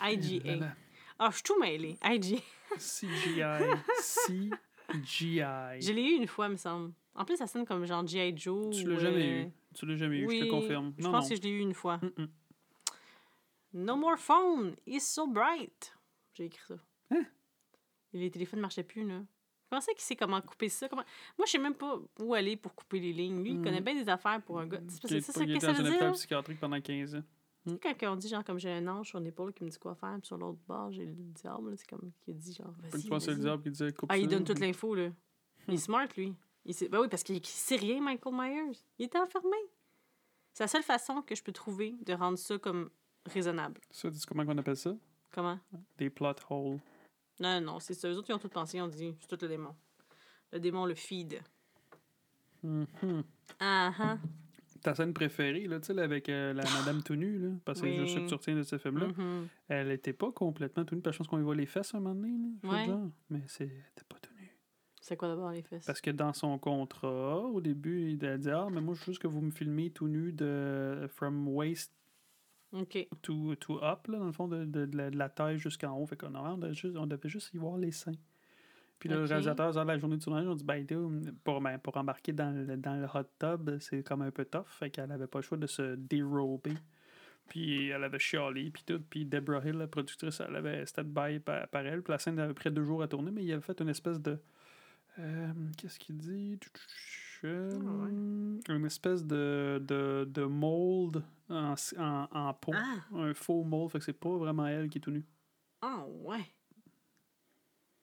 [0.00, 0.76] IGA.
[1.18, 1.96] Ah, je suis tout mêlée.
[2.04, 2.40] IGA.
[2.78, 3.70] CGI.
[4.88, 5.80] CGI.
[5.80, 6.92] Je l'ai eu une fois, me semble.
[7.14, 8.36] En plus, ça sonne comme genre G.I.
[8.36, 8.76] Joe.
[8.76, 9.52] Tu l'as jamais euh, eu.
[9.74, 10.92] Tu l'as jamais eu, je te confirme.
[10.98, 11.30] Je Non, pense non.
[11.30, 11.98] que je l'ai eu une fois.
[13.72, 14.76] No more phone.
[14.86, 15.94] It's so bright.
[16.34, 16.74] J'ai écrit ça.
[17.10, 17.24] Hein?
[18.12, 19.22] Et les téléphones ne marchaient plus, là.
[19.66, 20.88] Je pensais qu'il sait comment couper ça.
[20.88, 21.02] Comment...
[21.36, 23.42] Moi, je sais même pas où aller pour couper les lignes.
[23.42, 23.64] Lui, il Mm.
[23.64, 24.78] connaît bien des affaires pour un gars.
[24.88, 26.12] C'est est ça que ça veut dire?
[26.12, 27.22] psychiatrique pendant 15 ans.
[27.66, 29.78] Tu sais, quand on dit, genre, comme j'ai un ange sur l'épaule qui me dit
[29.78, 33.20] quoi faire, puis sur l'autre bord, j'ai le diable, c'est comme qui dit, genre, vas-y.
[33.20, 35.08] C'est le diable qui disait coupe Ah, il donne toute l'info, là.
[35.66, 36.32] Il est smart, lui.
[36.64, 36.88] Il sait...
[36.88, 38.78] Ben oui, parce qu'il sait rien, Michael Myers.
[39.00, 39.56] Il était enfermé.
[40.52, 42.88] C'est la seule façon que je peux trouver de rendre ça comme
[43.26, 43.80] raisonnable.
[43.90, 44.94] Ça, sais comment on appelle ça?
[45.32, 45.58] Comment?
[45.98, 46.78] Des plot holes.
[47.40, 48.08] Non, non, c'est ça.
[48.08, 48.78] Eux autres, ils ont tout pensé.
[48.78, 49.74] Ils ont dit, c'est tout le démon.
[50.52, 51.40] Le démon le feed.
[52.62, 52.86] Mhm.
[53.60, 54.18] Ah, ah.
[54.82, 57.88] Ta scène préférée, là, tu sais, avec euh, la madame tout nue, là, parce que
[57.88, 58.28] c'est juste ça que Oui.
[58.28, 59.48] tu retiens de ce film-là, Mhm.
[59.68, 61.02] elle était pas complètement tout nue.
[61.04, 62.84] Je pense qu'on y voit les fesses un moment donné, là, je Ouais.
[62.84, 63.10] sais genre.
[63.30, 64.56] mais c'est- elle était pas tout nue.
[65.00, 65.84] C'est quoi d'abord les fesses?
[65.86, 69.06] Parce que dans son contrat, au début, il a dit Ah, mais moi, je veux
[69.06, 71.92] juste que vous me filmiez tout nu de from waist
[72.72, 73.08] OK.
[73.22, 75.96] to, to up, là, dans le fond, de, de, de la, de la taille jusqu'en
[75.96, 76.06] haut.
[76.06, 78.12] Fait qu'on on devait juste, on devait juste y voir les seins.
[78.98, 80.86] Puis le réalisateur, dans la journée de tournage, on dit ben,
[81.44, 84.66] pour, ben, pour embarquer dans le, dans le hot tub, c'est comme un peu tough.
[84.68, 86.72] Fait qu'elle avait pas le choix de se dérober.
[87.48, 89.00] Puis elle avait chialé, puis tout.
[89.08, 92.02] Puis Deborah Hill, la productrice, elle avait stand by par, par elle.
[92.02, 94.20] Puis la scène avait pris deux jours à tourner, mais il avait fait une espèce
[94.20, 94.38] de.
[95.18, 96.58] euh, Qu'est-ce qu'il dit?
[97.44, 102.72] Euh, Une espèce de, de, de mold en, en, en peau.
[102.74, 102.96] Ah!
[103.14, 103.90] Un faux mold.
[103.90, 105.24] Fait que c'est pas vraiment elle qui est tout nue.
[105.82, 106.44] Ah, ouais.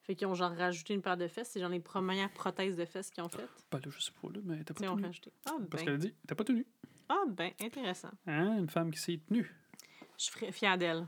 [0.04, 1.50] Fait qu'ils ont genre rajouté une paire de fesses.
[1.52, 3.50] C'est genre les premières prothèses de fesses qu'ils ont faites.
[3.72, 5.06] Ben là, je sais pas, là, mais Tu pas sais, tout ont nue.
[5.06, 5.32] rajouté.
[5.46, 5.86] Ah, Parce ben.
[5.86, 6.66] qu'elle a dit, t'es pas tout nu.
[7.10, 8.12] Ah, ben, intéressant.
[8.28, 8.58] Hein?
[8.60, 9.50] Une femme qui s'est tenue.
[10.18, 11.08] Je suis fière d'elle.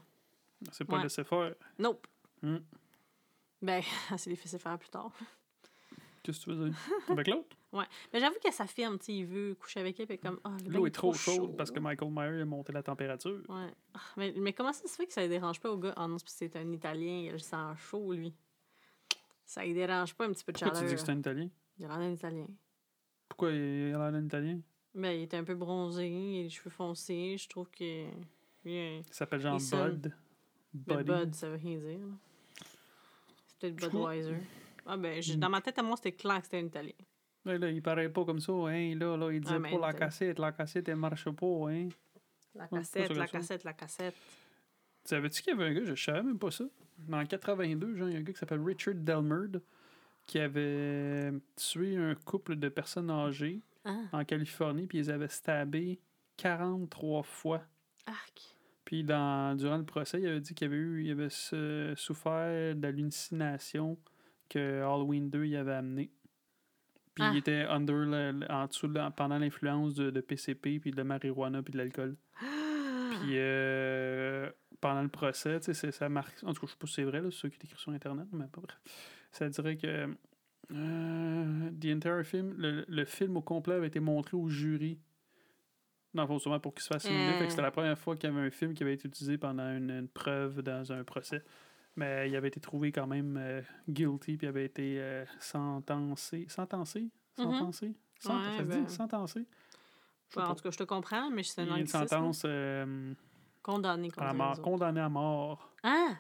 [0.72, 1.04] C'est pas Ouais.
[1.04, 1.54] laissé faire.
[1.78, 2.08] Nope.
[2.42, 2.58] Hmm.
[3.62, 5.12] Ben, elle s'est les fait faire plus tard.
[6.24, 6.78] Qu'est-ce que tu veux dire?
[7.10, 7.56] Avec l'autre?
[8.14, 10.72] Mais j'avoue qu'elle s'affirme, tu sais, il veut coucher avec elle, puis comme, ah, le
[10.72, 11.32] L'eau est trop chaud.
[11.36, 13.42] chaude parce que Michael Myers a monté la température.
[13.50, 13.72] Ouais.
[13.94, 15.94] Ah, Mais, mais comment ça se fait que ça ne dérange pas au gars?
[15.98, 18.34] Ah non, c'est que un Italien, il sang chaud, lui.
[19.46, 20.90] Ça ne dérange pas un petit peu de Pourquoi chaleur.
[20.90, 21.50] tu dis que c'est un Italien?
[21.78, 22.48] Il a l'air d'un Italien.
[23.30, 24.60] Pourquoi il a l'air d'un Italien?
[24.94, 27.36] Ben, il était un peu bronzé, il a les cheveux foncés.
[27.38, 28.06] Je trouve que.
[28.66, 29.70] euh, Il s'appelle genre Il.
[29.92, 30.14] Bud.
[30.74, 31.12] Ben, Buddy.
[31.26, 32.00] Bud, ça veut rien dire.
[33.48, 34.38] C'est peut-être Budweiser.
[34.86, 35.36] Ah ben, Mm.
[35.40, 36.94] dans ma tête, à moi, c'était clair que c'était un Italien.
[37.46, 38.96] Là, là, il paraît pas comme ça, hein.
[38.96, 41.90] Là, là, il disait pas la t'as- cassette, la cassette, elle marche pas, hein.
[42.56, 44.16] La cassette, la cassette, la cassette.
[45.04, 46.64] Tu savais-tu qu'il y avait un gars, je savais même pas ça.
[47.08, 49.62] Mais en 82, genre, il y a un gars qui s'appelle Richard Delmerd
[50.26, 56.00] qui avait tué un couple de personnes âgées Ah, en Californie, puis ils avaient stabé
[56.38, 57.62] 43 fois.
[58.08, 58.42] arc.
[58.86, 61.30] Puis dans, durant le procès, il avait dit qu'il avait eu, il avait
[61.96, 63.98] souffert de l'hallucination
[64.50, 66.10] que Halloween 2 il avait amené.
[67.16, 67.32] Puis Ah.
[67.34, 71.64] il était under le- en dessous de- pendant l'influence de, de PCP, puis de marijuana,
[71.64, 72.16] puis de l'alcool.
[73.22, 74.50] Puis euh,
[74.82, 76.36] pendant le procès, tu sais, c'est- ça marque.
[76.44, 77.92] En tout cas, je sais pas si c'est vrai, là, c'est ça qui écrit sur
[77.94, 78.78] Internet, mais pas bref.
[79.32, 80.10] Ça dirait que
[80.72, 85.00] euh, The Entire Film, le, le film au complet avait été montré au jury.
[86.14, 87.06] Non, faut sûrement pour qu'il se fasse.
[87.08, 89.38] Fait que c'était la première fois qu'il y avait un film qui avait été utilisé
[89.38, 91.44] pendant une, une preuve dans un procès.
[91.98, 96.46] Mais il avait été trouvé quand même euh, guilty, puis il avait été euh, sentencé.
[96.50, 97.10] Sentencé?
[97.38, 97.94] Sentencé?
[98.20, 98.94] Sent- Ouais, ça se ben- dit?
[98.94, 99.40] Sentencé?
[99.40, 99.46] Ouais,
[100.36, 100.50] pas.
[100.50, 102.08] en tout cas, je te comprends, mais c'est Il y un a une anglicisme.
[102.08, 103.14] sentence euh,
[103.64, 104.62] Condamné, comme à mort, les autres.
[104.64, 105.72] condamné à mort.
[105.84, 106.16] Ah!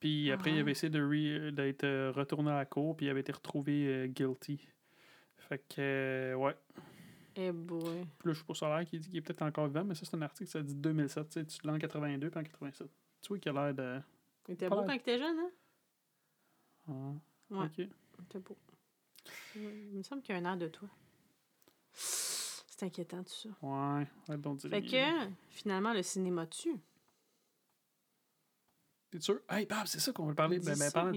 [0.00, 0.60] Puis Ah après, il ouais.
[0.60, 4.64] avait essayé re- d'être euh, retourné à la cour, puis il avait été retrouvé guilty.
[5.38, 6.54] Fait que, ouais.
[7.34, 8.06] Eh boy.
[8.16, 9.96] Puis là, je suis pas sur l'air qui dit qu'il est peut-être encore vivant, mais
[9.96, 11.28] ça, c'est un article, ça dit 2007.
[11.28, 12.88] Tu sais, tu l'as en 82 puis en 87.
[13.22, 14.00] Tu vois qu'il a l'air de.
[14.48, 15.50] Il était beau quand il était jeune, hein?
[16.88, 17.12] Ah,
[17.50, 17.66] Ouais.
[17.66, 17.78] Ok.
[17.78, 18.56] Il était beau.
[19.54, 20.88] Il me semble qu'il y a un air de toi.
[21.92, 23.48] C'est inquiétant, tout ça.
[23.62, 24.60] Ouais, ouais, donc.
[24.60, 26.76] Fait que, finalement, le cinéma tue.
[29.10, 29.40] T'es sûr?
[29.48, 30.58] Hey, Bob, c'est ça qu'on va parler.
[30.60, 31.10] Ben, ben, pendant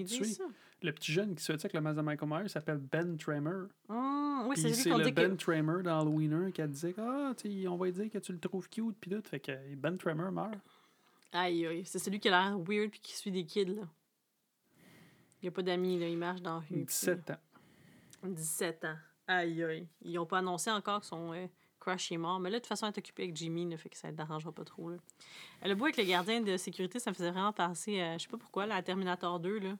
[0.83, 3.67] le petit jeune qui se fait avec le masque de Michael Myers s'appelle Ben Tramer.
[3.87, 5.43] Ah, oui, c'est lui c'est qu'on le dit Ben que...
[5.43, 7.33] Tramer dans Halloween 1 qui a dit Ah,
[7.67, 9.21] on va dire que tu le trouves cute, puis tout.
[9.23, 10.57] Fait que Ben Tramer meurt.
[11.33, 11.85] Aïe, aïe.
[11.85, 13.83] C'est celui qui a l'air weird puis qui suit des kids, là.
[15.41, 16.07] Il n'y a pas d'amis, là.
[16.07, 16.65] Il marche dans la rue.
[16.67, 17.37] puis- 17 ans.
[18.23, 18.95] 17 ans.
[19.27, 19.87] Aïe, aïe.
[20.03, 21.47] Ils n'ont pas annoncé encore que son euh,
[21.79, 22.39] crush est mort.
[22.39, 24.15] Mais là, de toute façon, elle est occupée avec Jimmy, là, fait que ça ne
[24.17, 24.89] dérangera pas trop.
[24.89, 24.97] Là.
[25.63, 28.23] Euh, Le bout avec le gardien de sécurité, ça me faisait vraiment penser à, je
[28.23, 29.77] sais pas pourquoi, là, à Terminator 2, là.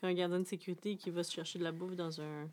[0.00, 2.48] Quand un gardien de sécurité qui va se chercher de la bouffe dans un,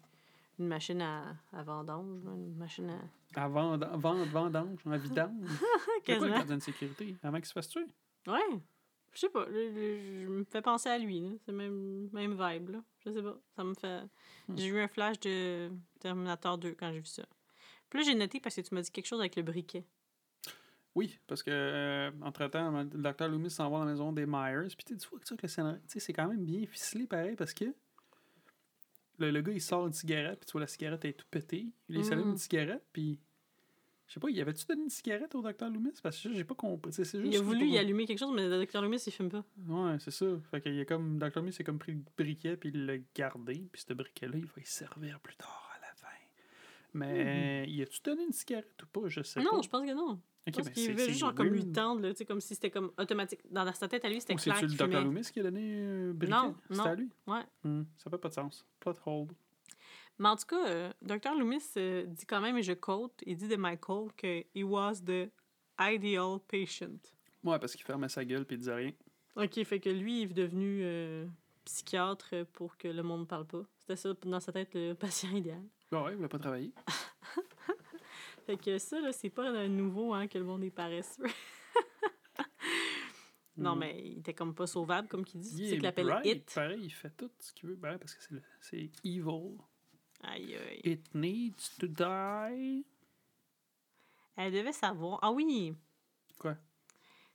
[0.59, 3.41] une machine à, à vendange, là, une machine à.
[3.41, 5.31] À vendre, vendre, vendange, en vidange.
[5.47, 6.35] C'est quoi le Quasiment.
[6.35, 7.15] gardien de sécurité?
[7.23, 7.85] Avant qu'il se fasse tuer?
[8.27, 8.59] Ouais.
[9.13, 9.45] Je sais pas.
[9.49, 11.39] Je, me fais penser à lui.
[11.45, 12.69] C'est le même, même vibe.
[12.69, 12.83] Là.
[13.05, 13.37] Je sais pas.
[13.55, 14.01] Ça me fait.
[14.47, 14.57] Hmm.
[14.57, 15.69] J'ai eu un flash de
[15.99, 17.23] Terminator 2 quand j'ai vu ça.
[17.89, 19.85] Puis là, j'ai noté parce que tu m'as dit quelque chose avec le briquet.
[20.95, 24.67] Oui, parce que euh, entre-temps, le docteur Loomis s'en va dans la maison des Myers.
[24.75, 26.43] Puis tu sais, tu vois que ça, que le scénario, tu sais, c'est quand même
[26.45, 27.65] bien ficelé pareil parce que
[29.17, 31.67] le, le gars, il sort une cigarette, puis tu vois, la cigarette est tout pétée.
[31.89, 32.31] Il s'allume Mhm.
[32.31, 33.19] une cigarette, puis
[34.07, 35.93] je sais pas, y avait-tu donné une cigarette au docteur Loomis?
[36.03, 36.93] Parce que j'ai pas compris.
[36.93, 39.11] C'est juste Il a que voulu y allumer quelque chose, mais le docteur Loomis, il
[39.11, 39.43] filme pas.
[39.67, 40.25] Ouais, c'est ça.
[40.51, 41.17] Fait a comme.
[41.17, 41.31] Dr.
[41.39, 44.61] Loomis, c'est comme pris le briquet, puis il l'a gardé, puis ce briquet-là, il va
[44.61, 46.07] y servir plus tard à la fin.
[46.93, 49.07] Mais y a-tu donné une cigarette ou pas?
[49.07, 49.49] Je sais pas.
[49.49, 49.55] Hmm.
[49.55, 50.11] non, je pense que non.
[50.11, 52.17] Ok, Je pense ben, qu'il c'est- veut c'est juste genre comme lui tendre, là, tu
[52.19, 53.39] sais, comme si c'était comme automatique.
[53.51, 55.01] Dans sa tête à lui, c'était clair c'est-tu qu'il le Dr.
[55.03, 56.31] Loomis qui a donné un briquet?
[56.33, 56.83] Non, C'était non.
[56.85, 57.09] à lui?
[57.25, 57.41] Ouais.
[57.63, 58.65] Hmm, Ça fait pas de sens.
[58.79, 59.31] Plot hold.
[60.17, 61.35] Mais en tout cas, euh, Dr.
[61.37, 64.95] Loomis euh, dit quand même, et je quote, il dit de Michael que he was
[65.05, 65.29] the
[65.79, 66.99] ideal patient.
[67.43, 68.91] Ouais, parce qu'il fermait sa gueule puis il disait rien.
[69.35, 71.27] OK, fait que lui, il est devenu euh,
[71.65, 73.63] psychiatre pour que le monde ne parle pas.
[73.79, 75.61] C'était ça, dans sa tête, le patient idéal.
[75.91, 76.71] Ah ouais, il voulait pas travailler.
[78.45, 81.23] Fait que ça, là, c'est pas nouveau, hein, que le monde est paresseux.
[83.57, 83.79] non, Hmm.
[83.79, 85.69] mais il était comme pas sauvable, comme qu'il dit.
[85.69, 86.51] C'est qu'il It.
[86.53, 87.75] Pareil, il fait tout ce qu'il veut.
[87.75, 89.57] Ben, parce que c'est le- c'est evil.
[90.27, 90.81] Aïe, aïe.
[90.83, 92.85] It needs to die.
[94.37, 95.19] Elle devait savoir.
[95.21, 95.75] Ah oui!
[96.39, 96.55] Quoi?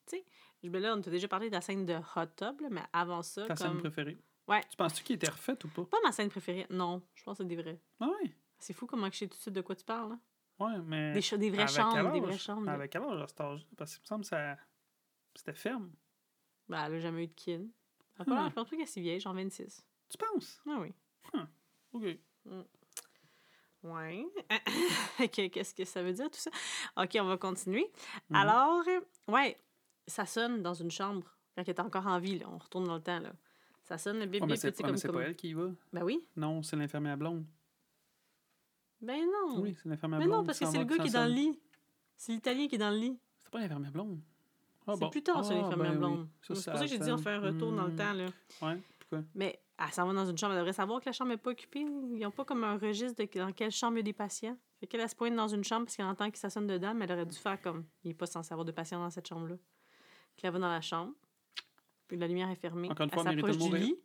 [0.06, 0.24] Tu sais,
[0.62, 2.82] je- ben là, on t'a déjà parlé de la scène de Hot Tub, là, mais
[2.92, 4.18] avant ça, Ta scène préférée.
[4.48, 4.62] Ouais.
[4.68, 5.84] Tu penses-tu qu'il était refait ou pas?
[5.84, 6.66] Pas ma scène préférée.
[6.70, 7.80] Non, je pense que c'est des vrais.
[8.00, 8.34] Ah ouais?
[8.58, 10.10] C'est fou comment que je sais tout de suite de quoi tu parles.
[10.10, 10.18] Là.
[10.66, 11.12] Ouais, mais.
[11.14, 12.68] Des, des vraies chambres, des vraies chambres.
[12.68, 14.56] Avec quel âge à cet âge Parce qu'il me semble que ça.
[15.34, 15.90] C'était ferme.
[16.68, 17.70] Ben, elle a jamais eu de kid.
[18.16, 18.48] Elle a pas l'air- Hmm.
[18.50, 19.86] Je pense pas qu'elle est si vieille, genre 26.
[20.10, 20.60] Tu penses?
[20.68, 20.92] Ah oui.
[21.92, 22.04] OK.
[23.82, 24.26] Ouais.
[25.32, 26.50] Que- Qu'est-ce que ça veut dire tout ça?
[26.96, 27.90] OK, on va continuer.
[28.28, 28.36] Mhm.
[28.36, 28.82] Alors,
[29.28, 29.58] ouais,
[30.06, 31.24] ça sonne dans une chambre
[31.56, 32.38] quand elle est encore en vie.
[32.38, 32.46] Là.
[32.52, 33.18] On retourne dans le temps.
[33.20, 33.32] Là.
[33.84, 35.16] Ça sonne le bip c'est tu sais, ouais, mais comme, c'est comme...
[35.16, 35.68] pas elle qui y va?
[35.92, 36.22] Ben oui.
[36.36, 37.44] Non, c'est l'infirmière blonde.
[39.00, 39.60] Ben non.
[39.62, 40.40] Oui, c'est l'infirmière Mais blonde.
[40.40, 41.58] non, parce que c'est le gars qui est dans le lit.
[42.16, 43.18] C'est l'Italien qui est dans le lit.
[43.40, 44.20] C'est pas l'infirmière blonde.
[44.86, 45.10] Ah, c'est bon.
[45.10, 45.96] plus tard, Ah, l'infirmière ben oui.
[45.98, 46.28] blonde.
[46.42, 47.96] Ça, c'est pour ça que j'ai dit on fait un retour dans le Hmm.
[47.96, 48.12] temps.
[48.12, 48.26] Là.
[48.62, 48.80] Ouais,
[49.34, 50.52] Mais elle s'en va dans une chambre.
[50.52, 51.80] Elle devrait savoir que la chambre n'est pas occupée.
[51.80, 54.56] Ils n'ont pas comme un registre de dans quelle chambre il y a des patients.
[54.78, 56.94] Fait qu'elle elle se pointe dans une chambre parce qu'elle entend que ça sonne dedans,
[56.94, 59.26] mais elle aurait dû faire comme il n'est pas censé avoir de patients dans cette
[59.26, 59.56] chambre-là.
[60.36, 61.12] Puis elle va dans la chambre.
[62.08, 62.90] Puis la lumière est fermée.
[62.90, 63.96] Encore une elle fois, mérite s'approche du lit.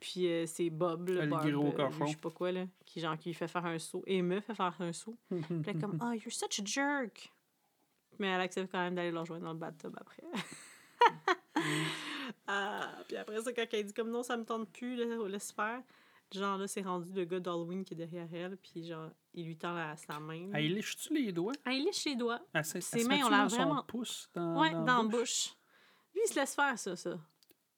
[0.00, 3.16] Puis euh, c'est Bob, le Elle gros euh, je sais pas quoi, là, qui, genre,
[3.16, 4.02] qui lui fait faire un saut.
[4.06, 5.16] Et me fait faire un saut.
[5.30, 7.32] Puis elle est comme, oh, you're such a jerk.
[8.18, 10.22] Mais elle accepte quand même d'aller le rejoindre dans le bathtub après.
[12.46, 15.52] ah, puis après ça, quand elle dit comme non, ça me tente plus, là, laisse
[15.52, 15.82] faire.
[16.32, 19.56] Genre là, c'est rendu le gars d'Halloween qui est derrière elle, puis genre, il lui
[19.56, 20.50] tend la, sa main.
[20.52, 21.52] Ah, il lèche-tu les doigts?
[21.64, 22.40] Ah, il lèche les doigts.
[22.62, 25.54] Se- Ses mains, on l'a vraiment- pouce dans, ouais, dans, dans, la la bouche.
[26.14, 27.18] Lui, il se laisse faire ça, ça.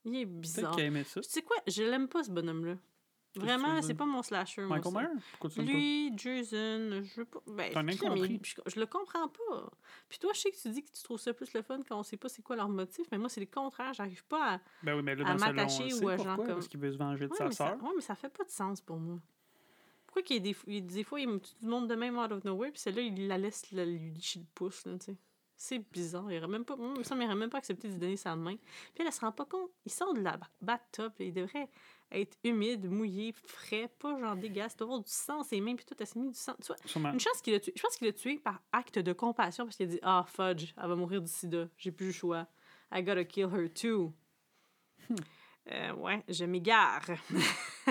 [0.04, 0.74] Il est bizarre.
[0.76, 1.56] Tu sais quoi?
[1.66, 2.76] Je l'aime pas, ce bonhomme-là.
[3.40, 4.62] Vraiment, c'est pas mon slasher.
[4.62, 4.92] moi, Michael.
[4.94, 5.20] Myers?
[5.32, 5.62] Pourquoi tu?
[5.62, 7.40] Lui, Jason, je veux pas.
[7.46, 8.40] Ben, crème, compris.
[8.42, 9.70] Je, je le comprends pas.
[10.08, 11.98] Puis toi, je sais que tu dis que tu trouves ça plus le fun quand
[11.98, 13.92] on sait pas c'est quoi leur motif, mais moi, c'est le contraire.
[13.94, 14.60] J'arrive pas à.
[14.82, 17.26] Ben oui, mais là, à m'attacher ou à genre comme- parce qu'il veut se venger
[17.26, 17.82] de Ouais, sa sœur.
[17.82, 19.18] ouais, mais ça fait pas de sens pour moi.
[20.06, 21.88] Pourquoi qu'il y a des, il y a des fois, il me tout le monde
[21.88, 24.86] de même out of nowhere, puis celle-là, il la laisse la- lui licher le pouce,
[24.86, 25.16] là, tu sais.
[25.58, 26.30] C'est bizarre.
[26.30, 28.56] Il aurait même pas, moi, ça m'aurait même pas accepté de lui donner sa main.
[28.56, 28.66] Puis
[28.98, 29.70] elle, elle se rend pas compte.
[29.86, 31.68] Il sort de la ba- bathtub, là, il devrait
[32.12, 34.74] être humide, mouillé, frais, pas genre dégueulasse.
[34.74, 36.54] Il doit avoir du sang, ses mains, puis tout, elle s'est mis du sang.
[36.60, 37.12] Tu vois, Sûrement.
[37.12, 37.72] une chance qu'il a tué.
[37.74, 40.72] Je pense qu'il a tué par acte de compassion parce qu'il a dit Ah, fudge,
[40.76, 41.68] elle va mourir du sida.
[41.78, 42.46] J'ai plus le choix.
[42.92, 44.12] I gotta kill her too.
[45.72, 47.02] Euh, ouais, je m'égare.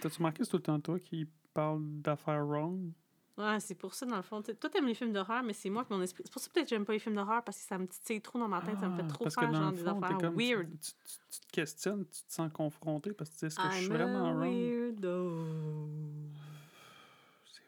[0.00, 2.92] T'as-tu remarqué, c'est tout le temps toi qui parle d'affaires wrong?
[3.36, 4.40] Ouais, c'est pour ça, dans le fond.
[4.42, 6.22] T'sais, Toi, t'aimes les films d'horreur, mais c'est moi que mon esprit.
[6.24, 8.20] C'est pour ça peut-être que j'aime pas les films d'horreur parce que ça me titille
[8.20, 8.78] trop dans ma tête.
[8.78, 10.70] ça me fait Ah, trop faire genre des affaires comme- weird.
[10.80, 13.70] Tu, tu- tu te questionnes, tu te sens confronté parce que tu dis est-ce que
[13.72, 14.40] je suis I'm vraiment wrong?
[14.42, 15.46] weirdo.
[17.46, 17.62] C'est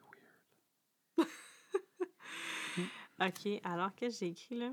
[1.19, 1.29] weird.
[3.19, 4.71] Ok, alors qu'est-ce que j'ai écrit là?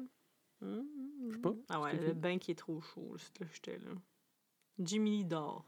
[0.61, 0.81] Hmm,
[1.29, 1.53] Je sais pas.
[1.69, 3.13] Ah ouais, le bain qui est trop chaud.
[3.15, 3.91] là, c'est là que j'étais là.
[4.79, 5.65] Jimmy dort.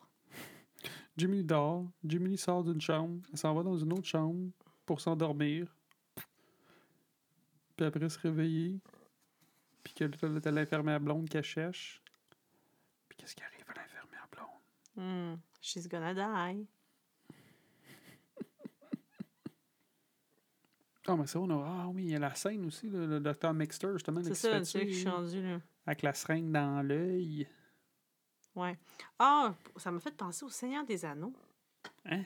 [1.17, 1.86] Jimmy dort.
[2.03, 3.21] Jimmy sort d'une chambre.
[3.32, 4.51] Elle s'en va dans une autre chambre
[4.86, 5.68] pour s'endormir.
[7.76, 8.80] Puis après se réveiller.
[9.84, 12.02] Puis que là, t'as l'infirmière blonde qu'elle cherche.
[13.10, 14.48] Puis qu'est-ce qui arrive à l'infirmière blonde?
[14.96, 16.68] Hmm, She's gonna die.
[21.08, 21.64] Ah, mais ça, on a.
[21.68, 24.24] Ah oui, il y a la scène aussi, le docteur Mixter, justement.
[24.24, 25.62] C'est qui ça, tuer, suis rendue là.
[25.86, 27.48] Avec la seringue dans l'œil.
[28.56, 28.76] Ouais.
[29.20, 31.34] Ah, ça m'a fait penser au Seigneur des Anneaux.
[32.06, 32.24] Hein?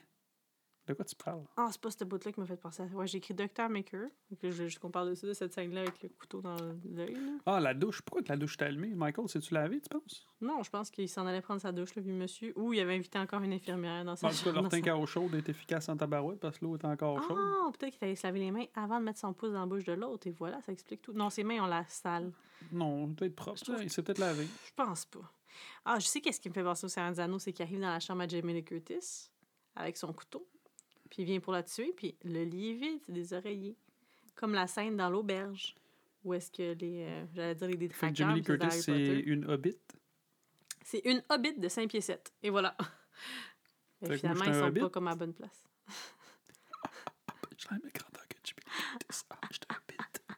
[1.00, 1.46] De quoi tu parles?
[1.56, 2.94] Ah, c'est pas cette bout-là qui m'a fait penser à ça.
[2.94, 4.02] Ouais, j'ai écrit Doctor Maker.
[4.02, 6.58] Donc je voulais juste qu'on parle de ça, de cette scène-là avec le couteau dans
[6.92, 7.18] l'œil.
[7.46, 8.02] Ah, la douche.
[8.02, 8.94] Pourquoi que la douche t'a allumée?
[8.94, 10.28] Michael, c'est-tu lavé, tu penses?
[10.42, 12.52] Non, je pense qu'il s'en allait prendre sa douche, le vieux monsieur.
[12.58, 15.06] Ou il avait invité encore une infirmière dans sa tout cas, leur tank à eau
[15.06, 17.38] chaude est efficace en tabarouette parce que l'eau est encore chaude.
[17.40, 19.66] Ah, peut-être qu'il fallait se laver les mains avant de mettre son pouce dans la
[19.68, 20.28] bouche de l'autre.
[20.28, 21.14] Et voilà, ça explique tout.
[21.14, 22.34] Non, ses mains ont la sale.
[22.74, 23.62] Non, il doit être propre.
[23.62, 24.46] Trouve là, Il s'est peut-être lavé.
[24.66, 25.32] Je pense pas.
[25.86, 27.80] Ah, je sais qu'est-ce qui me fait penser au Seigneur des Anneaux, c'est qu'il arrive
[27.80, 29.30] dans la chambre à Jamie Lee Curtis
[29.78, 30.46] avec son couteau.
[31.10, 33.76] Puis il vient pour la tuer, puis le lit est vide, c'est des oreillers.
[34.36, 35.76] Comme la scène dans l'auberge.
[36.24, 37.06] Où est-ce que les.
[37.08, 38.16] euh, J'allais dire les Fait que détraqueurs.
[38.16, 39.30] Jamie Lee c'est dans Curtis, Harry c'est Potter.
[39.30, 39.78] une hobbit.
[40.84, 42.34] C'est une hobbit de 5 pieds 7.
[42.44, 42.76] Et voilà.
[44.02, 44.80] Mais Fait que moi, finalement, j'étais ils un sont hobbit.
[44.82, 45.64] pas comme à la bonne place.
[47.58, 49.24] J'ai la même grandeur que Jamie Lee Curtis.
[49.30, 50.36] Ah, un hobbit.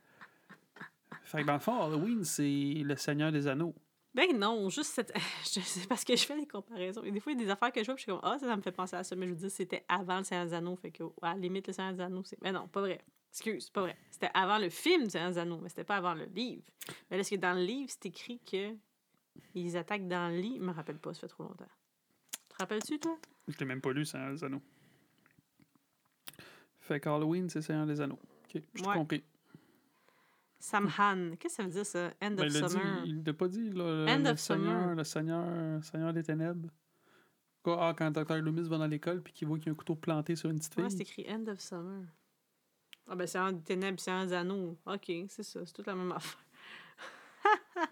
[1.23, 2.43] Fait que dans le fond, Halloween, c'est
[2.83, 3.75] le Seigneur des Anneaux.
[4.13, 5.13] Ben non, juste cette.
[5.45, 7.03] je- C'est parce que je fais des comparaisons.
[7.03, 8.21] Et des fois, il y a des affaires que je vois, puis je suis comme,
[8.29, 9.15] ah, ça, ça me fait penser à ça.
[9.15, 10.75] Mais je veux dire, c'était avant le Seigneur des Anneaux.
[10.75, 12.41] Fait que, à la limite, le Seigneur des Anneaux, c'est.
[12.41, 13.01] Mais non, pas vrai.
[13.31, 13.97] Excuse, pas vrai.
[14.09, 16.63] C'était avant le film du Seigneur des Anneaux, mais c'était pas avant le livre.
[17.09, 18.75] Mais est-ce que dans le livre, c'est écrit que
[19.55, 20.57] ils attaquent dans le lit?
[20.57, 21.63] Je me rappelle pas, ça fait trop longtemps.
[22.49, 23.17] Te rappelles-tu, toi?
[23.47, 24.61] Je l'ai même pas lu, Seigneur des Anneaux.
[26.81, 28.19] Fait que Halloween, c'est Seigneur des Anneaux.
[28.53, 28.93] OK, j'ai Ouais.
[28.95, 29.23] compris.
[30.61, 31.35] Samhan.
[31.39, 32.07] Qu'est-ce que ça veut dire, ça?
[32.21, 33.03] End Ben, of il l'a dit, summer.
[33.05, 34.95] il l'a pas dit, là, le, End le of Seigneur, summer.
[34.95, 36.69] le Seigneur, Seigneur des Ténèbres.
[37.65, 38.37] Ah, quand Dr.
[38.37, 40.57] Loomis va dans l'école puis qu'il voit qu'il y a un couteau planté sur une
[40.57, 40.97] petite Ouais, fille.
[40.97, 42.05] c'est écrit End of Summer.
[43.07, 44.77] Ah, ben, c'est un des ténèbres, c'est un des anneaux.
[44.85, 46.39] OK, c'est ça, c'est toute la même affaire.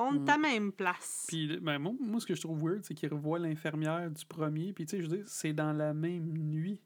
[0.00, 0.28] On est Mm.
[0.28, 1.24] à même place.
[1.28, 4.72] Puis, ben, moi, moi, ce que je trouve weird, c'est qu'il revoit l'infirmière du premier.
[4.72, 6.80] Puis, tu sais, je veux dire, c'est dans la même nuit.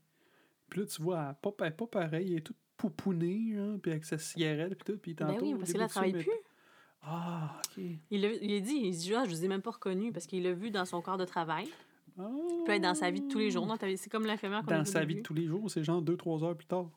[0.70, 2.32] Puis là, tu vois, elle pas, elle pas pareil.
[2.32, 2.56] Elle est toute
[2.90, 4.98] poupounée, hein, puis avec sa cigarette, puis tout.
[5.00, 6.30] Puis ben tantôt, oui, au parce que là, elle travaille plus.
[7.02, 7.82] Ah, OK.
[8.10, 10.26] Il, l'a- il a dit, il dit, ah, je vous ai même pas reconnu parce
[10.26, 11.68] qu'il l'a vu dans son corps de travail.
[12.18, 12.28] Ah.
[12.50, 13.66] Il peut être dans sa vie de tous les jours.
[13.66, 16.02] Non, c'est comme l'infirmière qu'on a Dans sa vie de tous les jours, c'est genre
[16.02, 16.90] 2-3 heures plus tard.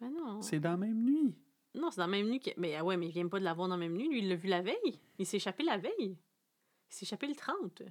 [0.00, 0.40] Ben non.
[0.42, 1.34] C'est dans la même nuit.
[1.74, 2.40] Non, c'est dans la même nuit.
[2.40, 2.50] Que...
[2.58, 4.08] Mais ah ouais, mais il vient pas de la voir dans la même nuit.
[4.08, 5.00] Lui, il l'a vu la veille.
[5.18, 5.92] Il s'est échappé la veille.
[6.00, 6.16] Il
[6.88, 7.82] s'est échappé le 30.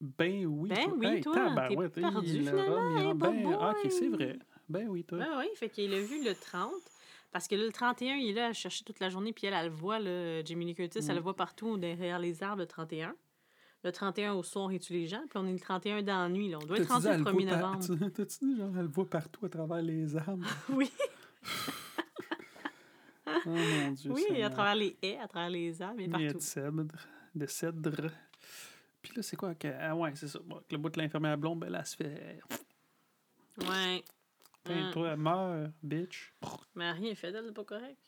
[0.00, 0.68] Ben oui.
[0.68, 0.94] Ben toi.
[0.96, 1.34] oui, Hey, toi,
[1.90, 4.38] t'es perdu, il- le finalement, hey, ben- Ah, OK, c'est vrai.
[4.68, 5.18] Ben oui, toi.
[5.18, 6.72] Oui, oui, fait qu'il a vu le 30.
[7.30, 9.54] Parce que là, le 31, il est là à chercher toute la journée, puis elle,
[9.54, 11.14] elle le voit, là, Jamie Lee Curtis, elle Mm.
[11.16, 13.14] le voit partout derrière les arbres le 31.
[13.84, 16.28] Le 31 au soir, il tue les gens, puis on est le 31 dans la
[16.28, 16.48] nuit.
[16.48, 16.58] Là.
[16.60, 17.84] On doit être T'as-tu rendu dit, le elle 1er voit par- novembre.
[18.06, 20.46] tu- T'as-tu dit, genre, elle voit partout à travers les arbres?
[20.70, 20.90] Oui,
[23.46, 24.10] Oh mon Dieu.
[24.10, 26.38] oui, à travers les haies, à travers les arbres, et Il y a partout.
[26.38, 26.84] de cèdre.
[27.34, 28.10] De cèdre.
[29.02, 29.54] Puis là, c'est quoi?
[29.54, 30.38] que- Ah ouais, c'est ça.
[30.44, 32.40] Bon, le bout de l'infirmière blonde, ben là, elle se fait...
[33.68, 34.02] Ouais.
[34.74, 34.92] Mm.
[34.92, 36.34] Toi, elle meurt, bitch.
[36.74, 37.98] Mais rien fait d'elle, c'est pas correct.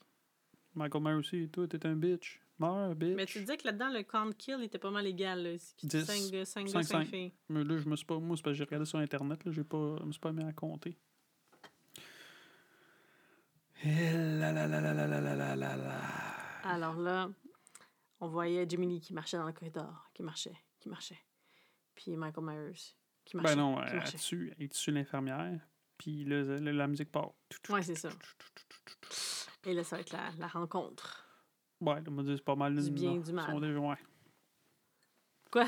[0.75, 1.49] Michael Myers aussi.
[1.49, 2.41] Toi, t'es un bitch.
[2.59, 3.17] Meurs, bitch.
[3.17, 5.43] Mais tu disais que là-dedans, le count kill était pas mal égal.
[5.43, 5.51] Là.
[5.59, 6.05] C'est Dix.
[6.05, 7.07] 5 gars, 5 Cinq, gars, 5 cinq.
[7.09, 7.33] filles.
[7.49, 8.19] Mais là, je me suis pas...
[8.19, 9.45] Moi, c'est parce que j'ai regardé sur Internet.
[9.45, 9.97] Là, j'ai pas...
[10.01, 10.97] Je me suis pas mis à compter.
[13.83, 16.01] Eh là là là là là là là là.
[16.65, 17.31] Alors là,
[18.21, 21.19] on voyait Jimmy Lee qui marchait dans le corridor, qui marchait, qui marchait.
[21.95, 22.73] Puis Michael Myers
[23.25, 23.55] qui marchait.
[23.57, 24.19] Ben non, qui elle marchait.
[24.19, 25.61] tue, elle tue l'infirmière.
[26.01, 27.33] Puis là, la, la musique part.
[27.69, 28.09] Ouais, c'est ça.
[29.67, 31.27] Et là, ça va être la, la rencontre.
[31.81, 32.75] Ouais, m'a dit, c'est pas mal.
[32.75, 33.55] Du bien, du mal.
[33.79, 33.97] ouais.
[35.51, 35.67] Quoi?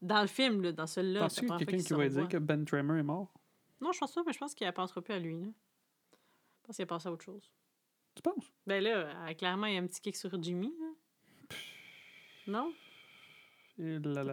[0.00, 1.20] Dans le film, là, dans celui-là.
[1.20, 3.32] Penses-tu qu'il y a quelqu'un qui va dire que Ben Tremor est mort?
[3.80, 5.38] Non, je pense pas, mais je pense qu'il ne pensera plus à lui.
[5.38, 5.48] Là.
[5.48, 7.50] Je pense qu'il a pensé à autre chose.
[8.14, 8.50] Tu penses?
[8.66, 10.72] Ben là, euh, clairement, il y a un petit kick sur Jimmy.
[10.80, 11.56] là.
[12.46, 12.72] Non?
[13.78, 14.32] Là, là.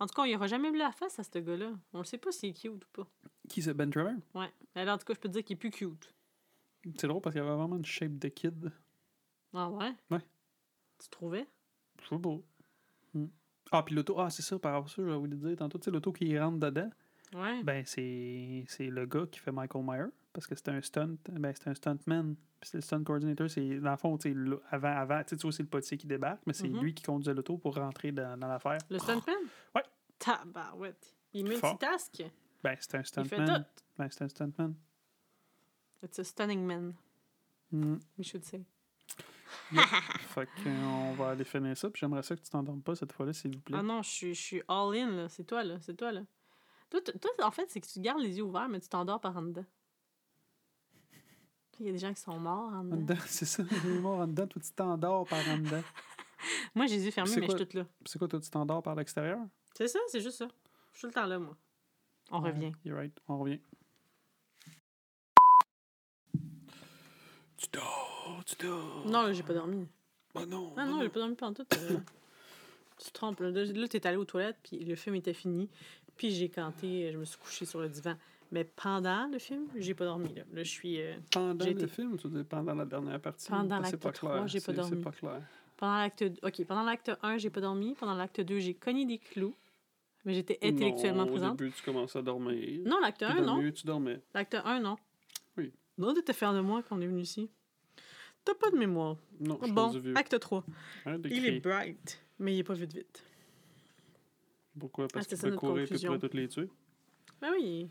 [0.00, 1.72] En tout cas, il n'y aura jamais vu la face à ce gars-là.
[1.92, 3.06] On ne sait pas s'il est cute ou pas.
[3.48, 4.14] Qui c'est Ben Tremor?
[4.34, 4.50] Ouais.
[4.74, 6.12] Mais là, en tout cas, je peux te dire qu'il est plus cute.
[6.98, 8.72] C'est drôle parce qu'il avait vraiment une shape de kid.
[9.54, 9.92] Ah ouais?
[10.10, 10.20] Ouais.
[11.00, 11.46] Tu trouvais?
[12.02, 12.36] Je sais pas.
[13.14, 13.26] Hmm.
[13.72, 15.84] Ah, puis l'auto, ah, c'est ça, par rapport à ça, j'avais voulu dire tantôt, tu
[15.84, 16.90] sais, l'auto qui rentre dedans,
[17.34, 17.62] Ouais.
[17.64, 21.54] ben, c'est c'est le gars qui fait Michael Myers, parce que c'est un stunt, ben,
[21.58, 22.36] c'est un stuntman.
[22.60, 24.18] Puis le stunt coordinator, c'est, dans le fond,
[24.70, 26.80] avant, avant, tu vois, c'est le potier qui débarque, mais c'est Mhm.
[26.82, 28.76] lui qui conduisait l'auto pour rentrer dans, dans l'affaire.
[28.90, 29.34] Le stuntman?
[29.74, 29.82] Ouais.
[30.18, 31.16] Tabarouette.
[31.32, 32.22] Il multitask.
[32.62, 33.64] Ben, c'est un Il fait stuntman.
[33.64, 33.82] tout.
[33.96, 34.74] Ben, c'est un stuntman.
[36.02, 36.94] It's a stunning man,
[37.72, 37.96] Hmm.
[38.18, 38.62] we should say.
[40.34, 43.32] Fait qu'on va aller finir ça, puis j'aimerais ça que tu t'endormes pas cette fois-là,
[43.32, 43.76] s'il vous plaît.
[43.78, 45.28] Ah non, je suis, all in, là.
[45.28, 45.78] C'est toi, là.
[45.80, 46.22] C'est toi, là.
[46.90, 49.36] Toi, toi, en fait, c'est que tu gardes les yeux ouverts, mais tu t'endors par
[49.36, 49.64] en dedans.
[51.80, 52.96] Il y a des gens qui sont morts en dedans.
[52.96, 55.82] dedans, c'est ça, les morts en dedans, toi tu t'endors par en dedans.
[56.74, 57.54] Moi, j'ai les yeux fermés, mais quoi?
[57.54, 57.86] je suis toute là.
[58.04, 59.38] C'est quoi, toi tu t'endors par l'extérieur?
[59.74, 60.48] C'est ça, c'est juste ça.
[60.92, 61.56] Je suis tout le temps là, moi.
[62.30, 62.72] On Ouais, revient.
[62.84, 63.60] You're right, on revient.
[67.56, 69.06] Tu dors, tu dors.
[69.06, 69.86] Non, là, j'ai pas dormi.
[70.34, 70.72] Ah non.
[70.76, 71.66] Ah non, j'ai pas dormi pendant tout.
[71.78, 71.98] euh.
[72.98, 73.40] tu te trompes.
[73.40, 75.68] Là, là t'es allé aux toilettes, puis le film était fini.
[76.16, 78.16] Puis j'ai canté, je me suis couchée sur le divan.
[78.52, 80.32] Mais pendant le film, j'ai pas dormi.
[80.34, 81.00] Là, là je suis.
[81.00, 83.48] euh, Pendant le été- film, tu dire pendant la dernière partie?
[83.48, 84.48] Pendant l'acte c'est pas trois, clair.
[84.48, 84.90] j'ai pas dormi.
[84.96, 85.42] C'est pas clair.
[85.76, 87.94] pendant l'acte OK, pendant l'acte 1, j'ai pas dormi.
[87.94, 89.54] Pendant l'acte 2, j'ai cogné des clous.
[90.24, 91.52] Mais j'étais intellectuellement non, présente.
[91.52, 92.80] Au début, tu commences à dormir.
[92.84, 93.56] Non, l'acte Puis 1, dans le non.
[93.58, 94.20] milieu, tu dormais.
[94.34, 94.96] L'acte 1, non.
[95.56, 95.72] Oui.
[95.98, 97.48] Non, t'étais fier de moi quand on est venu ici.
[98.44, 99.16] T'as pas de mémoire.
[99.40, 100.14] Non, je Bon, vieux.
[100.16, 100.64] acte 3.
[101.04, 103.24] Arrête de Il est bright, mais il est pas vite vite.
[104.78, 105.08] Pourquoi?
[105.08, 106.68] Parce Ah, qu'il peut courir et pourrait toutes les tuer.
[107.40, 107.88] Ben oui.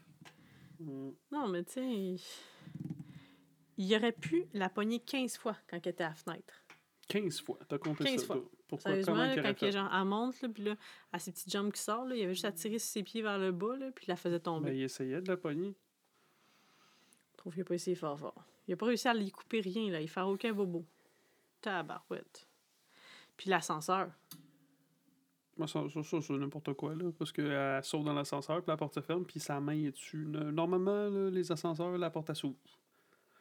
[0.80, 1.10] Mm.
[1.32, 2.22] Non, mais tu sais, il...
[3.78, 6.54] il aurait pu la pogner 15 fois quand elle était à la fenêtre.
[7.08, 7.60] 15 fois?
[7.68, 8.44] T'as compté 15 ça, fois.
[8.68, 8.92] Pourquoi?
[8.92, 10.76] Sérieusement, là, quand elle, genre, elle monte, là, puis là,
[11.14, 13.38] à ses petites jambes qui sortent, là, il avait juste à tirer ses pieds vers
[13.38, 14.72] le bas, là, puis il la faisait tomber.
[14.72, 15.76] Ben, il essayait de la pogner.
[17.34, 18.44] Je trouve qu'il n'a pas essayé fort fort.
[18.68, 20.02] Il n'a pas réussi à lui couper rien, là.
[20.02, 20.84] Il fait aucun bobo.
[21.62, 22.48] Tabarouette.
[23.38, 24.10] Puis l'ascenseur.
[25.58, 27.06] Moi, ça, ça, ça, c'est n'importe quoi, là.
[27.18, 30.26] Parce qu'elle saute dans l'ascenseur, puis la porte se ferme, puis sa main est dessus.
[30.28, 32.58] Normalement, là, les ascenseurs, la porte, elle s'ouvre.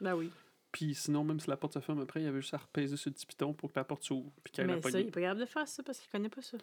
[0.01, 0.31] Ben oui.
[0.71, 2.97] Puis sinon, même si la porte se ferme après, il y avait juste à repaiser
[2.97, 4.31] sur le petit piton pour que la porte s'ouvre.
[4.43, 6.29] Puis qu'elle la Mais ça, il n'est pas capable de faire ça parce qu'il connaît
[6.29, 6.59] pas ça.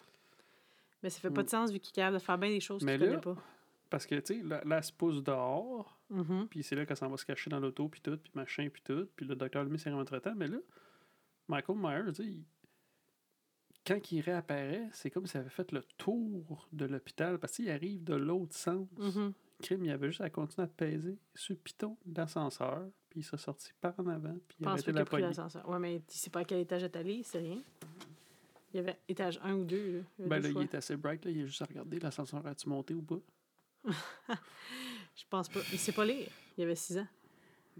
[1.04, 1.46] Mais ça fait pas Mm.
[1.46, 3.36] de sens vu qu'il est capable de faire bien des choses Mais qu'il connaît pas.
[3.90, 6.48] Parce que, tu sais, là, là, elle se pousse dehors, Mhm.
[6.50, 8.82] puis c'est là qu'elle s'en va se cacher dans l'auto, puis tout, puis machin, puis
[8.84, 9.08] tout.
[9.16, 10.36] Puis le docteur lui s'est entre temps.
[10.36, 10.58] Mais là,
[11.48, 12.38] Michael Myers, tu sais,
[13.92, 18.04] quand il réapparaît, c'est comme s'il avait fait le tour de l'hôpital, parce qu'il arrive
[18.04, 18.88] de l'autre sens.
[18.98, 19.34] Mhm.
[19.62, 23.38] crime, il avait juste à continuer à peser sur le piton d'ascenseur, puis il s'est
[23.38, 25.68] sorti par en avant, puis il a pense qu'il la pris l'ascenseur.
[25.70, 27.62] Ouais, mais tu sais pas à quel étage est allé, c'est rien.
[28.74, 29.76] Il y avait étage 1 ou 2.
[29.76, 29.84] Là.
[29.84, 31.66] Il y avait Ben deux là, il est assez bright, là, il a juste à
[31.66, 33.20] regarder l'ascenseur a-tu monté ou pas?
[35.16, 35.60] Je pense pas.
[35.74, 36.30] Il sait pas lire.
[36.58, 37.08] Il y avait 6 ans.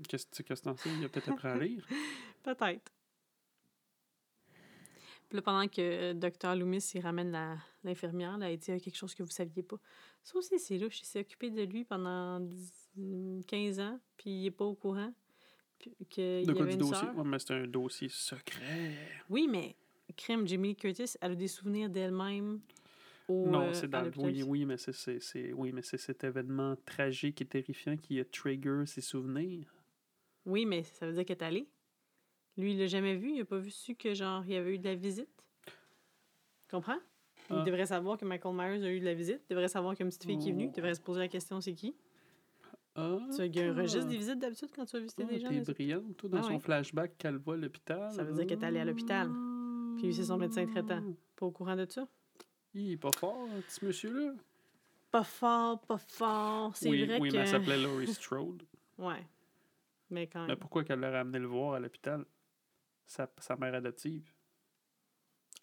[0.08, 0.90] Qu'est-ce que t'en sais?
[0.90, 1.88] Il a peut-être appris à lire.
[2.44, 2.92] Peut-être.
[5.32, 6.56] Puis là, pendant que Dr.
[6.58, 7.32] Loomis il ramène
[7.86, 9.78] l'infirmière, là, elle dit Ah, quelque chose que vous saviez pas.
[10.22, 11.00] Ça aussi, c'est louche.
[11.00, 15.14] Il s'est occupé de lui pendant 10 15 ans, puis il est pas au courant.
[15.80, 17.08] qu'il De quoi du dossier?
[17.16, 18.98] Ouais, mais c'est un dossier secret.
[19.30, 19.78] Oui, mais
[20.18, 22.60] crime, Lee Curtis, elle a des souvenirs d'elle-même.
[23.30, 24.12] Au, non, euh, c'est dans le.
[24.18, 28.84] Oui, oui, mais c'est- oui, mais c'est cet événement tragique et terrifiant qui a trigger
[28.86, 29.74] ses souvenirs.
[30.46, 31.68] Oui, mais ça veut dire qu'elle est allée.
[32.58, 33.32] Lui, il l'a jamais vu.
[33.32, 35.30] Il n'a pas vu su que, genre, il y avait eu de la visite.
[36.70, 37.00] Comprends?
[37.50, 37.64] Il Ah.
[37.64, 39.42] devrait savoir que Michael Myers a eu de la visite.
[39.50, 40.66] Il devrait savoir qu'il y a une petite fille qui est venue.
[40.66, 41.96] Il devrait se poser la question c'est qui?
[42.96, 45.24] Ah, Tu sais, il y a un registre des visites d'habitude quand tu vas visiter
[45.26, 45.50] ah, des gens.
[45.50, 46.60] t'es brillante, toi, dans Ah son ouais.
[46.60, 48.12] flashback qu'elle voit à l'hôpital.
[48.12, 49.30] Ça veut dire qu'elle est allée à l'hôpital.
[49.98, 51.02] Puis lui, c'est son médecin traitant.
[51.36, 52.08] Pas au courant de ça?
[52.74, 54.34] Il est pas fort, hein, petit monsieur-là.
[55.10, 56.76] Pas fort, pas fort.
[56.76, 57.36] C'est oui, vrai oui, que...
[57.36, 58.64] mais elle s'appelait Laurie Strode.
[58.98, 59.26] Ouais.
[60.10, 62.26] Mais quand Mais pourquoi qu'elle l'a ramené le voir à l'hôpital?
[63.12, 64.32] Sa, sa mère adoptive.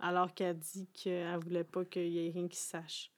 [0.01, 3.11] Alors qu'elle dit qu'elle voulait pas qu'il y ait rien qui se sache.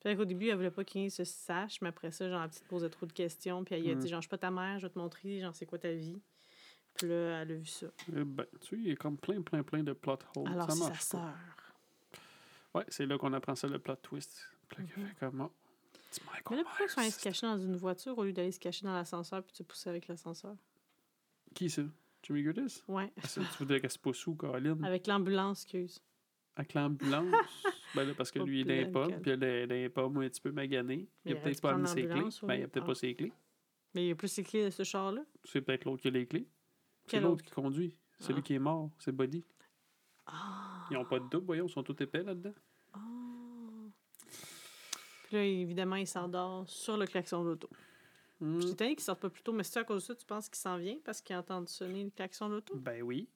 [0.00, 2.28] Peut-être qu'au début, elle voulait pas qu'il y ait rien se sache, mais après ça,
[2.28, 3.64] genre, la petite posait trop de questions.
[3.64, 3.98] Puis elle lui a Mm.
[4.00, 5.92] dit, genre, je suis pas ta mère, je vais te montrer, genre, c'est quoi ta
[5.94, 6.20] vie.
[6.92, 7.86] Puis là, elle a vu ça.
[8.08, 10.46] Eh ben, tu sais, il y a comme plein, plein, plein de plot holes.
[10.48, 11.34] Alors, ça c'est sa sœur.
[12.74, 14.46] Ouais, c'est là qu'on apprend ça, le plot twist.
[14.68, 15.08] Puis là, qu'elle Mhm.
[15.08, 15.52] fait comme, oh,
[16.50, 18.60] Mais là, pourquoi ils sont allés se cacher dans une voiture au lieu d'aller se
[18.60, 20.54] cacher dans l'ascenseur puis de se pousser avec l'ascenseur?
[21.54, 21.82] Qui ça?
[22.24, 22.82] Jimmy Curtis?
[22.88, 23.12] Ouais.
[23.22, 24.82] Ah, tu dire qu'elle se pousse où, Caroline?
[24.84, 26.02] Avec l'ambulance, excuse.
[26.56, 27.26] Avec l'ambulance?
[27.94, 29.84] ben là, parce que lui, il est dans les puis elle est dans les
[30.26, 31.08] un petit peu magané.
[31.24, 31.94] Il a elle peut-être pas amené prendre
[32.32, 32.46] ses clés.
[32.48, 32.86] Ben, il a peut-être Ah.
[32.86, 33.32] pas ses clés.
[33.94, 35.22] Mais il a plus ses clés de ce char-là.
[35.44, 36.48] C'est peut-être l'autre qui a les clés.
[37.06, 37.44] C'est l'autre autre?
[37.44, 37.96] qui conduit.
[38.18, 38.36] C'est Ah.
[38.36, 38.90] lui qui est mort.
[38.98, 39.44] C'est Buddy.
[40.26, 40.86] Ah!
[40.90, 42.54] Ils ont pas de double, voyons, ils sont tous épais là-dedans.
[42.94, 42.98] Ah.
[45.26, 47.68] Puis là, évidemment, il s'endort sur le klaxon d'auto.
[48.40, 48.60] Hmm.
[48.60, 50.48] Je étonnée qu'il sorte pas plus tôt, mais c'est à cause de ça, tu penses
[50.48, 52.74] qu'il s'en vient parce qu'il a entendu sonner le klaxon d'auto?
[52.76, 53.28] Ben oui.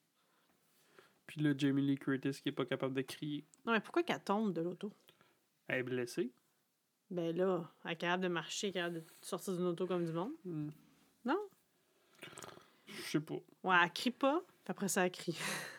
[1.27, 3.45] Puis là, Jamie Lee Curtis qui est pas capable de crier.
[3.65, 4.93] Non, mais pourquoi qu'elle tombe de l'auto?
[5.69, 6.33] Elle est blessée.
[7.11, 10.33] Ben là, elle est capable de marcher, capable de sortir d'une auto comme du monde.
[10.45, 10.71] Hmm.
[11.25, 11.49] Non?
[12.87, 13.41] Je sais pas.
[13.63, 15.39] Ouais, elle crie pas, puis après ça, elle crie.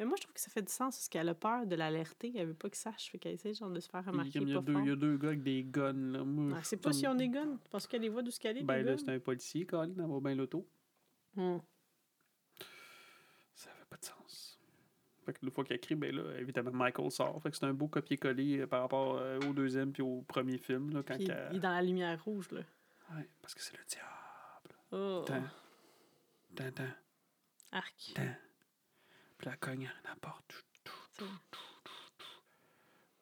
[0.00, 2.32] mais moi, je trouve que ça fait du sens parce qu'elle a peur de l'alerter.
[2.34, 3.10] Elle veut pas qu'il sache.
[3.10, 4.38] Fait qu'elle essaie genre de se faire remarquer.
[4.40, 5.92] il y, a pas deux, il y a deux gars avec des guns.
[6.12, 6.24] Là.
[6.24, 7.58] Moi, Ah, c'est pas si on est gun.
[7.70, 8.64] Parce qu'elle les voit d'où ce qu'elle est.
[8.64, 8.98] Ben là, guns.
[8.98, 10.66] c'est un policier, Colin, elle va bien l'auto.
[11.36, 11.58] Hmm.
[13.54, 14.58] Ça fait pas de sens.
[15.26, 17.40] Fait que une fois qu'elle crie, ben là, évidemment, Michael sort.
[17.42, 20.56] Fait que c'est un beau copier-coller euh, par rapport euh, au deuxième puis au premier
[20.58, 20.90] film.
[20.90, 22.60] Là, quand Puis il- est dans la lumière rouge, là.
[23.14, 24.80] Ouais, parce que c'est le diable.
[24.92, 25.24] Oh.
[25.26, 25.42] Tant,
[26.56, 26.84] tant, tant,
[27.72, 28.12] Arc.
[28.14, 28.22] tant.
[29.40, 30.64] Puis la cogne à la porte.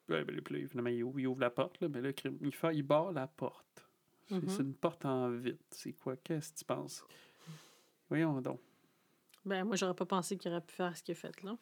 [0.09, 0.35] Ouais, puis
[0.65, 3.11] là, il ouvre, il ouvre la porte, là, mais là, crime, il, fait, il barre
[3.11, 3.85] la porte.
[4.27, 4.49] C'est Mhm.
[4.49, 5.63] c'est une porte en vitre.
[5.71, 6.15] C'est quoi?
[6.17, 7.03] Qu'est-ce que tu penses?
[8.09, 8.59] Voyons donc.
[9.45, 11.55] Ben, moi, j'aurais pas pensé qu'il aurait pu faire ce qu'il a fait, là.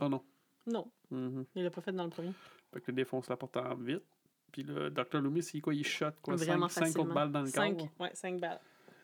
[0.00, 0.24] Oh non.
[0.66, 1.46] Non, Mhm.
[1.56, 2.32] il l'a pas fait dans le premier.
[2.72, 4.04] Fait que là, défonce la porte en vitre.
[4.52, 5.20] Puis là, Dr.
[5.20, 5.74] Loomis, c'est quoi?
[5.74, 6.36] Il shot, quoi?
[6.36, 7.14] Vraiment 5 autres facilement.
[7.14, 7.88] balles dans le Cinq, corps?
[8.00, 8.60] ouais, cinq balles.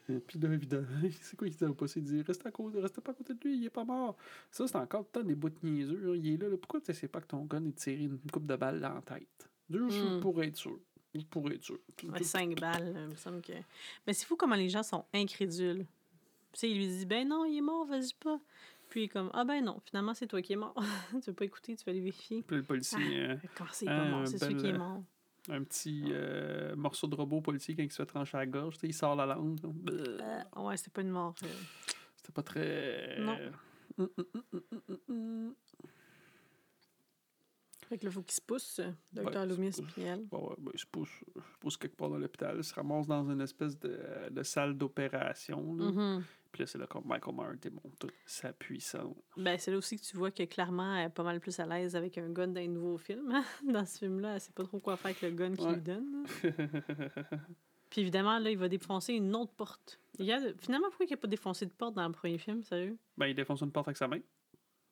[0.08, 0.86] Et Puis là, évidemment,
[1.20, 1.96] c'est quoi qu'il dit au poste?
[1.96, 4.16] Il dit Reste à côté, restez pas à côté de lui, il est pas mort.
[4.50, 6.16] Ça, c'est encore tant des bouts de niaiseux.
[6.16, 6.56] Il est là, là.
[6.56, 9.02] Pourquoi tu sais pas que ton gun est tiré une coupe de balles dans la
[9.02, 9.48] tête?
[9.70, 10.20] Juste Hmm.
[10.20, 10.78] pour être sûr.
[11.14, 11.78] Juste pour être sûr.
[12.12, 13.52] Ouais, cinq balles, il me semble que...
[14.06, 15.86] Mais c'est fou comment les gens sont incrédules.
[16.52, 18.38] Tu sais, il lui dit, ben non, il est mort, vas-y pas.
[18.90, 20.74] Puis il est comme, ah ben non, finalement, c'est toi qui es mort.
[21.12, 22.42] tu veux pas écouter, tu vas aller vérifier.
[22.42, 24.78] Puis le policier, euh, Quand c'est Ah, pas mort, c'est celui belle, qui est euh,
[24.78, 25.02] mort.
[25.50, 28.76] Un petit euh, morceau de robot policier quand il se fait trancher à la gorge,
[28.82, 29.58] il sort la langue.
[29.90, 31.34] Euh, ouais, c'était pas une mort.
[31.42, 31.46] euh.
[32.16, 33.18] C'était pas très.
[33.20, 33.36] Non.
[33.98, 34.42] Hum, hum,
[34.88, 35.54] hum, hum.
[37.88, 39.92] Fait que là, faut qu'il se pousse, euh, Ouais, Docteur il se Loomis pousse.
[39.92, 40.26] puis elle.
[40.32, 42.56] Ouais, ouais, ben, il se pousse, il se pousse quelque part dans l'hôpital.
[42.56, 44.00] Il se ramasse dans une espèce de,
[44.30, 45.76] de salle d'opération.
[46.54, 49.16] Puis là, c'est là que Michael Myers démontre sa puissance.
[49.36, 51.66] Ben, c'est là aussi que tu vois que clairement, elle est pas mal plus à
[51.66, 53.28] l'aise avec un gun dans les nouveaux films.
[53.32, 53.44] hein.
[53.72, 55.74] Dans ce film-là, elle sait pas trop quoi faire avec le gun qu'il Ouais.
[55.74, 56.24] lui donne.
[57.90, 60.00] Puis évidemment, là, il va défoncer une autre porte.
[60.20, 60.38] Il y a...
[60.58, 62.96] Finalement, pourquoi il n'a pas défoncé de porte dans le premier film, sérieux?
[63.16, 64.18] ben, il défonce une porte avec sa main.
[64.18, 64.22] Tu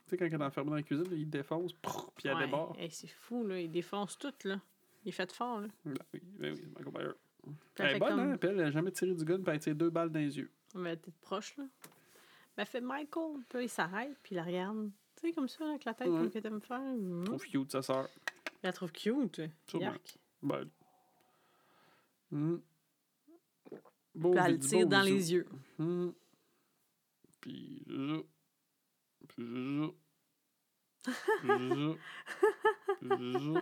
[0.09, 2.47] sais, quand il est enfermé dans la cuisine, là, il défonce, prrr, puis elle Ouais.
[2.47, 2.75] débarre.
[2.77, 3.61] Hey, c'est fou, là.
[3.61, 4.61] Il défonce tout, là.
[5.05, 5.69] Il est fait fort, là.
[5.85, 7.15] Ben oui, ben oui, Michael Myers.
[7.79, 8.37] Elle est bonne, comme- hein?
[8.37, 10.21] Puis elle, elle a jamais tiré du gun, puis elle a tiré deux balles dans
[10.21, 10.51] les yeux.
[10.75, 11.65] Mais t'es proche, là.
[11.85, 13.41] Ben, elle fait Michael.
[13.49, 14.91] Puis là, il s'arrête, puis il la regarde.
[15.17, 16.19] Tu sais, comme ça, avec la tête, Ouais.
[16.19, 16.81] comme que t'aimes faire.
[16.81, 17.25] Mhm.
[17.25, 18.09] Trop cute, sa sœur.
[18.37, 19.41] Elle la trouve cute.
[19.67, 19.87] Sûrement.
[19.87, 20.19] Yark.
[20.43, 20.69] Ben.
[22.33, 22.63] Hum.
[24.15, 25.47] Beau Puis elle le tire dans les yeux.
[25.79, 26.15] Hum.
[27.41, 27.85] Puis.
[27.87, 28.25] Puis.
[29.29, 29.93] Puis.
[33.01, 33.57] Puis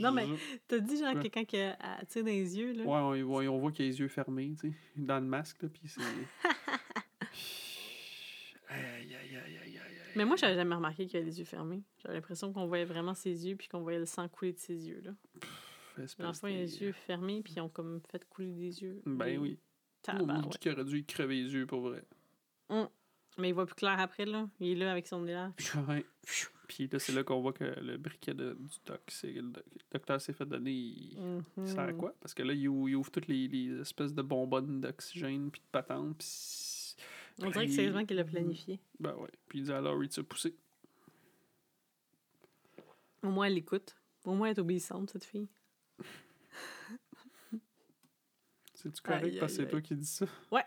[0.00, 0.26] Non, mais-.
[0.66, 1.22] T'as dit, genre, Ouais.
[1.22, 1.76] quelqu'un qui a-
[2.08, 2.84] tire dans les yeux, là.
[2.84, 5.62] Ouais, on, on- on voit qu'il a les yeux fermés, tu sais, dans le masque,
[5.62, 6.00] là, puis c'est...
[8.70, 10.12] Aïe, aïe, aïe, aïe, aïe, aïe.
[10.16, 11.82] Mais moi, j'avais jamais remarqué qu'il avait les yeux fermés.
[12.02, 14.88] J'avais l'impression qu'on voyait vraiment ses yeux, puis qu'on voyait le sang couler de ses
[14.88, 15.12] yeux, là.
[16.18, 19.02] L'enfant, il a les yeux fermés, puis ils ont comme fait couler des yeux.
[19.06, 19.58] Ben oui.
[20.02, 20.48] Tabarouette.
[20.52, 22.04] dis qu'il aurait dû crever les yeux, pour vrai.
[23.38, 24.48] Mais il voit plus clair après, là.
[24.60, 25.24] Il est là avec son.
[25.24, 26.04] Ouais.
[26.66, 29.64] Puis là, c'est là qu'on voit que le briquet de- du doc, c'est le doc-
[29.72, 30.70] le docteur s'est fait donner.
[30.72, 31.18] Il...
[31.18, 31.44] Mhm.
[31.58, 32.14] il sert à quoi?
[32.20, 35.60] Parce que là, il ouvre, il ouvre toutes les, les espèces de bonbonnes d'oxygène puis
[35.60, 36.18] de patentes.
[36.18, 36.96] Puis...
[37.40, 38.80] On dirait que c'est sérieusement qu'il l'a planifié.
[38.98, 39.30] Ben ouais.
[39.48, 40.54] Puis il dit à Laurie de se pousser.
[43.22, 43.96] Au moins, elle l'écoute.
[44.24, 45.48] Au moins, elle est obéissante, cette fille.
[48.74, 49.24] C'est-tu correct?
[49.24, 50.26] Aïe, parce que c'est toi qui dis ça?
[50.52, 50.64] Ouais.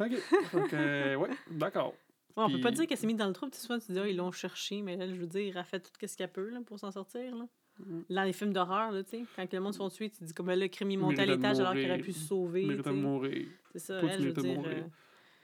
[0.00, 0.52] OK.
[0.52, 1.94] Donc, euh, ouais, d'accord.
[2.36, 4.08] On peut pas Puis- dire qu'elle s'est mise dans le sais, souvent, tu dis, ah,
[4.08, 6.60] ils l'ont cherché, mais elle, je veux dire, elle fait tout ce qu'elle peut là,
[6.64, 7.34] pour s'en sortir.
[7.36, 7.46] Là.
[7.80, 8.00] Mm.
[8.08, 10.32] Dans les films d'horreur, là, tu sais, quand le monde se font tuer, tu dis
[10.32, 12.64] comme le crime, il montait à Méritait l'étage alors qu'il aurait pu se sauver.
[12.66, 13.46] Mérite de mourir.
[13.72, 14.54] C'est ça, elle, je veux dire.
[14.54, 14.76] mourir?
[14.78, 14.88] euh,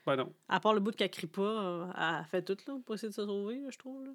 [0.06, 0.32] Ben non.
[0.48, 1.86] à part le bout qu'elle crie pas, euh,
[2.20, 4.04] elle fait tout là, pour essayer de se sauver, là, je trouve.
[4.04, 4.12] Là.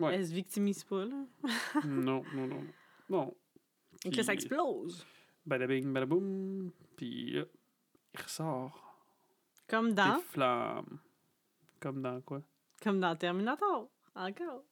[0.00, 0.14] Ouais.
[0.14, 1.04] Elle se victimise pas.
[1.04, 1.24] Là.
[1.84, 2.64] non, non, non.
[3.10, 3.34] Non.
[4.04, 5.04] Et que là, ça Puis- explose.
[5.46, 6.70] Badabing, badaboum.
[6.96, 7.44] Puis là,
[8.14, 8.93] il ressort.
[9.66, 10.98] Comme dans, Des flammes.
[11.80, 12.42] Comme dans quoi?
[12.84, 13.88] comme dans Terminator.
[14.14, 14.62] Encore.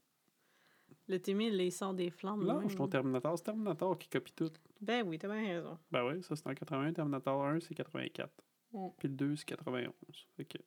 [1.09, 2.45] Le T-1000, il sort des flammes.
[2.45, 2.63] Non, même.
[2.65, 3.37] je suis ton Terminator.
[3.37, 4.53] C'est Terminator qui copie tout.
[4.81, 5.79] Ben oui, t'as bien raison.
[5.91, 6.93] Ben oui, ça c'est en 81.
[6.93, 8.31] Terminator 1, c'est 84.
[8.73, 8.89] Mm.
[8.99, 9.93] Puis le 2, c'est 91.
[10.37, 10.59] Fait que...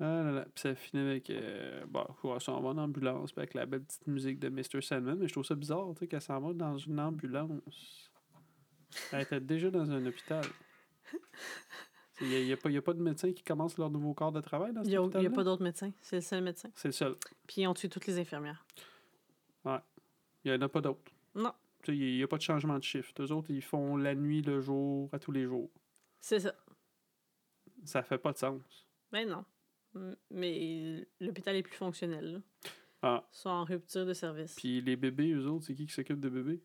[0.00, 0.44] Ah là là.
[0.54, 1.28] Puis ça finit avec.
[1.30, 3.32] Euh, bon, on s'en va en ambulance.
[3.32, 4.80] Puis avec la belle petite musique de Mr.
[4.80, 5.18] Sandman.
[5.18, 8.12] Mais je trouve ça bizarre, tu sais, qu'elle s'en va dans une ambulance.
[9.12, 10.44] Elle était déjà dans un hôpital.
[12.20, 14.82] Il n'y a, a pas de médecin qui commence leur nouveau corps de travail dans
[14.82, 15.92] Il cet n'y a, pas d'autres médecins.
[16.00, 16.68] C'est le seul médecin.
[16.74, 17.14] C'est le seul.
[17.46, 18.64] Puis ils ont tué toutes les infirmières.
[19.64, 21.12] Il n'y en a pas d'autres.
[21.34, 21.52] Non,
[21.86, 23.20] Il n'y a pas de changement de shift.
[23.20, 25.70] Eux autres, ils font la nuit, le jour, à tous les jours.
[26.20, 26.54] c'est ça.
[27.84, 28.86] Ça fait pas de sens.
[29.12, 29.44] Ben non.
[30.30, 32.32] Mais l'hôpital est plus fonctionnel.
[32.32, 32.40] Là.
[33.02, 33.28] Ah.
[33.32, 34.54] Ils sont en rupture de service.
[34.56, 36.60] Puis les bébés, eux autres, c'est qui qui s'occupe des bébés?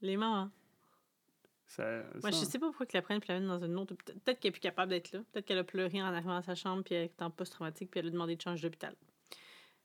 [0.00, 0.50] Les mamans.
[1.70, 3.76] Ça, Moi, ça- je sais pas pourquoi ils la prennent puis la mettent dans une
[3.78, 3.94] autre.
[3.94, 5.20] Peut- Peut-être qu'elle est plus capable d'être là.
[5.30, 8.00] Peut-être qu'elle a pleuré en arrivant à sa chambre puis elle est en post-traumatique puis
[8.00, 8.96] elle a demandé de changer d'hôpital.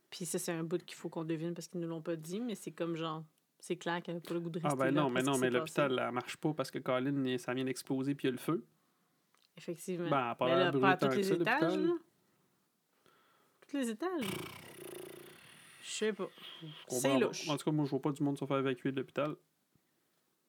[0.10, 2.40] Puis ça, c'est un bout qu'il faut qu'on devine parce qu'ils nous l'ont pas dit,
[2.40, 3.24] mais c'est comme genre.
[3.60, 5.38] C'est clair qu'elle n'a pas le goût de rester Ah ben là non, mais non,
[5.38, 8.32] mais l'hôpital, elle marche pas parce que Colin, ça vient d'exploser puis il y a
[8.32, 8.66] le feu.
[9.56, 10.10] Effectivement.
[10.10, 11.94] Ben, a pas Mais là, pas à tous les ça, étages, là.
[13.70, 14.26] Tous les étages.
[15.84, 16.30] Je sais pas.
[16.88, 17.48] C'est louche.
[17.48, 19.36] En tout cas, moi, je vois pas du monde se faire évacuer de l'hôpital.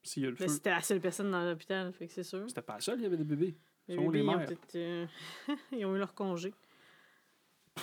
[0.06, 0.52] S'il y a le Mais feu.
[0.52, 2.44] c'était la seule personne dans l'hôpital, fait que c'est sûr.
[2.48, 3.56] C'était pas seul, il y avait des bébés.
[3.88, 4.40] Les bébés, les ils ont
[4.76, 5.06] euh,
[5.72, 6.54] ils ont eu leur congé.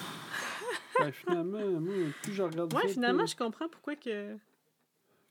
[0.99, 4.37] Ben, finalement, moi, plus je regarde Ouais, finalement, je comprends pourquoi que.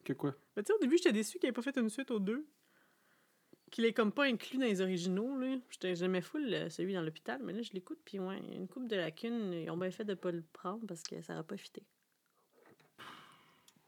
[0.04, 0.34] Que quoi?
[0.56, 2.44] Ben, tu sais, au début, j'étais déçu qu'il n'ait pas fait une suite aux deux.
[3.70, 5.56] Qu'il est comme pas inclus dans les originaux, là.
[5.70, 8.52] J'étais- J'aimais full euh, celui dans l'hôpital, mais là, je l'écoute, puis ouais, il y
[8.54, 9.52] a une coupe de lacunes.
[9.52, 11.84] Ils ont bien fait de pas le prendre parce que ça n'aurait pas fité.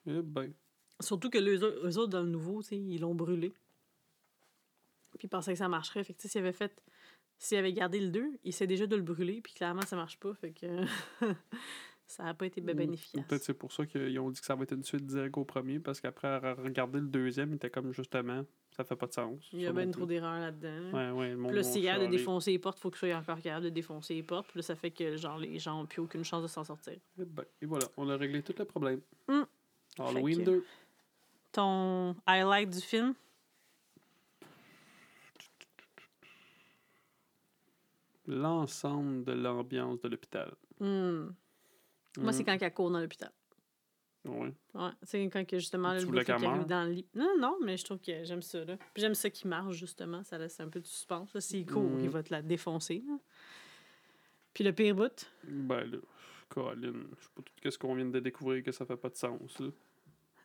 [0.07, 0.53] Eh ben.
[1.01, 3.53] Surtout que les autres, eux autres, dans le nouveau, ils l'ont brûlé.
[5.19, 6.05] Puis ils pensaient que ça marcherait.
[6.05, 6.83] Fait que, s'ils avaient fait.
[7.39, 10.19] S'ils avaient gardé le 2, ils essaient déjà de le brûler, puis clairement, ça marche
[10.19, 10.35] pas.
[10.35, 10.85] Fait que.
[12.07, 13.27] ça n'a pas été bénéfique.
[13.27, 15.45] Peut-être c'est pour ça qu'ils ont dit que ça va être une suite directe au
[15.45, 19.13] premier, parce qu'après avoir regardé le deuxième, il était comme justement, ça fait pas de
[19.13, 19.49] sens.
[19.53, 20.93] Il y a bien trop d'erreurs là-dedans.
[20.93, 23.07] Ouais, ouais, le Puis là, s'il capable de défoncer les portes, il faut que je
[23.07, 24.49] sois encore capable de défoncer les portes.
[24.49, 26.99] Puis là, ça fait que genre, les gens n'ont plus aucune chance de s'en sortir.
[27.19, 29.01] Eh ben, et voilà, on a réglé tout le problème.
[29.29, 29.47] Hum.
[29.99, 30.65] Halloween que- 2.
[31.55, 33.15] Ton highlight du film?
[38.27, 40.55] L'ensemble de l'ambiance de l'hôpital.
[40.81, 41.29] Hmm.
[42.19, 42.47] Moi, c'est Hum.
[42.47, 43.31] quand elle court dans l'hôpital.
[44.25, 44.55] Ouais.
[44.73, 47.07] Ouais, c'est quand que justement le qu'elle arrive dans le lit.
[47.15, 48.65] Non, non, mais je trouve que j'aime ça.
[48.65, 48.79] Là.
[48.95, 50.25] Puis j'aime ça qui marche, justement.
[50.25, 51.39] Ça laisse un peu de suspense.
[51.41, 52.01] S'il court, Mhm.
[52.05, 53.03] il va te la défoncer.
[53.07, 53.19] là.
[54.55, 55.99] Puis le pire bout, Ben là,
[56.49, 59.17] Colin, je sais pas tout qu'est-ce qu'on vient de découvrir que ça fait pas de
[59.17, 59.61] sens.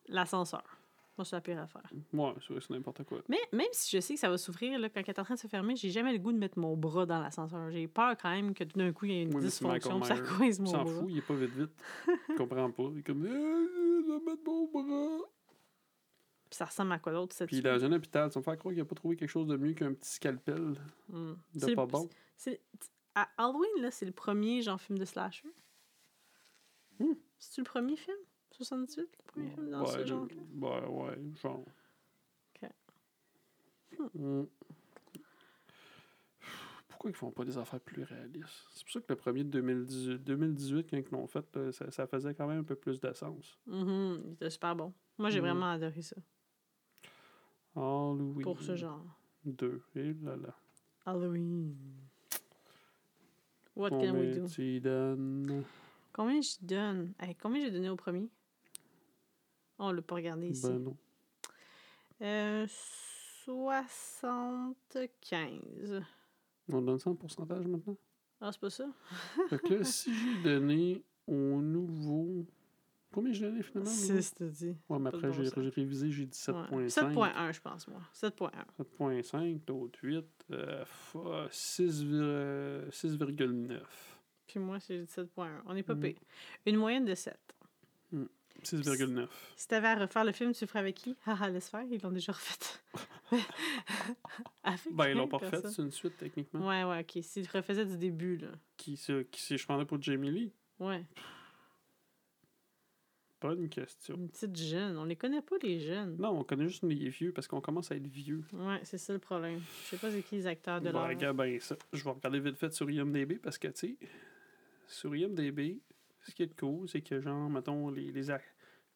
[0.08, 0.78] L'ascenseur.
[1.20, 1.84] Moi, c'est la pire affaire.
[2.14, 3.20] Ouais, c'est vrai, c'est n'importe quoi.
[3.28, 5.34] Mais même si je sais que ça va s'ouvrir, là, quand elle est en train
[5.34, 7.70] de se fermer, j'ai jamais le goût de mettre mon bras dans l'ascenseur.
[7.72, 10.16] J'ai peur quand même que tout d'un coup, il y ait une Oui, dysfonction, ça
[10.16, 10.94] Il mon s'en bras.
[10.94, 11.72] fout, il est pas vite vite.
[12.30, 12.84] Il comprend pas.
[12.94, 15.26] Il est comme, Eh, je vais mettre mon bras.
[16.50, 18.74] Puis ça ressemble à quoi d'autre, cette Puis dans un hôpital, vas me faire croire
[18.74, 20.76] qu'il a pas trouvé quelque chose de mieux qu'un petit scalpel
[21.10, 21.34] Hmm.
[21.54, 22.08] de C'est- pas bon.
[22.38, 22.62] c'est-
[23.14, 25.50] À Halloween, là, c'est le premier genre film de slasher.
[27.00, 27.14] Hmm.
[27.38, 28.16] C'est-tu le premier film?
[28.64, 29.00] 78?
[29.18, 30.28] Le premier film dans ce genre
[30.62, 31.64] ouais, ouais, genre.
[32.62, 32.70] Ok.
[34.14, 34.44] Hmm.
[36.90, 38.68] Pourquoi ils font pas des affaires plus réalistes?
[38.74, 42.08] C'est pour ça que le premier de 2018, 2018 quand ils l'ont fait, ça, ça
[42.08, 43.58] faisait quand même un peu plus de sens.
[43.68, 44.94] Mhm, Il était super bon.
[45.18, 45.46] Moi, j'ai Mhm.
[45.48, 46.18] vraiment adoré ça.
[47.76, 48.42] Halloween.
[48.42, 49.06] Pour ce genre.
[49.46, 49.82] 2.
[49.96, 50.54] Et là là.
[51.06, 51.76] Halloween.
[53.76, 54.48] What can we do?
[54.48, 55.64] tu donnes?
[56.12, 57.14] Combien je donne?
[57.20, 58.28] Hey, combien j'ai donné au premier?
[59.80, 60.68] On l'a pas regardé ici.
[60.68, 60.98] Ben non.
[62.22, 62.68] Euh,
[63.46, 66.04] 75.
[66.72, 67.96] On donne ça en pourcentage maintenant?
[68.42, 68.86] Ah, c'est pas ça?
[69.50, 72.46] fait que là, si j'ai donné au nouveau...
[73.12, 73.90] Combien j'ai donné finalement?
[73.90, 74.22] au nouveau?
[74.22, 74.76] 6, t'as dit.
[74.88, 76.76] Ouais, mais après, j'ai révisé, j'ai dit 7.5.
[76.76, 76.86] Ouais.
[76.88, 78.02] 7.1, je pense, moi.
[78.14, 78.52] 7.1.
[79.00, 80.26] 7.5, l'autre 8.
[80.52, 83.80] Euh, f- ah, 6, euh, 6,9.
[84.46, 85.62] Puis moi, j'ai dit 7.1.
[85.66, 86.16] On n'est pas pire.
[86.68, 87.36] Une moyenne de 7.
[88.64, 89.28] 6,9.
[89.56, 91.16] Si t'avais à refaire le film, tu le ferais avec qui?
[91.26, 92.80] Haha, laisse faire, ils l'ont déjà refait.
[94.64, 96.68] avec Ben, ils l'ont pas refait, c'est une suite techniquement.
[96.68, 97.24] Ouais, ouais, ok.
[97.24, 98.50] S'ils le refaisaient du début, là.
[98.78, 100.52] Qui, se- qui s'est demandais pour Jamie Lee?
[100.80, 101.04] Ouais.
[103.42, 104.16] Bonne question.
[104.16, 104.98] Une petite jeune.
[104.98, 106.18] On les connaît pas, les jeunes.
[106.20, 108.44] Non, on connaît juste les vieux parce qu'on commence à être vieux.
[108.52, 109.62] Ouais, c'est ça le problème.
[109.86, 111.08] Je sais pas c'est qui les acteurs de l'heure.
[111.08, 111.78] regarde bien ça.
[111.94, 114.08] Je vais regarder vite fait sur IMDB parce que, tu sais,
[114.88, 115.80] sur IMDB,
[116.22, 118.32] ce qui est cool, c'est que, genre, mettons, les, les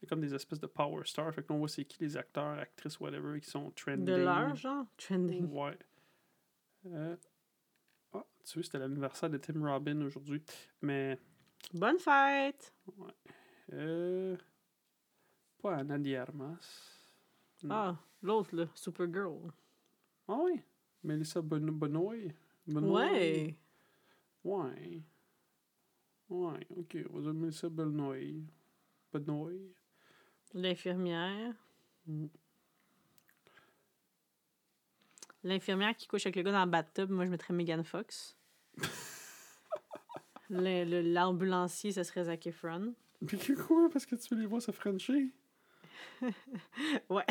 [0.07, 1.33] comme des espèces de power stars.
[1.33, 4.03] Fait qu'on voit c'est qui les acteurs, actrices, whatever, qui sont trending.
[4.05, 4.85] De l'heure, genre?
[4.97, 5.49] Trending.
[5.51, 5.77] Ouais.
[6.87, 7.15] Euh,
[8.13, 10.43] Ah, tu vois, c'était l'anniversaire de Tim Robbins aujourd'hui.
[10.81, 11.17] Mais,
[11.73, 12.73] Bonne fête!
[13.71, 14.35] euh,
[15.61, 16.99] pas Anna de Armas.
[17.63, 17.73] Non.
[17.73, 18.65] Ah, l'autre, là.
[18.75, 19.51] Supergirl.
[20.27, 20.61] Ah oui,
[21.03, 22.15] Melissa bon Benoît.
[22.67, 23.05] Benoît.
[23.05, 23.57] Ouais.
[24.43, 25.01] Ouais.
[26.29, 26.97] Ouais, ok.
[27.09, 28.15] On va dire Melissa Benoît.
[29.11, 29.51] Benoît.
[30.53, 31.53] L'infirmière.
[32.05, 32.27] Mm.
[35.43, 38.37] L'infirmière qui couche avec le gars dans le bathtub, moi je mettrais Megan Fox.
[40.49, 42.93] L'ambulancier, ça serait Zac Efron.
[43.25, 43.89] Puis que quoi?
[43.91, 45.31] Parce que tu veux les voir se frencher?
[47.09, 47.25] Ouais.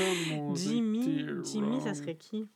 [0.00, 1.26] Oh Jimmy.
[1.44, 2.48] Jimmy, ça serait qui?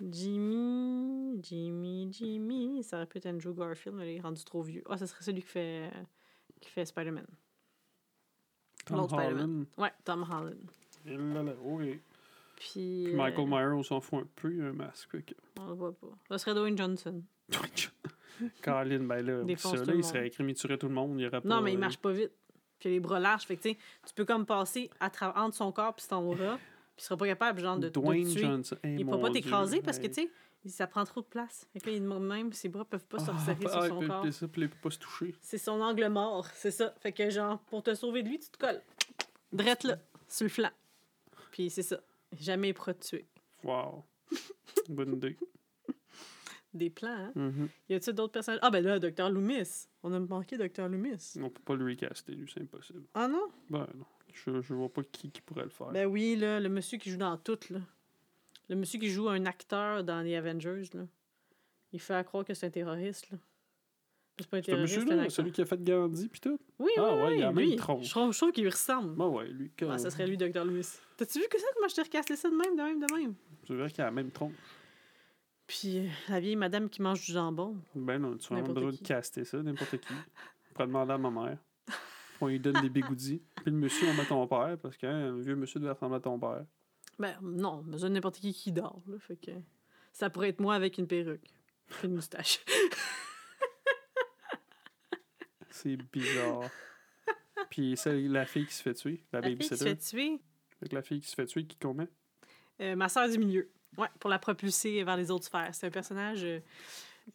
[0.00, 2.82] Jimmy, Jimmy, Jimmy.
[2.84, 4.82] Ça aurait pu être Andrew Garfield, mais il est rendu trop vieux.
[4.88, 5.90] Ah, ça serait celui qui fait,
[6.60, 7.26] qui fait Spider-Man.
[8.84, 9.42] Tom l'autre Spider-Man.
[9.44, 9.66] Holland.
[9.78, 10.70] Ouais, Tom Holland.
[11.06, 11.54] Et là.
[12.56, 13.04] Puis.
[13.04, 15.22] Puis Michael euh, Myers, on s'en fout un peu, il a un masque.
[15.24, 16.08] que- On le voit pas.
[16.28, 17.22] Ça serait Dwayne Johnson.
[18.62, 21.20] Colin, ben là, ça, il serait tuerait tout le monde.
[21.20, 22.32] Il y Non, mais il euh, marche pas vite.
[22.78, 23.44] Puis il a les bras larges.
[23.44, 25.10] Fait que, tu sais, tu peux comme passer à
[25.42, 26.58] entre son corps puis ton bras.
[26.96, 28.40] Puis il sera pas capable, genre, de, de te Dwayne tuer.
[28.42, 28.76] Johnson.
[28.82, 30.10] Hey, il peut mon pas t'écraser parce que, hey.
[30.12, 30.22] tu
[30.64, 31.66] sais, ça prend trop de place.
[31.72, 33.98] Fait que là, il est même, ses bras peuvent pas Ah, s'observer ah, sur son
[33.98, 34.22] puis- corps.
[34.22, 35.34] puis ça, puis il peut pas se toucher.
[35.42, 36.94] C'est son angle mort, c'est ça.
[37.00, 38.82] Fait que, genre, pour te sauver de lui, tu te colles.
[39.52, 40.70] Drette là, sur le flanc.
[41.52, 42.00] Puis c'est ça.
[42.38, 43.26] Jamais il pourra te tuer.
[43.62, 44.02] Wow.
[44.88, 45.36] Bonne idée.
[46.74, 47.32] Des plans, hein?
[47.34, 47.68] Mhm.
[47.88, 48.60] Y a-t-il d'autres personnages?
[48.62, 49.30] Ah, ben là, Dr.
[49.30, 49.86] Loomis.
[50.02, 50.88] On a manqué Dr.
[50.88, 51.34] Loomis.
[51.40, 53.04] On peut pas le recaster, lui, c'est impossible.
[53.14, 53.48] Ah non?
[53.70, 54.04] Ben non.
[54.44, 55.88] Je, je vois pas qui, qui pourrait le faire.
[55.88, 57.80] Ben oui, là, le monsieur qui joue dans tout, là.
[58.68, 61.06] Le monsieur qui joue un acteur dans les Avengers, là.
[61.92, 63.38] Il fait à croire que c'est un terroriste, là.
[64.38, 66.58] C'est pas un terroriste, celui qui a fait Gandhi, puis tout?
[66.78, 67.76] Oui, Ah oui, ouais, il a la même lui.
[67.76, 68.04] tronche.
[68.04, 69.14] Je trouve, je trouve qu'il lui ressemble.
[69.16, 69.70] Bah ouais, lui.
[69.88, 70.62] Ah, ça serait lui, Dr.
[70.64, 70.98] Lewis.
[71.16, 73.34] T'as-tu vu que ça, comment je t'ai recassé ça de même, de même, de même?
[73.66, 74.52] C'est vrai qu'il a la même tronche.
[75.66, 77.76] Puis euh, la vieille madame qui mange du jambon.
[77.94, 80.12] Ben non, tu as N'importe besoin de caster ça, n'importe qui.
[80.12, 81.58] On pourrait demander à ma mère.
[82.40, 83.42] On lui donne des bigoudis.
[83.56, 86.38] Puis le monsieur, on met ton père, parce qu'un vieux monsieur devait ressembler à ton
[86.38, 86.64] père.
[87.18, 89.18] Ben non, besoin de n'importe qui qui dort, là.
[89.18, 89.52] Fait que
[90.12, 91.48] ça pourrait être moi avec une perruque.
[92.02, 92.64] Une moustache.
[95.70, 96.70] C'est bizarre.
[97.70, 100.40] Puis c'est la fille qui se fait tuer, la, La fille qui se fait tuer?
[100.80, 102.08] Que la fille qui se fait tuer, qui commet?
[102.80, 103.70] Euh, ma soeur du milieu.
[103.96, 105.74] Ouais, pour la propulser vers les autres sphères.
[105.74, 106.60] C'est un personnage euh,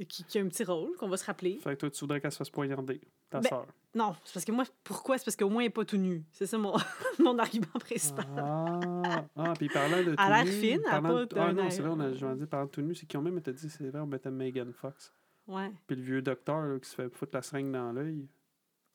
[0.08, 1.60] qui, qui a un petit rôle qu'on va se rappeler.
[1.60, 3.68] Fait que toi, tu voudrais qu'elle se fasse poignarder, ta Ben, sœur.
[3.94, 5.18] Non, c'est parce que moi, pourquoi?
[5.18, 6.24] C'est parce qu'au moins, elle n'est pas tout nu.
[6.32, 6.74] C'est ça mon,
[7.20, 8.26] mon argument principal.
[8.38, 11.82] Ah, ah puis parlant de tout a l'air fine, elle pas de- Ah non, c'est
[11.82, 13.52] vrai, on a, je m'en dis, parlant de tout nu, c'est qu'ils ont même été
[13.52, 15.12] dit, c'est vrai, on mettait Megan Fox.
[15.48, 15.72] Ouais.
[15.88, 18.28] Puis le vieux docteur là, qui se fait foutre la seringue dans l'œil.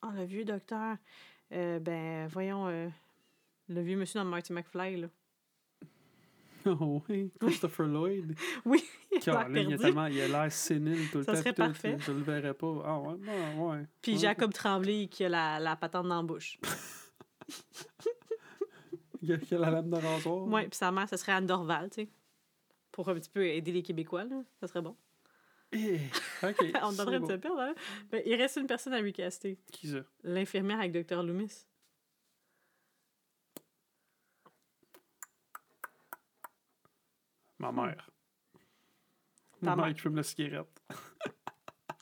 [0.01, 0.97] Ah, le vieux docteur.
[1.51, 2.87] Euh, ben, voyons, euh,
[3.69, 5.07] le vieux monsieur dans Marty McFly, là.
[6.81, 8.35] Oh oui, Christopher Lloyd.
[8.65, 9.77] Oui, il a l'air là, il, a perdu.
[9.83, 11.37] tellement, il a l'air sénile tout le Ça temps.
[11.39, 11.97] serait puis tout, parfait.
[11.99, 12.81] Je le verrais pas.
[12.85, 13.85] Ah ouais, ouais, ouais.
[14.01, 14.17] Puis Ouais.
[14.19, 16.59] Jacob Tremblay qui a la, la patente dans la bouche.
[19.21, 20.43] Il a, il a la lame de rasoir.
[20.47, 22.09] Oui, puis sa mère, ça serait Anne Dorval, tu sais.
[22.91, 24.43] Pour un petit peu aider les Québécois, là.
[24.59, 24.95] Ça serait bon.
[25.73, 25.99] Eh.
[26.83, 27.27] On devrait bon.
[27.27, 27.73] se perdre, hein?
[28.11, 29.57] Ben, il reste une personne à recaster.
[29.71, 29.97] Qui ça?
[30.23, 31.23] L'infirmière avec Dr.
[31.23, 31.65] Loomis.
[37.59, 38.09] Ma mère.
[39.61, 39.65] Hmm.
[39.65, 39.93] Ta Ma mère.
[39.93, 40.81] qui fume la cigarette.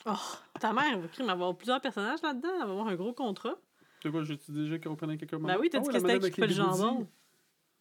[0.07, 0.13] Oh,
[0.59, 2.49] ta mère, elle va mais avoir plusieurs personnages là-dedans.
[2.61, 3.55] Elle va avoir un gros contrat.
[4.03, 6.45] C'est quoi, j'ai-tu déjà qu'on prenait quelqu'un Ben oui, t'as dit que c'était qui coupait
[6.45, 7.07] le jambon.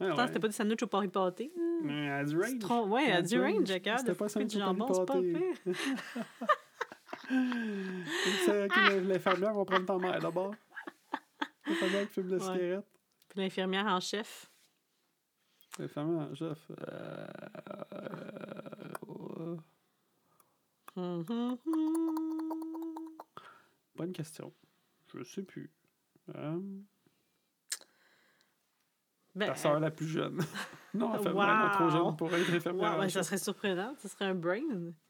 [0.01, 1.53] Ah, Pourtant, c'était pas des sandwichs au Paris pâté.
[1.87, 2.89] Elle a du range.
[2.89, 3.99] Ouais, elle a du range, Jacob.
[3.99, 5.75] C'était pas au jambon, c'est pas pire.
[9.07, 10.55] L'infirmière va prendre ta mère d'abord.
[11.67, 12.87] L'infirmière qui fume la cigarette.
[13.29, 14.51] Puis l'infirmière en chef.
[16.35, 16.71] Chef.
[16.71, 17.27] Euh,
[20.97, 23.19] Hum, hum, hum.
[23.97, 24.53] Bonne question.
[25.13, 25.73] Je sais plus.
[26.37, 26.61] Euh,
[29.35, 30.39] Ben, ta soeur la plus jeune.
[30.95, 31.35] non, elle fait Wow.
[31.35, 32.93] vraiment trop jeune pour être infirmière.
[32.93, 33.95] en ouais, ça serait surprenant.
[33.99, 34.61] Ça serait un brain.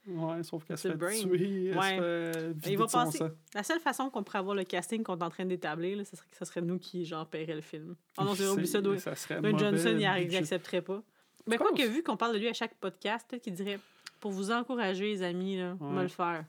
[0.07, 1.13] Ouais, sauf qu'elle se C'est fait brain.
[1.15, 1.67] tuer.
[1.67, 1.97] Elle Ouais.
[1.99, 3.31] se fait vider Il va passer- sang.
[3.55, 6.29] La seule façon qu'on pourrait avoir le casting qu'on est en train d'établir, ce serait
[6.31, 7.97] que ce serait nous qui, genre, paierait le film.
[8.19, 11.03] Oh non, c'est oublié ça, Dwayne Johnson, il n'accepterait pas.
[11.47, 13.79] Mais Tu quoi que vu qu'on parle de lui à chaque podcast, peut-être qu'il dirait
[14.21, 15.91] pour vous encourager, les amis, là, Ouais.
[15.91, 16.47] me le faire.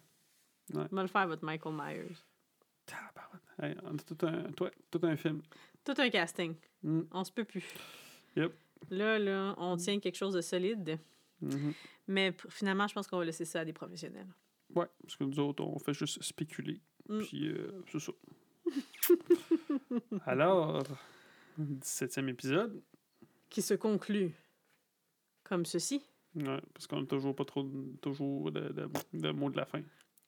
[0.73, 0.85] Ouais.
[0.91, 2.15] Me le faire, votre Michael Myers.
[3.61, 5.41] Hey, on a tout un, toi, tout un film.
[5.85, 6.55] Tout un casting.
[6.83, 7.01] Mm.
[7.11, 7.65] On se peut plus.
[8.35, 8.51] Yep.
[8.89, 10.97] Là, là, on tient quelque chose de solide.
[11.41, 11.73] Mhm.
[12.07, 14.27] Mais finalement, je pense qu'on va laisser ça à des professionnels.
[14.75, 16.79] Ouais, parce que nous autres, on fait juste spéculer.
[17.07, 17.19] Mm.
[17.21, 18.11] Puis, euh, c'est ça.
[20.25, 20.83] Alors,
[21.59, 22.81] 17e épisode.
[23.49, 24.31] Qui se conclut
[25.43, 26.01] comme ceci.
[26.35, 29.65] Ouais, parce qu'on n'a toujours pas trop de- toujours de, de, de mots de la
[29.65, 29.81] fin.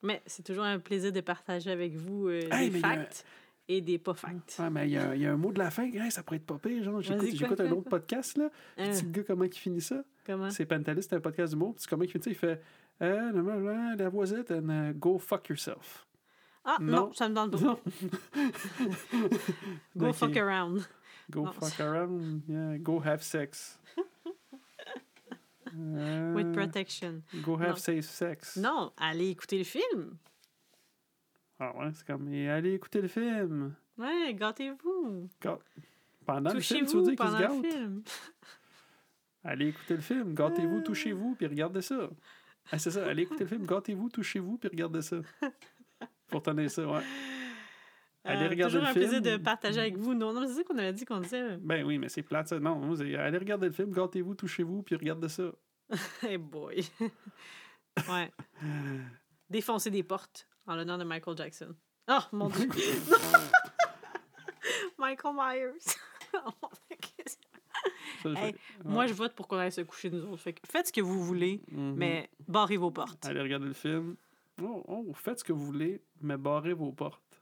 [0.04, 3.26] Mais c'est toujours un plaisir de partager avec vous euh, Hey, a- facts
[3.70, 4.58] et des pas facts.
[4.60, 5.84] Ouais, mais il y, a- il y a un mot de la fin.
[5.92, 6.84] Hey, ça pourrait être pas pire.
[6.84, 8.50] Genre, j'écoute, j'écoute un autre podcast, là.
[8.78, 10.04] Hein, Petit gars, comment il finit ça?
[10.26, 10.50] comment?
[10.50, 11.76] C'est Pantalis, c'est un podcast d'humour.
[11.76, 12.30] Puis comment il finit ça?
[12.32, 12.62] Il fait
[13.02, 16.06] euh, La voisette, and uh, go fuck yourself.
[16.70, 17.14] Ah, non, non.
[17.14, 17.58] ça me donne pas.
[17.60, 17.80] Non.
[19.96, 20.82] Go fuck around.
[21.30, 22.42] Go Non, fuck around.
[22.48, 23.80] Yeah, go have sex.
[25.78, 27.22] Euh, With protection.
[27.44, 27.76] Go have Non.
[27.76, 28.56] safe sex.
[28.58, 30.18] Non, allez écouter le film.
[31.60, 33.74] Ah ouais, c'est comme, et allez écouter le film.
[33.98, 35.28] Ouais, gâtez-vous.
[36.26, 37.72] Pendant le film, tu veux dire qu'il se pendant le gâte?
[37.74, 38.04] film.
[39.44, 42.10] Allez écouter le film, gâtez-vous, touchez-vous, puis regardez ça.
[42.72, 45.18] Ah, c'est ça, allez écouter le film, gâtez-vous, touchez-vous, puis regardez ça.
[46.28, 47.02] Faut retenir ça, ouais.
[48.26, 49.06] Allez Euh, regarder toujours le un film.
[49.10, 50.14] plaisir de partager avec vous.
[50.14, 51.56] Non, non, c'est ça qu'on avait dit qu'on disait.
[51.62, 52.60] Ben oui, mais c'est plate, ça.
[52.60, 55.44] Non, allez regarder le film, gâtez-vous, touchez-vous, puis regardez ça.
[56.24, 56.84] Hey boy.
[58.10, 58.32] ouais.
[59.50, 61.76] Défoncer des portes en l'honneur de Michael Jackson.
[62.10, 62.70] Oh mon dieu.
[64.98, 65.74] Michael Myers.
[66.34, 66.50] Oh,
[68.26, 68.54] mon Hey,
[68.84, 70.42] Moi, je vote pour qu'on aille se coucher nous autres.
[70.42, 71.94] Fait que faites ce que vous voulez, Mhm.
[71.96, 73.26] mais barrez vos portes.
[73.26, 74.18] Allez regarder le film.
[74.62, 77.42] Oh, oh, faites ce que vous voulez, mais barrez vos portes.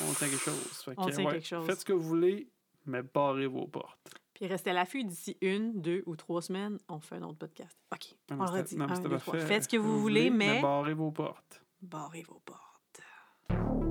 [0.00, 0.82] On tient quelque chose.
[0.84, 1.66] Fait On tient ouais, quelque chose.
[1.66, 2.48] Faites ce que vous voulez,
[2.86, 4.08] mais barrez vos portes.
[4.32, 7.76] Puis restez à l'affût d'ici une, deux ou trois semaines, on fait un autre podcast.
[7.92, 8.76] OK, Non, on mais redit.
[8.76, 9.38] mais Un, deux, trois.
[9.40, 13.87] Faites ce que vous voulez, mais barrez vos portes barrez vos portes.